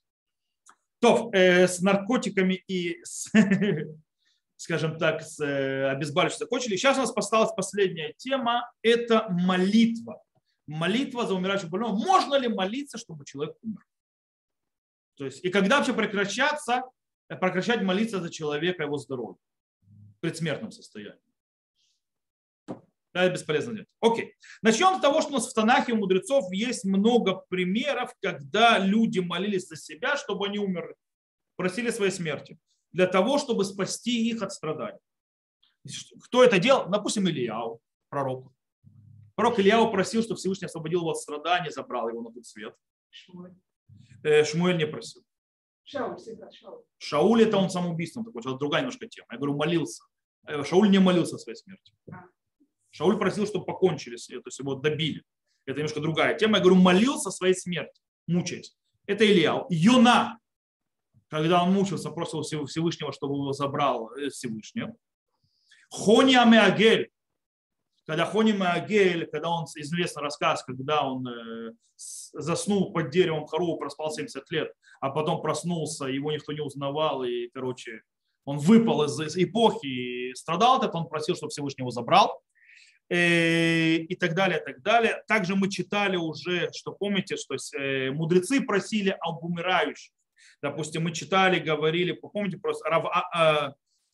То, 1.00 1.30
э, 1.32 1.68
с 1.68 1.80
наркотиками 1.80 2.54
и 2.66 2.98
с, 3.04 3.30
скажем 4.56 4.98
так, 4.98 5.22
с 5.22 5.38
э, 5.38 5.90
обезболивающим 5.90 6.38
закончили. 6.38 6.74
Сейчас 6.74 6.96
у 6.96 7.02
нас 7.02 7.12
осталась 7.14 7.52
последняя 7.52 8.12
тема. 8.16 8.68
Это 8.82 9.28
молитва. 9.30 10.20
Молитва 10.68 11.26
за 11.26 11.34
умирающего 11.34 11.70
больного. 11.70 11.96
Можно 11.96 12.34
ли 12.34 12.46
молиться, 12.46 12.98
чтобы 12.98 13.24
человек 13.24 13.56
умер? 13.62 13.84
То 15.16 15.24
есть, 15.24 15.42
и 15.42 15.48
когда 15.48 15.78
вообще 15.78 15.94
прекращаться, 15.94 16.84
прекращать 17.26 17.82
молиться 17.82 18.20
за 18.20 18.30
человека, 18.30 18.82
его 18.82 18.98
здоровье 18.98 19.40
в 19.80 20.20
предсмертном 20.20 20.70
состоянии? 20.70 21.18
Да, 23.14 23.24
это 23.24 23.34
бесполезно 23.34 23.72
делать. 23.72 23.88
Окей. 24.00 24.34
Начнем 24.60 24.98
с 24.98 25.00
того, 25.00 25.22
что 25.22 25.30
у 25.30 25.34
нас 25.34 25.50
в 25.50 25.54
Танахе 25.54 25.94
у 25.94 25.96
мудрецов 25.96 26.44
есть 26.52 26.84
много 26.84 27.36
примеров, 27.48 28.12
когда 28.20 28.78
люди 28.78 29.20
молились 29.20 29.68
за 29.68 29.76
себя, 29.76 30.18
чтобы 30.18 30.46
они 30.46 30.58
умерли. 30.58 30.94
Просили 31.56 31.90
своей 31.90 32.12
смерти. 32.12 32.58
Для 32.92 33.06
того, 33.06 33.38
чтобы 33.38 33.64
спасти 33.64 34.28
их 34.28 34.42
от 34.42 34.52
страданий. 34.52 35.00
Кто 36.24 36.44
это 36.44 36.58
делал? 36.58 36.88
Допустим, 36.90 37.26
Ильяу, 37.26 37.80
пророк. 38.10 38.52
Пророк 39.38 39.60
Ильяу 39.60 39.92
просил, 39.92 40.24
чтобы 40.24 40.36
Всевышний 40.36 40.66
освободил 40.66 40.98
его 40.98 41.12
от 41.12 41.18
страданий, 41.18 41.70
забрал 41.70 42.08
его 42.08 42.22
на 42.22 42.32
тот 42.32 42.44
свет. 42.44 42.74
Шмуэль, 43.10 43.54
э, 44.24 44.42
Шмуэль 44.42 44.76
не 44.76 44.84
просил. 44.84 45.22
Шауль 45.84 46.16
всегда, 46.16 46.50
Шауль. 46.50 46.82
Шауль 46.98 47.42
это 47.44 47.56
он 47.56 47.70
самоубийством 47.70 48.24
такой, 48.24 48.40
это 48.40 48.56
другая 48.56 48.80
немножко 48.80 49.06
тема. 49.06 49.28
Я 49.30 49.38
говорю, 49.38 49.54
молился. 49.54 50.02
Э, 50.44 50.64
Шауль 50.64 50.90
не 50.90 50.98
молился 50.98 51.38
своей 51.38 51.54
смерти. 51.54 51.92
А. 52.10 52.24
Шауль 52.90 53.16
просил, 53.16 53.46
чтобы 53.46 53.64
покончили 53.64 54.16
то 54.16 54.42
есть 54.44 54.58
его 54.58 54.74
добили. 54.74 55.22
Это 55.66 55.78
немножко 55.78 56.00
другая 56.00 56.36
тема. 56.36 56.56
Я 56.56 56.64
говорю, 56.64 56.80
молился 56.80 57.30
своей 57.30 57.54
смерти, 57.54 58.02
мучаясь. 58.26 58.76
Это 59.06 59.24
Илья. 59.24 59.64
Юна, 59.70 60.40
когда 61.28 61.62
он 61.62 61.72
мучился, 61.72 62.10
просил 62.10 62.42
Всевышнего, 62.42 63.12
чтобы 63.12 63.34
его 63.34 63.52
забрал 63.52 64.12
э, 64.16 64.30
Всевышний. 64.30 64.82
Хони 65.90 66.34
Амеагель, 66.34 67.12
когда 68.08 68.24
Хони 68.24 68.52
Амеагель, 68.52 69.26
когда 69.26 69.50
он, 69.50 69.66
известный 69.76 70.22
рассказ, 70.22 70.64
когда 70.64 71.06
он 71.06 71.28
э, 71.28 71.72
заснул 71.94 72.90
под 72.90 73.10
деревом 73.10 73.46
Хару, 73.46 73.76
проспал 73.76 74.10
70 74.10 74.50
лет, 74.50 74.72
а 75.02 75.10
потом 75.10 75.42
проснулся, 75.42 76.06
его 76.06 76.32
никто 76.32 76.52
не 76.52 76.62
узнавал, 76.62 77.22
и, 77.22 77.48
короче, 77.52 78.00
он 78.46 78.56
выпал 78.56 79.04
из 79.04 79.36
эпохи 79.36 79.86
и 80.30 80.34
страдал 80.34 80.80
от 80.80 80.94
он 80.94 81.06
просил, 81.06 81.36
чтобы 81.36 81.50
Всевышний 81.50 81.82
его 81.82 81.90
забрал. 81.90 82.40
Э, 83.10 83.96
и 83.96 84.16
так 84.16 84.34
далее, 84.34 84.58
и 84.58 84.64
так 84.64 84.80
далее. 84.80 85.22
Также 85.28 85.54
мы 85.54 85.68
читали 85.68 86.16
уже, 86.16 86.70
что 86.72 86.92
помните, 86.92 87.36
что 87.36 87.56
э, 87.78 88.10
мудрецы 88.10 88.62
просили 88.62 89.14
об 89.20 89.44
умирающих. 89.44 90.14
Допустим, 90.62 91.04
мы 91.04 91.12
читали, 91.12 91.58
говорили, 91.58 92.12
помните, 92.12 92.56
просто 92.56 92.88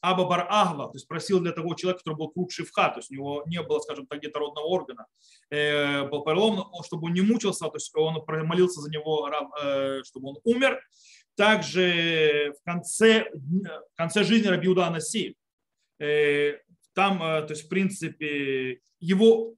Аба 0.05 0.25
Бар 0.25 0.47
Агла, 0.51 0.87
то 0.87 0.95
есть 0.95 1.09
просил 1.09 1.41
для 1.41 1.53
того 1.53 1.75
человека, 1.75 2.01
который 2.01 2.17
был 2.17 2.31
крут 2.31 2.53
шивха, 2.53 2.91
то 2.91 2.99
есть 2.99 3.11
у 3.11 3.15
него 3.15 3.43
не 3.47 3.63
было, 3.63 3.81
скажем 3.81 4.07
так, 4.07 4.21
детородного 4.21 4.67
органа, 4.67 5.07
э, 5.51 6.07
был 6.09 6.23
перелом, 6.25 6.71
чтобы 6.85 7.07
он 7.07 7.15
не 7.15 7.23
мучился, 7.23 7.67
то 7.67 7.77
есть 7.77 7.95
он 7.97 8.23
молился 8.47 8.81
за 8.81 8.91
него, 8.91 9.29
чтобы 10.05 10.29
он 10.29 10.37
умер. 10.45 10.81
Также 11.37 12.55
в 12.61 12.65
конце, 12.65 13.29
в 13.33 13.97
конце 13.97 14.23
жизни 14.23 14.47
Рабиуда 14.47 14.87
Анаси, 14.87 15.37
там, 16.95 17.23
э, 17.23 17.43
то 17.43 17.49
есть, 17.51 17.67
в 17.67 17.69
принципе, 17.69 18.81
его 19.01 19.55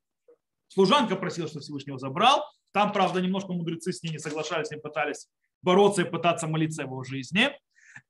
служанка 0.69 1.17
просила, 1.17 1.49
чтобы 1.49 1.63
Всевышнего 1.63 1.99
забрал. 1.99 2.45
Там, 2.73 2.93
правда, 2.93 3.21
немножко 3.21 3.53
мудрецы 3.53 3.93
с 3.93 4.03
ней 4.03 4.11
не 4.11 4.19
соглашались, 4.19 4.71
не 4.71 4.79
пытались 4.79 5.29
бороться 5.63 6.03
и 6.03 6.11
пытаться 6.11 6.47
молиться 6.47 6.83
его 6.83 7.05
жизни. 7.05 7.51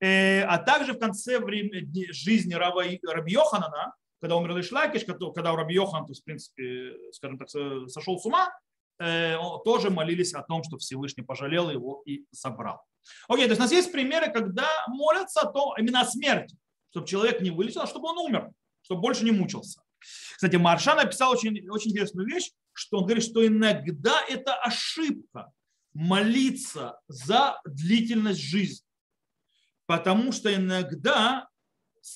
Э, 0.00 0.42
а 0.42 0.58
также 0.58 0.92
в 0.92 0.98
конце 0.98 1.38
времени, 1.38 2.10
жизни 2.12 2.54
Раба, 2.54 2.84
Раби 3.08 3.32
Йоханана, 3.32 3.94
когда 4.20 4.36
умер 4.36 4.56
Лишлакиш, 4.56 5.04
когда 5.04 5.54
Раби 5.54 5.74
Йохан, 5.74 6.06
то 6.06 6.10
есть, 6.10 6.22
в 6.22 6.24
принципе, 6.24 6.94
скажем 7.12 7.38
так, 7.38 7.48
сошел 7.48 8.18
с 8.18 8.26
ума, 8.26 8.50
э, 8.98 9.36
тоже 9.64 9.90
молились 9.90 10.34
о 10.34 10.42
том, 10.42 10.62
что 10.64 10.78
Всевышний 10.78 11.22
пожалел 11.22 11.70
его 11.70 12.02
и 12.06 12.24
забрал. 12.30 12.80
Окей, 13.28 13.44
то 13.44 13.50
есть 13.50 13.60
у 13.60 13.62
нас 13.62 13.72
есть 13.72 13.92
примеры, 13.92 14.32
когда 14.32 14.68
молятся 14.88 15.40
о 15.42 15.52
том, 15.52 15.74
именно 15.78 16.00
о 16.00 16.04
смерти, 16.04 16.56
чтобы 16.90 17.06
человек 17.06 17.40
не 17.40 17.50
вылечил, 17.50 17.82
а 17.82 17.86
чтобы 17.86 18.08
он 18.08 18.18
умер 18.18 18.50
чтобы 18.86 19.00
больше 19.00 19.24
не 19.24 19.32
мучился. 19.32 19.82
Кстати, 20.34 20.56
Марша 20.56 20.94
написал 20.94 21.32
очень, 21.32 21.68
очень 21.68 21.90
интересную 21.90 22.26
вещь, 22.28 22.52
что 22.72 22.98
он 22.98 23.04
говорит, 23.04 23.24
что 23.24 23.44
иногда 23.44 24.24
это 24.28 24.54
ошибка 24.54 25.52
молиться 25.92 27.00
за 27.08 27.60
длительность 27.64 28.40
жизни. 28.40 28.85
Потому 29.86 30.32
что 30.32 30.54
иногда 30.54 31.48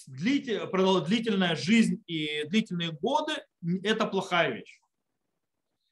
длительная 0.06 1.56
жизнь 1.56 2.02
и 2.06 2.44
длительные 2.48 2.92
годы– 2.92 3.32
это 3.82 4.06
плохая 4.06 4.52
вещь. 4.52 4.80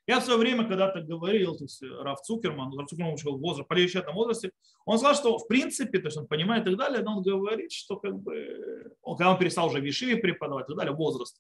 Я 0.09 0.20
в 0.20 0.24
свое 0.24 0.39
время 0.39 0.66
когда-то 0.66 1.03
говорил, 1.03 1.55
то 1.55 1.64
есть 1.64 1.83
Раф 1.83 2.22
Цукерман, 2.22 2.72
Раф 2.79 2.89
Цукерман 2.89 3.12
учил 3.12 3.37
в 3.37 3.41
возрасте, 3.41 4.03
в 4.03 4.14
возрасте, 4.14 4.53
он 4.87 4.99
сказал, 4.99 5.14
что 5.14 5.39
в 5.39 5.47
принципе, 5.47 5.99
то 5.99 6.07
есть 6.07 6.16
он 6.16 6.26
понимает 6.26 6.62
и 6.62 6.70
так 6.70 6.79
далее, 6.79 7.03
но 7.03 7.18
он 7.18 7.22
говорит, 7.22 7.72
что 7.72 7.99
как 7.99 8.18
бы, 8.18 8.97
он, 9.03 9.18
когда 9.18 9.33
он 9.33 9.39
перестал 9.39 9.66
уже 9.66 9.81
в 9.81 9.85
Вишиве 9.85 10.16
преподавать 10.16 10.64
и 10.64 10.68
так 10.68 10.79
далее, 10.79 10.95
возраст, 10.95 11.39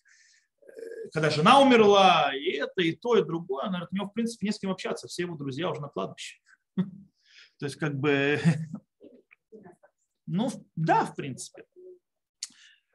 э, 0.60 1.08
когда 1.14 1.30
жена 1.30 1.62
умерла, 1.62 2.30
и 2.34 2.50
это, 2.50 2.82
и 2.82 2.92
то, 2.92 3.16
и 3.16 3.24
другое, 3.24 3.64
он 3.64 3.70
говорит, 3.70 3.88
у 3.90 3.96
него 3.96 4.06
в 4.08 4.12
принципе 4.12 4.46
не 4.46 4.52
с 4.52 4.58
кем 4.58 4.70
общаться, 4.70 5.08
все 5.08 5.22
его 5.22 5.34
друзья 5.34 5.70
уже 5.70 5.80
на 5.80 5.88
кладбище. 5.88 6.36
То 6.76 7.64
есть 7.64 7.76
как 7.76 7.98
бы, 7.98 8.38
ну 10.28 10.50
да, 10.76 11.04
в 11.04 11.14
принципе. 11.14 11.64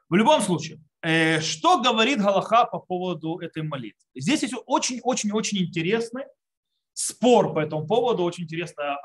В 0.10 0.16
любом 0.16 0.42
случае, 0.42 0.80
Э, 1.04 1.42
что 1.42 1.82
говорит 1.82 2.20
Галаха 2.20 2.64
по 2.64 2.80
поводу 2.80 3.38
этой 3.40 3.62
молитвы? 3.62 4.00
Здесь 4.16 4.42
есть 4.44 4.56
очень-очень-очень 4.66 5.58
интересный 5.60 6.24
спор 6.94 7.54
по 7.54 7.60
этому 7.60 7.86
поводу, 7.86 8.24
очень 8.24 8.46
интересное 8.46 8.98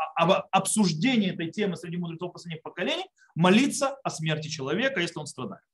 обсуждение 0.52 1.34
этой 1.34 1.50
темы 1.50 1.76
среди 1.76 1.96
мудрецов 1.96 2.32
последних 2.32 2.62
поколений, 2.62 3.06
молиться 3.34 3.96
о 4.04 4.10
смерти 4.10 4.48
человека, 4.48 5.00
если 5.00 5.18
он 5.18 5.26
страдает. 5.26 5.64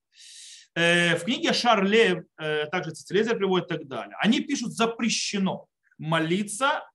Э, 0.74 1.16
в 1.16 1.24
книге 1.24 1.52
Шарле, 1.52 2.24
э, 2.38 2.66
также 2.66 2.92
Цицелезер 2.92 3.36
приводит 3.36 3.66
и 3.66 3.74
так 3.76 3.86
далее, 3.86 4.16
они 4.20 4.40
пишут 4.40 4.72
запрещено 4.72 5.66
молиться 5.98 6.90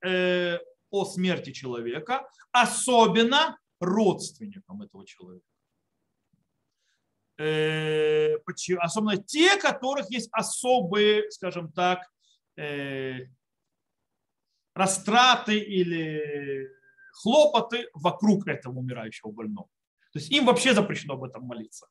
о 0.92 1.06
смерти 1.06 1.52
человека, 1.52 2.28
особенно 2.52 3.58
родственникам 3.80 4.82
этого 4.82 5.06
человека. 5.06 5.46
Особенно 7.40 9.18
те, 9.18 9.56
у 9.56 9.60
которых 9.60 10.12
есть 10.12 10.30
особые, 10.34 11.32
скажем 11.32 11.72
так, 11.72 12.02
растраты 14.76 15.58
или 15.58 16.70
хлопоты 17.14 17.88
вокруг 17.94 18.48
этого 18.48 18.80
умирающего 18.80 19.32
больного. 19.32 19.68
То 20.12 20.20
есть 20.20 20.32
им 20.32 20.46
вообще 20.46 20.74
запрещено 20.74 21.14
об 21.14 21.24
этом 21.24 21.44
молиться. 21.44 21.88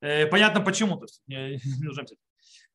Э, 0.00 0.26
понятно 0.26 0.60
почему. 0.60 0.96
То 0.96 1.04
есть, 1.04 1.22
не, 1.26 1.58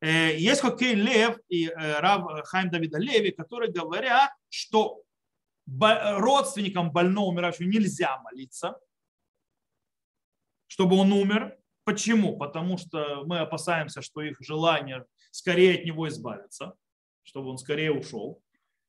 э, 0.00 0.36
есть 0.36 0.60
Хокей 0.60 0.94
Лев 0.94 1.38
и 1.48 1.68
э, 1.68 2.00
Рав 2.00 2.46
Хайм 2.46 2.70
Давида 2.70 2.98
Леви, 2.98 3.30
которые 3.30 3.70
говорят, 3.72 4.30
что 4.48 5.02
родственникам 5.68 6.90
больного 6.90 7.26
умирающего 7.26 7.68
нельзя 7.68 8.18
молиться, 8.18 8.76
чтобы 10.72 10.96
он 10.96 11.12
умер. 11.12 11.54
Почему? 11.84 12.38
Потому 12.38 12.78
что 12.78 13.24
мы 13.26 13.40
опасаемся, 13.40 14.00
что 14.00 14.22
их 14.22 14.38
желание 14.40 15.04
скорее 15.30 15.74
от 15.74 15.84
него 15.84 16.08
избавиться, 16.08 16.72
чтобы 17.24 17.50
он 17.50 17.58
скорее 17.58 17.92
ушел, 17.92 18.42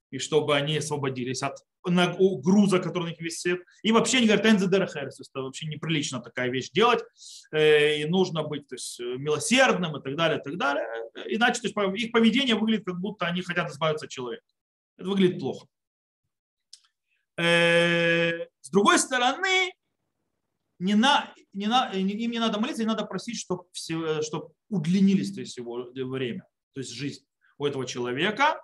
и 0.10 0.18
чтобы 0.18 0.56
они 0.56 0.78
освободились 0.78 1.44
от 1.44 1.58
груза, 1.84 2.80
который 2.80 3.04
на 3.04 3.10
них 3.10 3.20
висит. 3.20 3.60
И 3.82 3.92
вообще 3.92 4.22
не 4.22 4.28
говорят 4.28 4.46
энзедерахерс, 4.46 5.20
это 5.20 5.42
вообще 5.42 5.68
неприлично 5.68 6.22
такая 6.22 6.50
вещь 6.50 6.70
делать, 6.70 7.04
э, 7.52 7.98
и 8.00 8.06
нужно 8.06 8.44
быть 8.44 8.66
то 8.70 8.76
есть, 8.76 9.02
милосердным 9.02 9.98
и 9.98 10.02
так 10.02 10.16
далее, 10.16 10.40
и 10.40 10.42
так 10.42 10.58
далее. 10.58 10.88
Иначе 11.26 11.60
то 11.60 11.68
есть, 11.68 12.02
их 12.02 12.14
поведение 12.14 12.56
выглядит, 12.56 12.86
как 12.86 12.98
будто 13.02 13.26
они 13.26 13.42
хотят 13.42 13.70
избавиться 13.70 14.06
от 14.06 14.12
человека. 14.12 14.46
Это 14.98 15.10
выглядит 15.10 15.38
плохо. 15.38 15.68
Э, 17.36 18.46
с 18.62 18.70
другой 18.70 19.00
стороны, 19.00 19.74
не 20.84 20.96
на, 20.96 21.34
не 21.54 21.68
на, 21.68 21.92
им 21.92 22.32
не 22.32 22.40
надо 22.40 22.60
молиться, 22.60 22.82
им 22.82 22.90
надо 22.90 23.06
просить, 23.06 23.38
чтобы, 23.38 23.66
чтобы 23.74 24.54
удлинились 24.70 25.34
то 25.34 25.40
есть, 25.40 25.58
его 25.58 25.88
время, 25.94 26.48
то 26.74 26.82
есть 26.82 26.92
жизнь 26.92 27.26
у 27.58 27.66
этого 27.66 27.86
человека, 27.86 28.64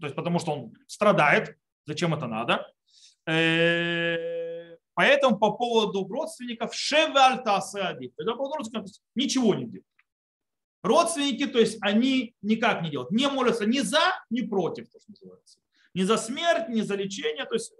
то 0.00 0.06
есть 0.06 0.16
потому 0.16 0.38
что 0.38 0.52
он 0.52 0.74
страдает, 0.86 1.56
Зачем 1.88 2.12
это 2.12 2.26
надо? 2.26 2.70
Э, 3.26 4.76
поэтому 4.92 5.38
по 5.38 5.52
поводу 5.52 6.06
родственников 6.06 6.74
шевальтасади. 6.74 8.08
По 8.08 8.34
поводу 8.34 8.70
ничего 9.14 9.54
не 9.54 9.64
делают. 9.64 9.86
Родственники, 10.82 11.46
то 11.46 11.58
есть 11.58 11.78
они 11.80 12.34
никак 12.42 12.82
не 12.82 12.90
делают. 12.90 13.10
Не 13.10 13.26
молятся 13.28 13.64
ни 13.64 13.78
за, 13.78 14.22
ни 14.28 14.42
против, 14.42 14.90
то, 14.90 15.00
что 15.00 15.12
называется. 15.12 15.60
Ни 15.94 16.02
за 16.02 16.18
смерть, 16.18 16.68
ни 16.68 16.82
за 16.82 16.94
лечение, 16.94 17.46
то 17.46 17.54
есть 17.54 17.72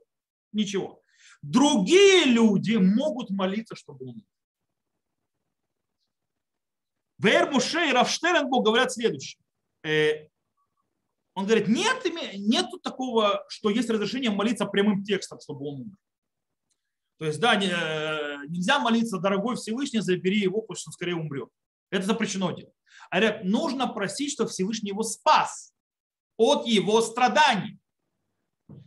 ничего. 0.52 1.02
Другие 1.42 2.24
люди 2.24 2.76
могут 2.76 3.30
молиться, 3.30 3.76
чтобы 3.76 4.06
он 4.06 4.22
Вер 7.18 7.50
Муше 7.50 7.88
и 7.88 7.92
Рафштеренбург 7.92 8.64
говорят 8.64 8.92
следующее. 8.92 9.42
Э, 9.82 10.28
он 11.34 11.46
говорит, 11.46 11.68
нет, 11.68 12.04
нету 12.36 12.78
такого, 12.78 13.44
что 13.48 13.70
есть 13.70 13.90
разрешение 13.90 14.30
молиться 14.30 14.66
прямым 14.66 15.02
текстом, 15.04 15.40
чтобы 15.40 15.66
он 15.66 15.80
умер. 15.80 15.96
То 17.18 17.26
есть, 17.26 17.40
да, 17.40 17.54
э, 17.54 18.46
нельзя 18.48 18.78
молиться, 18.78 19.18
дорогой 19.18 19.56
Всевышний, 19.56 20.00
забери 20.00 20.38
его, 20.38 20.62
пусть 20.62 20.86
он 20.86 20.92
скорее 20.92 21.16
умрет. 21.16 21.48
Это 21.90 22.06
запрещено 22.06 22.52
делать. 22.52 22.74
А 23.10 23.20
говорят, 23.20 23.44
нужно 23.44 23.88
просить, 23.88 24.32
чтобы 24.32 24.50
Всевышний 24.50 24.90
его 24.90 25.02
спас 25.02 25.74
от 26.36 26.66
его 26.66 27.00
страданий. 27.00 27.77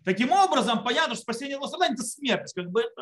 Таким 0.06 0.32
образом, 0.32 0.84
понятно, 0.84 1.16
что 1.16 1.24
спасение 1.24 1.56
его 1.56 1.68
страданий– 1.68 1.94
это 1.96 2.04
смерть. 2.04 2.54
Как 2.54 2.70
бы 2.70 2.82
это... 2.82 3.02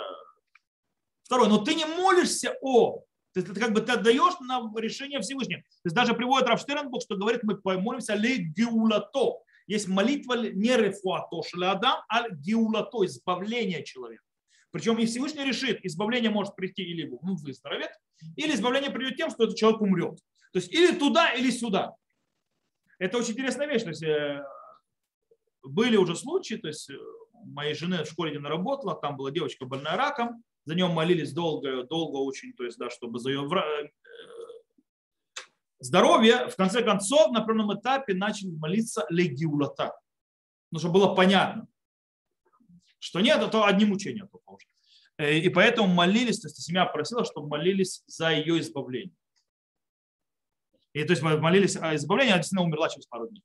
Второе, 1.24 1.50
но 1.50 1.60
ты 1.60 1.76
не 1.76 1.86
молишься 1.86 2.56
о 2.62 3.04
есть 3.40 3.50
это 3.52 3.60
как 3.60 3.74
бы 3.74 3.82
ты 3.82 3.92
отдаешь 3.92 4.40
на 4.40 4.70
решение 4.80 5.20
Всевышнего. 5.22 5.62
То 5.62 5.86
есть 5.86 5.96
даже 5.96 6.14
приводит 6.14 6.48
Рафштеренбук, 6.48 7.02
что 7.02 7.16
говорит, 7.16 7.44
мы 7.44 7.58
помолимся 7.58 8.16
ле 8.16 8.38
геулато. 8.38 9.40
Есть 9.68 9.88
молитва 9.88 10.34
не 10.34 10.76
рефуато 10.76 11.44
шлядам, 11.48 12.00
а 12.08 12.30
геулато, 12.30 13.06
избавление 13.06 13.84
человека. 13.84 14.24
Причем 14.72 14.98
и 14.98 15.06
Всевышний 15.06 15.44
решит, 15.44 15.80
избавление 15.84 16.30
может 16.30 16.56
прийти 16.56 16.84
или 16.84 17.10
он 17.10 17.36
выздоровеет, 17.36 17.92
или 18.36 18.54
избавление 18.54 18.92
придет 18.92 19.18
тем, 19.18 19.30
что 19.32 19.46
этот 19.46 19.58
человек 19.58 19.82
умрет. 19.82 20.20
То 20.54 20.60
есть 20.60 20.72
или 20.72 20.98
туда, 20.98 21.32
или 21.34 21.50
сюда. 21.50 21.94
Это 23.00 23.18
очень 23.18 23.32
интересная 23.32 23.68
вещь. 23.68 23.84
То 23.84 23.90
есть, 23.90 24.04
э, 24.04 24.44
были 25.64 25.98
уже 25.98 26.16
случаи, 26.16 26.56
то 26.56 26.68
есть 26.68 26.90
э, 26.90 26.98
моей 27.46 27.74
жены 27.74 28.04
в 28.04 28.08
школе, 28.08 28.32
где 28.32 28.40
она 28.40 28.50
работала, 28.50 28.96
там 29.00 29.18
была 29.18 29.32
девочка 29.32 29.66
больная 29.66 29.96
раком, 29.98 30.44
за 30.66 30.76
нее 30.76 30.88
молились 30.88 31.34
долго, 31.34 31.84
долго 31.84 32.18
очень, 32.18 32.54
то 32.54 32.64
есть, 32.64 32.78
да, 32.78 32.90
чтобы 32.90 33.20
за 33.20 33.30
ее 33.30 33.48
э, 33.50 33.90
здоровье. 35.80 36.50
В 36.50 36.56
конце 36.56 36.84
концов, 36.84 37.32
на 37.32 37.42
определенном 37.42 37.80
этапе 37.80 38.14
начали 38.14 38.52
молиться 38.52 39.06
легиулата. 39.10 39.98
Ну, 40.72 40.80
чтобы 40.80 40.96
было 40.96 41.16
понятно, 41.16 41.68
что 43.00 43.20
нет, 43.22 43.42
это 43.42 43.66
одни 43.66 43.86
мучения 43.86 44.28
только 44.28 44.50
уже. 44.50 44.68
Э, 45.18 45.38
и 45.38 45.50
поэтому 45.50 45.88
молились, 45.88 46.40
то 46.40 46.48
есть 46.48 46.62
семья 46.62 46.86
просила, 46.86 47.26
чтобы 47.26 47.48
молились 47.48 48.04
за 48.08 48.32
ее 48.32 48.60
избавление. 48.60 49.16
И 50.94 51.04
то 51.04 51.12
есть 51.12 51.22
молились 51.22 51.78
о 51.78 51.96
избавлении, 51.96 52.32
она 52.32 52.40
действительно 52.40 52.64
умерла 52.64 52.90
через 52.90 53.06
пару 53.06 53.28
дней. 53.28 53.44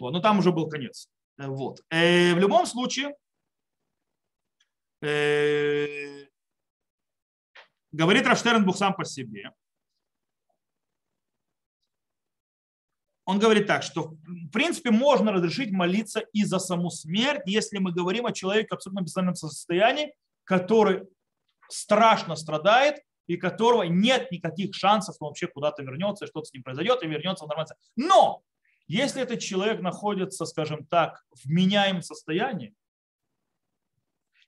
Вот, 0.00 0.12
но 0.12 0.20
там 0.20 0.38
уже 0.38 0.52
был 0.52 0.68
конец. 0.68 1.08
Э, 1.38 1.46
вот. 1.46 1.80
В 1.90 2.38
любом 2.38 2.66
случае, 2.66 3.14
Говорит 7.92 8.26
Рафштернбух 8.26 8.76
сам 8.76 8.94
по 8.94 9.04
себе. 9.04 9.52
Он 13.24 13.38
говорит 13.38 13.66
так, 13.66 13.82
что 13.82 14.14
в 14.26 14.50
принципе 14.50 14.90
можно 14.90 15.32
разрешить 15.32 15.70
молиться 15.70 16.20
и 16.32 16.44
за 16.44 16.58
саму 16.58 16.90
смерть, 16.90 17.42
если 17.44 17.78
мы 17.78 17.92
говорим 17.92 18.24
о 18.24 18.32
человеке 18.32 18.68
в 18.70 18.74
абсолютно 18.74 19.02
бессознательном 19.02 19.34
состоянии, 19.34 20.14
который 20.44 21.06
страшно 21.68 22.36
страдает 22.36 23.02
и 23.26 23.36
которого 23.36 23.82
нет 23.82 24.30
никаких 24.30 24.74
шансов, 24.74 25.14
что 25.14 25.26
он 25.26 25.30
вообще 25.30 25.46
куда-то 25.46 25.82
вернется, 25.82 26.26
что-то 26.26 26.46
с 26.46 26.54
ним 26.54 26.62
произойдет 26.62 27.02
и 27.02 27.06
вернется 27.06 27.44
в 27.44 27.48
нормальное 27.48 27.76
Но 27.96 28.42
если 28.88 29.22
этот 29.22 29.40
человек 29.40 29.80
находится, 29.80 30.46
скажем 30.46 30.84
так, 30.86 31.24
в 31.30 31.48
меняемом 31.48 32.02
состоянии, 32.02 32.74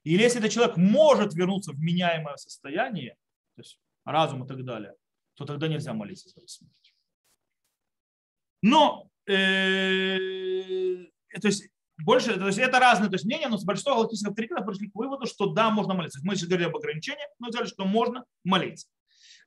или 0.03 0.23
если 0.23 0.39
этот 0.41 0.51
человек 0.51 0.77
может 0.79 1.35
вернуться 1.35 1.73
в 1.73 1.79
меняемое 1.79 2.37
состояние, 2.37 3.17
то 3.55 3.61
есть 3.61 3.79
разум 4.05 4.45
и 4.45 4.49
так 4.49 4.65
далее, 4.65 4.95
то 5.35 5.45
тогда 5.45 5.69
нельзя 5.69 5.93
молиться 5.93 6.31
за 6.31 6.47
смерть. 6.49 6.95
Но 8.63 9.11
э, 9.27 9.37
то 11.41 11.49
есть 11.49 11.69
больше, 11.99 12.39
то 12.39 12.47
есть 12.47 12.59
это 12.59 12.79
разные 12.79 13.11
то 13.11 13.17
есть 13.17 13.27
мнения, 13.27 13.49
но 13.49 13.59
с 13.59 13.65
большинства 13.65 13.95
галактических 13.95 14.31
авторитетов 14.31 14.67
пришли 14.67 14.89
к 14.89 14.95
выводу, 14.95 15.27
что 15.27 15.47
да, 15.47 15.71
можно 15.71 15.95
молиться. 15.95 16.21
Мы 16.23 16.35
сейчас 16.35 16.49
говорили 16.49 16.69
об 16.69 16.77
ограничениях, 16.77 17.29
но 17.39 17.49
сказали, 17.49 17.69
что 17.69 17.85
можно 17.85 18.25
молиться. 18.43 18.89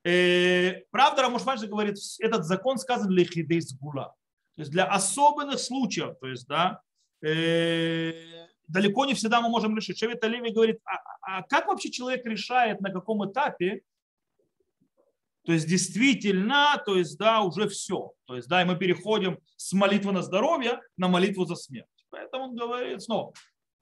Э, 0.04 0.82
правда, 0.92 1.24
Рамушванши 1.24 1.68
говорит, 1.68 1.98
этот 2.20 2.46
закон 2.46 2.78
сказан 2.78 3.08
для 3.08 3.26
хидейс 3.26 3.74
гула. 3.74 4.14
То 4.56 4.62
есть 4.62 4.72
для 4.72 4.86
особенных 4.86 5.60
случаев, 5.60 6.16
то 6.20 6.28
есть, 6.28 6.48
да, 6.48 6.82
э, 7.26 8.14
далеко 8.68 9.06
не 9.06 9.14
всегда 9.14 9.42
мы 9.42 9.50
можем 9.50 9.76
решить. 9.76 9.98
Шевит 9.98 10.24
Оливий 10.24 10.52
говорит, 10.52 10.80
а, 10.86 11.00
а 11.22 11.44
как 11.44 11.68
вообще 11.68 11.90
человек 11.90 12.26
решает, 12.26 12.82
на 12.82 12.92
каком 12.92 13.30
этапе 13.30 13.82
то 15.46 15.52
есть 15.52 15.68
действительно, 15.68 16.82
то 16.86 16.96
есть 16.96 17.18
да, 17.18 17.42
уже 17.42 17.68
все. 17.68 18.14
То 18.26 18.36
есть 18.36 18.48
да, 18.48 18.62
и 18.62 18.66
мы 18.66 18.78
переходим 18.78 19.40
с 19.58 19.74
молитвы 19.74 20.14
на 20.14 20.22
здоровье 20.22 20.80
на 20.96 21.10
молитву 21.10 21.46
за 21.46 21.56
смерть. 21.56 21.88
Поэтому 22.10 22.46
он 22.46 22.56
говорит 22.56 23.02
снова, 23.02 23.34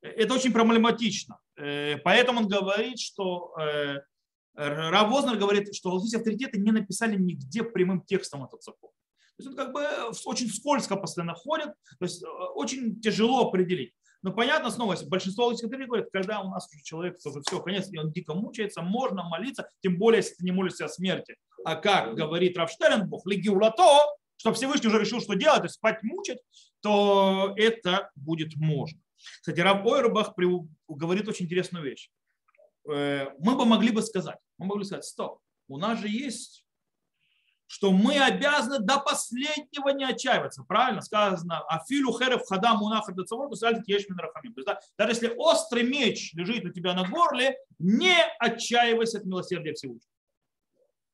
это 0.02 0.34
очень 0.34 0.52
проблематично. 0.52 1.40
Э, 1.58 1.98
поэтому 1.98 2.40
он 2.40 2.48
говорит, 2.48 3.00
что 3.00 3.54
э, 3.60 4.00
Рав 4.56 5.10
Вознер 5.12 5.38
говорит, 5.38 5.74
что 5.76 5.90
галактические 5.90 6.20
авторитеты 6.20 6.60
не 6.60 6.72
написали 6.72 7.16
нигде 7.16 7.64
прямым 7.64 8.02
текстом 8.02 8.44
этот 8.44 8.64
закон. 8.64 8.90
То 9.42 9.50
есть 9.50 9.60
он 9.60 9.66
как 9.66 9.74
бы 9.74 9.84
очень 10.26 10.50
скользко 10.50 10.96
постоянно 10.96 11.34
ходит, 11.34 11.70
то 12.00 12.06
есть 12.06 12.24
э, 12.24 12.28
очень 12.28 13.02
тяжело 13.02 13.48
определить. 13.48 13.94
Но 14.22 14.32
понятно, 14.32 14.70
снова, 14.70 14.96
большинство 15.08 15.48
логических 15.48 15.88
говорит, 15.88 16.10
когда 16.14 16.42
у 16.42 16.50
нас 16.50 16.70
уже 16.72 16.84
человек 16.84 17.18
уже 17.26 17.42
все, 17.42 17.60
конец, 17.60 17.92
и 17.92 17.98
он 17.98 18.12
дико 18.12 18.36
мучается, 18.36 18.84
можно 18.84 19.24
молиться, 19.24 19.68
тем 19.82 19.98
более, 19.98 20.18
если 20.18 20.36
ты 20.36 20.44
не 20.44 20.52
молишься 20.52 20.86
о 20.86 20.90
смерти. 20.90 21.38
А 21.66 21.76
как 21.76 22.14
говорит 22.14 22.56
Рафштеренбух, 22.56 23.26
легиулато, 23.26 23.84
что 24.38 24.54
Всевышний 24.54 24.90
уже 24.90 25.00
решил, 25.00 25.22
что 25.22 25.34
делать, 25.34 25.60
то 25.60 25.66
есть 25.66 25.76
спать 25.76 26.04
мучить, 26.04 26.38
то 26.82 27.54
это 27.58 28.12
будет 28.16 28.56
можно. 28.58 29.00
Кстати, 29.40 29.60
Рав 29.60 29.84
Ойрбах 29.86 30.34
говорит 30.88 31.28
очень 31.28 31.46
интересную 31.46 31.84
вещь. 31.84 32.12
Э, 32.88 33.30
мы 33.40 33.56
бы 33.56 33.66
могли 33.66 33.92
бы 33.92 34.04
сказать, 34.04 34.38
мы 34.60 34.68
могли 34.68 34.86
сказать, 34.86 35.06
стоп, 35.06 35.40
у 35.68 35.78
нас 35.78 36.00
же 36.00 36.08
есть 36.08 36.61
что 37.72 37.94
мы 37.94 38.20
обязаны 38.20 38.80
до 38.80 39.00
последнего 39.00 39.90
не 39.90 40.04
отчаиваться. 40.04 40.62
Правильно 40.64 41.02
сказано, 41.02 41.62
афилю 41.70 42.12
херев 42.12 42.46
хада 42.46 42.74
мунаха 42.74 43.14
децавор, 43.14 43.50
ешмин 43.50 44.20
рахамим. 44.20 44.54
То 44.54 44.60
есть, 44.60 44.68
да, 44.68 44.80
даже 44.98 45.12
если 45.12 45.34
острый 45.38 45.84
меч 45.84 46.34
лежит 46.34 46.66
у 46.66 46.70
тебя 46.70 46.94
на 46.94 47.08
горле, 47.08 47.56
не 47.80 48.14
отчаивайся 48.40 49.20
от 49.20 49.24
милосердия 49.24 49.74
Всевышнего. 49.74 50.12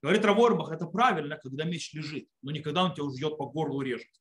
Говорит 0.01 0.26
Раворбах, 0.26 0.72
это 0.72 0.88
правильно, 0.88 1.38
когда 1.38 1.64
меч 1.64 1.93
лежит, 1.93 2.28
но 2.41 2.51
не 2.51 2.62
когда 2.62 2.84
он 2.84 2.95
тебя 2.95 3.03
уже 3.03 3.18
идет 3.18 3.38
по 3.38 3.45
горлу 3.45 3.82
режет. 3.82 4.12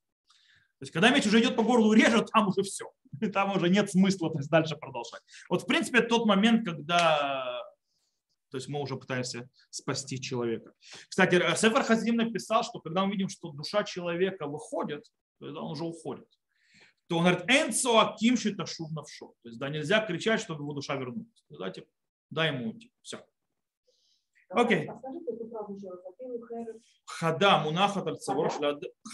То 0.79 0.83
есть, 0.83 0.93
когда 0.93 1.09
меч 1.09 1.25
уже 1.25 1.41
идет 1.41 1.57
по 1.57 1.63
горлу 1.63 1.95
режет, 1.95 2.31
там 2.31 2.49
уже 2.49 2.63
все. 2.65 2.93
Там 3.33 3.57
уже 3.57 3.71
нет 3.71 3.91
смысла 3.91 4.31
то 4.31 4.41
есть, 4.41 4.51
дальше 4.51 4.77
продолжать. 4.77 5.23
Вот, 5.49 5.63
в 5.63 5.67
принципе, 5.67 6.03
тот 6.03 6.27
момент, 6.27 6.67
когда 6.67 7.63
то 8.57 8.59
есть 8.59 8.69
мы 8.69 8.81
уже 8.81 8.97
пытаемся 8.97 9.51
спасти 9.69 10.19
человека. 10.19 10.73
Кстати, 11.11 11.35
Сефер 11.35 11.83
Хазим 11.83 12.17
написал, 12.17 12.65
что 12.65 12.81
когда 12.81 13.05
мы 13.05 13.13
видим, 13.13 13.29
что 13.29 13.51
душа 13.51 13.85
человека 13.85 14.47
выходит, 14.47 15.05
то 15.39 15.45
есть 15.45 15.59
он 15.59 15.73
уже 15.73 15.85
уходит, 15.85 16.27
то 17.07 17.19
он 17.19 17.25
говорит, 17.25 17.45
энцо 17.51 17.99
аким 17.99 18.39
шиташув 18.39 18.91
навшо. 18.93 19.35
То 19.43 19.49
есть 19.51 19.59
да, 19.59 19.69
нельзя 19.69 20.01
кричать, 20.07 20.41
чтобы 20.41 20.63
его 20.63 20.73
душа 20.73 20.97
вернулась. 20.97 21.45
Да, 21.51 21.69
типа, 21.69 21.87
дай 22.31 22.51
ему 22.51 22.71
уйти. 22.71 22.91
Все. 23.03 23.23
Окей. 24.49 24.89
Хада, 27.05 27.59
мунаха 27.59 28.03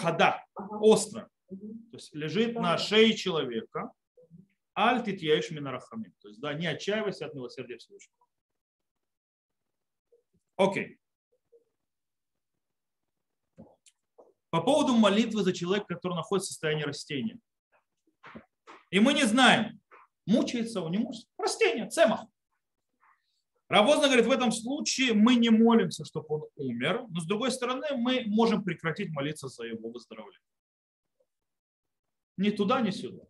хада, 0.01 0.45
остро. 0.81 1.29
То 1.49 1.97
есть 1.97 2.15
лежит 2.15 2.55
на 2.55 2.79
шее 2.79 3.13
человека. 3.15 3.91
Альтит 4.75 5.21
яиш 5.21 5.51
минарахамим. 5.51 6.15
То 6.21 6.29
есть 6.29 6.41
да, 6.41 6.55
не 6.55 6.69
отчаивайся 6.69 7.27
от 7.27 7.35
милосердия 7.35 7.77
Всевышнего. 7.77 8.23
Окей. 10.57 10.99
По 14.51 14.61
поводу 14.61 14.95
молитвы 14.95 15.43
за 15.43 15.53
человека, 15.53 15.95
который 15.95 16.15
находится 16.15 16.49
в 16.49 16.53
состоянии 16.53 16.83
растения. 16.83 17.39
И 18.91 19.01
мы 19.01 19.15
не 19.15 19.25
знаем, 19.25 19.81
мучается 20.27 20.83
он, 20.83 20.93
не 20.93 20.99
мучается. 20.99 21.29
Растение, 21.39 21.89
цемах. 21.89 22.27
Равозна 23.69 24.09
говорит, 24.09 24.27
в 24.27 24.31
этом 24.31 24.53
случае 24.53 25.15
мы 25.15 25.37
не 25.37 25.49
молимся, 25.49 26.05
чтобы 26.05 26.27
он 26.29 26.43
умер, 26.57 27.07
но 27.09 27.21
с 27.21 27.27
другой 27.27 27.51
стороны 27.51 27.87
мы 27.97 28.25
можем 28.27 28.63
прекратить 28.63 29.11
молиться 29.11 29.49
за 29.49 29.65
его 29.65 29.89
выздоровление. 29.91 30.39
Ни 32.37 32.51
туда, 32.51 32.83
ни 32.83 32.91
сюда. 32.91 33.25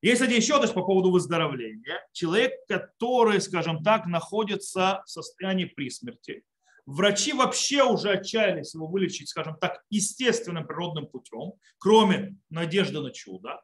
Есть, 0.00 0.20
кстати, 0.20 0.36
еще 0.36 0.60
даже 0.60 0.72
по 0.72 0.82
поводу 0.82 1.10
выздоровления. 1.10 2.06
Человек, 2.12 2.52
который, 2.68 3.40
скажем 3.40 3.82
так, 3.82 4.06
находится 4.06 5.02
в 5.04 5.10
состоянии 5.10 5.64
при 5.64 5.90
смерти, 5.90 6.44
врачи 6.86 7.32
вообще 7.32 7.82
уже 7.82 8.10
отчаялись 8.10 8.74
его 8.74 8.86
вылечить, 8.86 9.28
скажем 9.28 9.56
так, 9.60 9.82
естественным 9.90 10.66
природным 10.66 11.06
путем, 11.06 11.54
кроме 11.78 12.36
надежды 12.48 13.00
на 13.00 13.10
чудо. 13.10 13.60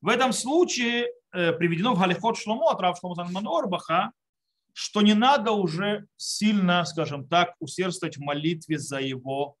В 0.00 0.08
этом 0.08 0.32
случае 0.32 1.08
э, 1.32 1.52
приведено 1.52 1.94
в 1.94 2.00
Галихот 2.00 2.38
Шломо 2.38 2.70
от 2.70 2.80
Рав 2.80 2.98
Шломо 2.98 3.58
Орбаха, 3.58 4.12
что 4.72 5.02
не 5.02 5.14
надо 5.14 5.52
уже 5.52 6.06
сильно, 6.16 6.84
скажем 6.84 7.28
так, 7.28 7.54
усердствовать 7.58 8.16
в 8.16 8.20
молитве 8.20 8.78
за 8.78 9.00
его 9.00 9.56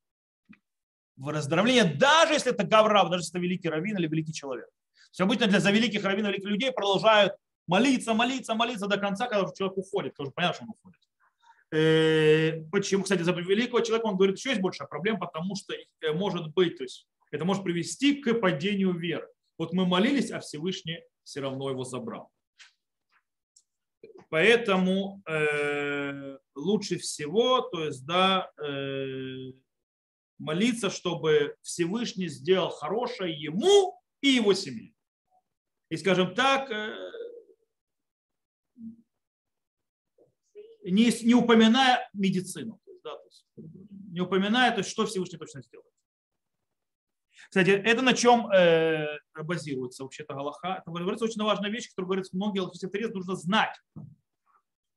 выздоровление, 1.16 1.84
даже 1.84 2.34
если 2.34 2.52
это 2.52 2.64
Гаврав, 2.64 3.10
даже 3.10 3.22
если 3.22 3.32
это 3.32 3.42
великий 3.42 3.68
раввин 3.68 3.98
или 3.98 4.06
великий 4.06 4.32
человек. 4.32 4.68
Все 5.12 5.24
обычно 5.24 5.46
для 5.46 5.60
за 5.60 5.70
великих 5.70 6.04
раввинов, 6.04 6.32
великих 6.32 6.48
людей 6.48 6.72
продолжают 6.72 7.34
молиться, 7.66 8.14
молиться, 8.14 8.54
молиться 8.54 8.86
до 8.86 8.96
конца, 8.96 9.26
когда 9.26 9.50
человек 9.52 9.76
уходит. 9.76 10.14
Тоже 10.14 10.30
понятно, 10.30 10.54
что 10.54 10.64
он 10.64 10.70
уходит. 10.70 11.00
Э, 11.70 12.62
почему, 12.70 13.02
кстати, 13.02 13.22
за 13.22 13.32
великого 13.32 13.80
человека 13.80 14.06
он 14.06 14.16
говорит, 14.16 14.38
еще 14.38 14.50
есть 14.50 14.62
большая 14.62 14.88
проблема, 14.88 15.20
потому 15.20 15.54
что 15.54 15.74
э, 15.74 16.12
может 16.12 16.48
быть, 16.54 16.78
то 16.78 16.82
есть 16.82 17.06
это 17.30 17.44
может 17.44 17.62
привести 17.62 18.16
к 18.16 18.34
падению 18.34 18.94
веры. 18.94 19.28
Вот 19.58 19.74
мы 19.74 19.86
молились, 19.86 20.30
а 20.30 20.40
Всевышний 20.40 21.00
все 21.24 21.40
равно 21.40 21.70
его 21.70 21.84
забрал. 21.84 22.30
Поэтому 24.30 25.22
э, 25.28 26.38
лучше 26.54 26.98
всего, 26.98 27.60
то 27.60 27.84
есть, 27.84 28.06
да, 28.06 28.50
э, 28.62 29.52
молиться, 30.38 30.88
чтобы 30.88 31.54
Всевышний 31.60 32.28
сделал 32.28 32.70
хорошее 32.70 33.38
ему 33.38 33.98
и 34.22 34.28
его 34.28 34.54
семье 34.54 34.91
и, 35.92 35.96
скажем 35.98 36.34
так, 36.34 36.70
э, 36.70 36.96
не, 40.84 41.12
не 41.22 41.34
упоминая 41.34 42.08
медицину, 42.14 42.80
да, 43.04 43.14
то 43.14 43.24
есть, 43.26 43.46
не 44.10 44.22
упоминая, 44.22 44.70
то 44.70 44.78
есть, 44.78 44.88
что 44.88 45.04
Всевышний 45.04 45.36
точно 45.36 45.60
сделает. 45.60 45.92
Кстати, 47.50 47.68
это 47.72 48.00
на 48.00 48.14
чем 48.14 48.50
э, 48.50 49.18
базируется 49.34 50.04
вообще-то 50.04 50.32
Галаха. 50.32 50.78
Это 50.80 50.90
говорится 50.90 51.26
очень 51.26 51.42
важная 51.42 51.68
вещь, 51.68 51.90
которую 51.90 52.08
говорится 52.08 52.36
многие 52.36 52.64
авторитеты, 52.64 53.12
нужно 53.12 53.36
знать, 53.36 53.78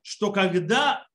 что 0.01 0.31
когда 0.31 1.05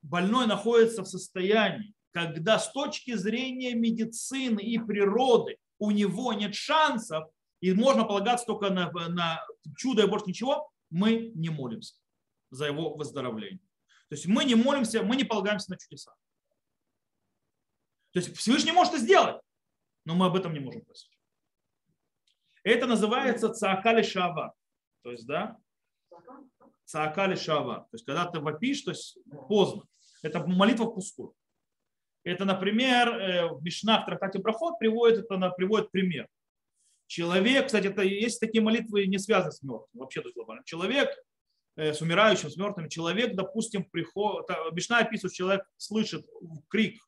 больной 0.00 0.46
находится 0.46 1.02
в 1.02 1.08
состоянии, 1.08 1.92
когда 2.12 2.58
с 2.58 2.72
точки 2.72 3.12
зрения 3.16 3.74
медицины 3.74 4.60
и 4.60 4.78
природы 4.78 5.58
у 5.78 5.90
него 5.90 6.32
нет 6.32 6.54
шансов, 6.54 7.28
и 7.60 7.72
можно 7.72 8.04
полагаться 8.04 8.46
только 8.46 8.70
на, 8.70 8.90
на 8.90 9.44
чудо 9.76 10.02
и 10.02 10.06
больше 10.06 10.26
ничего, 10.26 10.70
мы 10.88 11.32
не 11.34 11.50
молимся 11.50 11.94
за 12.50 12.66
его 12.66 12.94
выздоровление. 12.94 13.60
То 14.08 14.16
есть 14.16 14.26
мы 14.26 14.44
не 14.44 14.54
молимся, 14.54 15.02
мы 15.02 15.16
не 15.16 15.24
полагаемся 15.24 15.70
на 15.70 15.78
чудеса. 15.78 16.12
То 18.12 18.18
есть 18.18 18.36
Всевышний 18.36 18.72
может 18.72 18.94
это 18.94 19.02
сделать, 19.02 19.40
но 20.04 20.14
мы 20.14 20.26
об 20.26 20.36
этом 20.36 20.52
не 20.52 20.60
можем 20.60 20.84
просить. 20.84 21.16
Это 22.64 22.86
называется 22.86 23.50
цаакали 23.50 24.02
шава. 24.02 24.54
То 25.02 25.12
есть, 25.12 25.26
да, 25.26 25.56
цаакали 26.84 27.36
шава. 27.36 27.86
То 27.90 27.94
есть, 27.94 28.04
когда 28.04 28.26
ты 28.26 28.40
вопишь, 28.40 28.82
то 28.82 28.90
есть 28.90 29.18
поздно. 29.48 29.84
Это 30.22 30.44
молитва 30.46 30.90
впустую. 30.90 31.34
Это, 32.24 32.44
например, 32.44 33.08
э, 33.08 33.48
в 33.48 33.62
Мишнах 33.62 34.02
в 34.02 34.06
трактате 34.06 34.40
Брахот 34.40 34.78
приводит, 34.78 35.24
это 35.24 35.50
приводит 35.50 35.90
пример. 35.90 36.28
Человек, 37.10 37.66
кстати, 37.66 37.88
это 37.88 38.02
есть 38.02 38.38
такие 38.38 38.62
молитвы, 38.62 39.04
не 39.06 39.18
связаны 39.18 39.50
с 39.50 39.62
мертвым, 39.62 39.88
вообще 39.94 40.22
тут 40.22 40.32
глобально. 40.32 40.62
Человек 40.64 41.10
э, 41.74 41.92
с 41.92 42.00
умирающим, 42.00 42.50
с 42.50 42.56
мертвым, 42.56 42.88
человек, 42.88 43.34
допустим, 43.34 43.82
приход, 43.82 44.48
Мишна 44.70 44.98
описывает, 44.98 45.34
человек 45.34 45.68
слышит 45.76 46.24
крик 46.68 47.02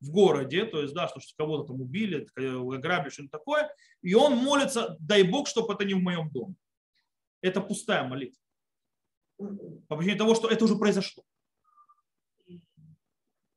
в 0.00 0.10
городе, 0.10 0.64
то 0.64 0.80
есть, 0.80 0.94
да, 0.94 1.08
что 1.08 1.20
кого-то 1.36 1.64
там 1.64 1.82
убили, 1.82 2.26
ограбили, 2.36 3.10
что-то 3.10 3.28
такое, 3.28 3.70
и 4.00 4.14
он 4.14 4.34
молится, 4.34 4.96
дай 4.98 5.24
Бог, 5.24 5.46
чтобы 5.46 5.74
это 5.74 5.84
не 5.84 5.92
в 5.92 6.00
моем 6.00 6.30
доме. 6.30 6.54
Это 7.42 7.60
пустая 7.60 8.08
молитва. 8.08 8.40
По 9.36 9.96
причине 9.98 10.16
того, 10.16 10.36
что 10.36 10.48
это 10.48 10.64
уже 10.64 10.76
произошло. 10.76 11.22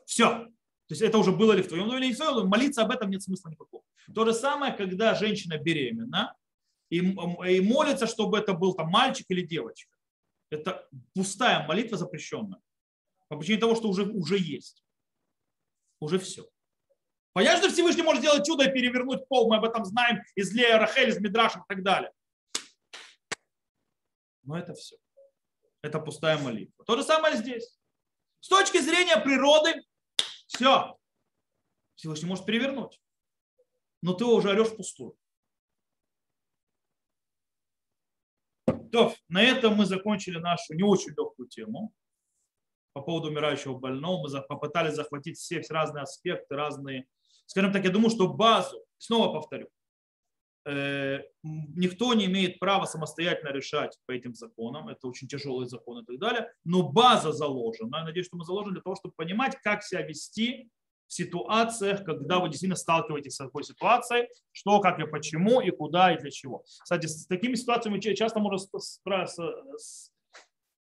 Все. 0.06 0.51
То 0.92 0.94
есть 0.94 1.04
это 1.04 1.20
уже 1.20 1.32
было 1.32 1.54
ли 1.54 1.62
в 1.62 1.70
твоем 1.70 1.88
доме 1.88 2.00
или 2.00 2.08
не 2.08 2.14
в 2.14 2.18
твоем 2.18 2.34
доме, 2.34 2.50
молиться 2.50 2.82
об 2.82 2.92
этом 2.92 3.10
нет 3.10 3.24
смысла 3.24 3.48
никакого. 3.48 3.82
То 4.14 4.26
же 4.26 4.34
самое, 4.34 4.74
когда 4.74 5.16
женщина 5.16 5.58
беременна 5.58 6.36
и, 6.90 6.98
и 6.98 7.62
молится, 7.62 8.08
чтобы 8.08 8.40
это 8.40 8.52
был 8.52 8.74
там 8.74 8.90
мальчик 8.90 9.26
или 9.30 9.42
девочка. 9.42 9.96
Это 10.50 10.86
пустая 11.14 11.66
молитва 11.66 11.98
запрещенная. 11.98 12.60
По 13.30 13.38
причине 13.38 13.58
того, 13.58 13.76
что 13.76 13.88
уже, 13.88 14.04
уже 14.04 14.38
есть. 14.38 14.84
Уже 16.02 16.20
все. 16.20 16.50
Понятно, 17.32 17.70
что 17.70 17.74
Всевышний 17.74 18.04
может 18.04 18.22
сделать 18.22 18.46
чудо 18.46 18.66
и 18.66 18.74
перевернуть 18.74 19.26
пол, 19.30 19.48
мы 19.48 19.56
об 19.56 19.64
этом 19.64 19.86
знаем 19.86 20.20
из 20.36 20.52
Лея 20.52 20.78
Рахель, 20.78 21.08
из 21.08 21.22
Мидраша 21.22 21.60
и 21.60 21.74
так 21.74 21.84
далее. 21.84 22.12
Но 24.44 24.60
это 24.60 24.74
все. 24.74 24.98
Это 25.82 26.02
пустая 26.02 26.38
молитва. 26.38 26.84
То 26.84 26.98
же 26.98 27.04
самое 27.04 27.38
здесь. 27.38 27.80
С 28.42 28.50
точки 28.50 28.80
зрения 28.80 29.16
природы, 29.16 29.86
все. 30.62 30.98
Всевышний 31.96 32.30
может 32.30 32.46
перевернуть 32.46 33.02
но 34.02 34.14
ты 34.14 34.26
уже 34.26 34.50
орешь 34.50 34.70
впустую. 34.70 35.16
То, 38.92 39.14
на 39.30 39.42
этом 39.42 39.76
мы 39.76 39.86
закончили 39.86 40.38
нашу 40.38 40.74
не 40.74 40.84
очень 40.84 41.12
легкую 41.12 41.48
тему 41.48 41.94
по 42.94 43.02
поводу 43.02 43.30
умирающего 43.30 43.78
больного. 43.78 44.28
Мы 44.28 44.42
попытались 44.42 44.96
захватить 44.96 45.38
все, 45.38 45.62
все 45.62 45.74
разные 45.74 46.04
аспекты, 46.04 46.56
разные. 46.56 47.08
Скажем 47.46 47.72
так, 47.72 47.86
я 47.86 47.92
думаю, 47.92 48.10
что 48.10 48.34
базу, 48.34 48.84
снова 48.98 49.32
повторю, 49.34 49.70
никто 50.64 52.14
не 52.14 52.26
имеет 52.26 52.60
права 52.60 52.86
самостоятельно 52.86 53.50
решать 53.50 53.98
по 54.06 54.12
этим 54.12 54.36
законам. 54.36 54.90
Это 54.90 55.08
очень 55.08 55.28
тяжелые 55.28 55.68
законы 55.68 56.02
и 56.04 56.06
так 56.06 56.20
далее. 56.20 56.52
Но 56.64 56.84
база 56.84 57.32
заложена. 57.32 57.98
Я 57.98 58.04
надеюсь, 58.04 58.28
что 58.28 58.38
мы 58.38 58.46
заложили 58.46 58.74
для 58.74 58.82
того, 58.82 58.96
чтобы 58.96 59.16
понимать, 59.16 59.56
как 59.64 59.84
себя 59.84 60.02
вести 60.04 60.70
ситуациях, 61.08 62.06
когда 62.06 62.40
вы 62.40 62.48
действительно 62.48 62.78
сталкиваетесь 62.78 63.34
с 63.34 63.38
такой 63.38 63.64
ситуацией, 63.64 64.30
что, 64.52 64.80
как 64.80 65.00
и 65.00 65.06
почему, 65.06 65.60
и 65.60 65.70
куда, 65.72 66.14
и 66.14 66.18
для 66.18 66.32
чего. 66.32 66.64
Кстати, 66.84 67.08
с 67.08 67.26
такими 67.28 67.56
ситуациями 67.56 68.00
часто 68.00 68.40
можно 68.40 68.58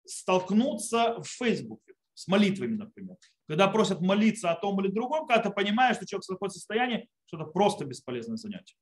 столкнуться 0.04 1.20
в 1.20 1.26
Фейсбуке, 1.26 1.94
с 2.14 2.26
молитвами, 2.26 2.76
например. 2.76 3.16
Когда 3.46 3.68
просят 3.68 4.00
молиться 4.00 4.50
о 4.50 4.56
том 4.56 4.80
или 4.80 4.90
другом, 4.90 5.26
когда 5.28 5.42
ты 5.44 5.50
понимаешь, 5.50 5.96
что 5.96 6.06
человек 6.06 6.24
в 6.24 6.28
таком 6.28 6.50
состоянии, 6.50 7.08
что 7.26 7.36
это 7.36 7.46
просто 7.46 7.84
бесполезное 7.84 8.36
занятие. 8.36 8.74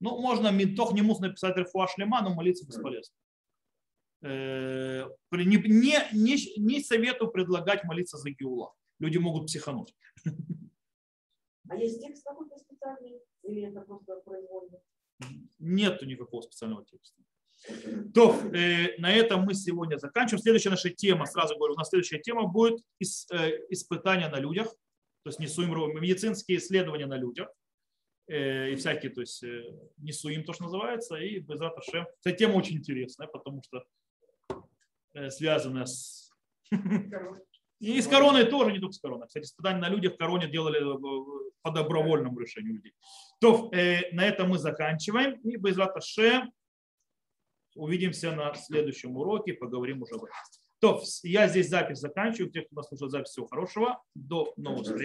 Ну, 0.00 0.20
можно 0.20 0.50
митох 0.50 0.92
не 0.92 1.02
мус 1.02 1.20
написать 1.20 1.56
рефуа 1.56 1.88
шлема, 1.88 2.22
но 2.22 2.34
молиться 2.34 2.66
бесполезно. 2.66 3.14
Э, 4.22 5.04
не, 5.32 5.56
не, 5.56 5.98
не, 6.12 6.60
не 6.60 6.80
советую 6.80 7.30
предлагать 7.30 7.84
молиться 7.84 8.16
за 8.16 8.30
Геула. 8.30 8.74
Люди 8.98 9.18
могут 9.18 9.46
психануть. 9.46 9.94
А 11.68 11.76
есть 11.76 12.00
текст 12.00 12.24
какой-то 12.24 12.56
специальный? 12.58 13.20
Или 13.42 13.62
это 13.62 13.80
просто 13.80 14.16
произвольно? 14.24 14.78
Нету 15.58 16.06
никакого 16.06 16.42
специального 16.42 16.84
текста. 16.84 17.22
То, 18.14 18.34
э, 18.52 18.98
на 18.98 19.12
этом 19.12 19.42
мы 19.42 19.54
сегодня 19.54 19.96
заканчиваем. 19.96 20.42
Следующая 20.42 20.70
наша 20.70 20.90
тема, 20.90 21.26
сразу 21.26 21.56
говорю, 21.56 21.74
у 21.74 21.76
нас 21.76 21.88
следующая 21.88 22.20
тема 22.20 22.46
будет 22.46 22.80
ис, 23.00 23.26
э, 23.32 23.66
испытания 23.70 24.28
на 24.28 24.38
людях, 24.38 24.68
то 25.22 25.30
есть 25.30 25.40
несуим, 25.40 25.72
медицинские 26.00 26.58
исследования 26.58 27.06
на 27.06 27.16
людях 27.16 27.48
и 28.28 28.74
всякие, 28.76 29.12
то 29.12 29.20
есть 29.20 29.42
э, 29.44 29.64
несуим 29.98 30.44
то, 30.44 30.52
что 30.52 30.64
называется, 30.64 31.16
и 31.16 31.38
без 31.38 31.60
Шем. 31.88 32.06
Эта 32.24 32.36
тема 32.36 32.56
очень 32.56 32.76
интересная, 32.76 33.28
потому 33.28 33.62
что 33.62 33.84
э, 35.14 35.30
связанная 35.30 35.86
с... 35.86 36.30
И 37.78 38.00
с 38.00 38.08
короной 38.08 38.46
тоже, 38.46 38.72
не 38.72 38.78
только 38.78 38.94
с 38.94 38.98
короной. 38.98 39.26
Кстати, 39.26 39.44
испытания 39.44 39.78
на 39.78 39.90
людях 39.90 40.14
в 40.14 40.16
короне 40.16 40.48
делали 40.48 40.78
э, 40.80 41.40
по 41.62 41.70
добровольному 41.70 42.38
решению 42.38 42.74
людей. 42.74 42.94
То, 43.40 43.70
э, 43.72 44.10
на 44.12 44.26
этом 44.26 44.48
мы 44.48 44.58
заканчиваем. 44.58 45.34
И 45.42 45.56
без 45.56 45.76
Шем 46.02 46.52
Увидимся 47.74 48.32
на 48.32 48.54
следующем 48.54 49.16
уроке, 49.16 49.52
поговорим 49.52 50.02
уже 50.02 50.14
об 50.14 50.24
этом. 50.24 50.34
То, 50.80 51.02
я 51.22 51.46
здесь 51.48 51.68
запись 51.68 51.98
заканчиваю. 51.98 52.50
Те, 52.50 52.62
кто 52.62 52.76
нас 52.76 52.88
слушает 52.88 53.12
запись, 53.12 53.30
всего 53.30 53.46
хорошего. 53.46 54.02
До 54.14 54.52
новых 54.56 54.84
встреч. 54.84 55.00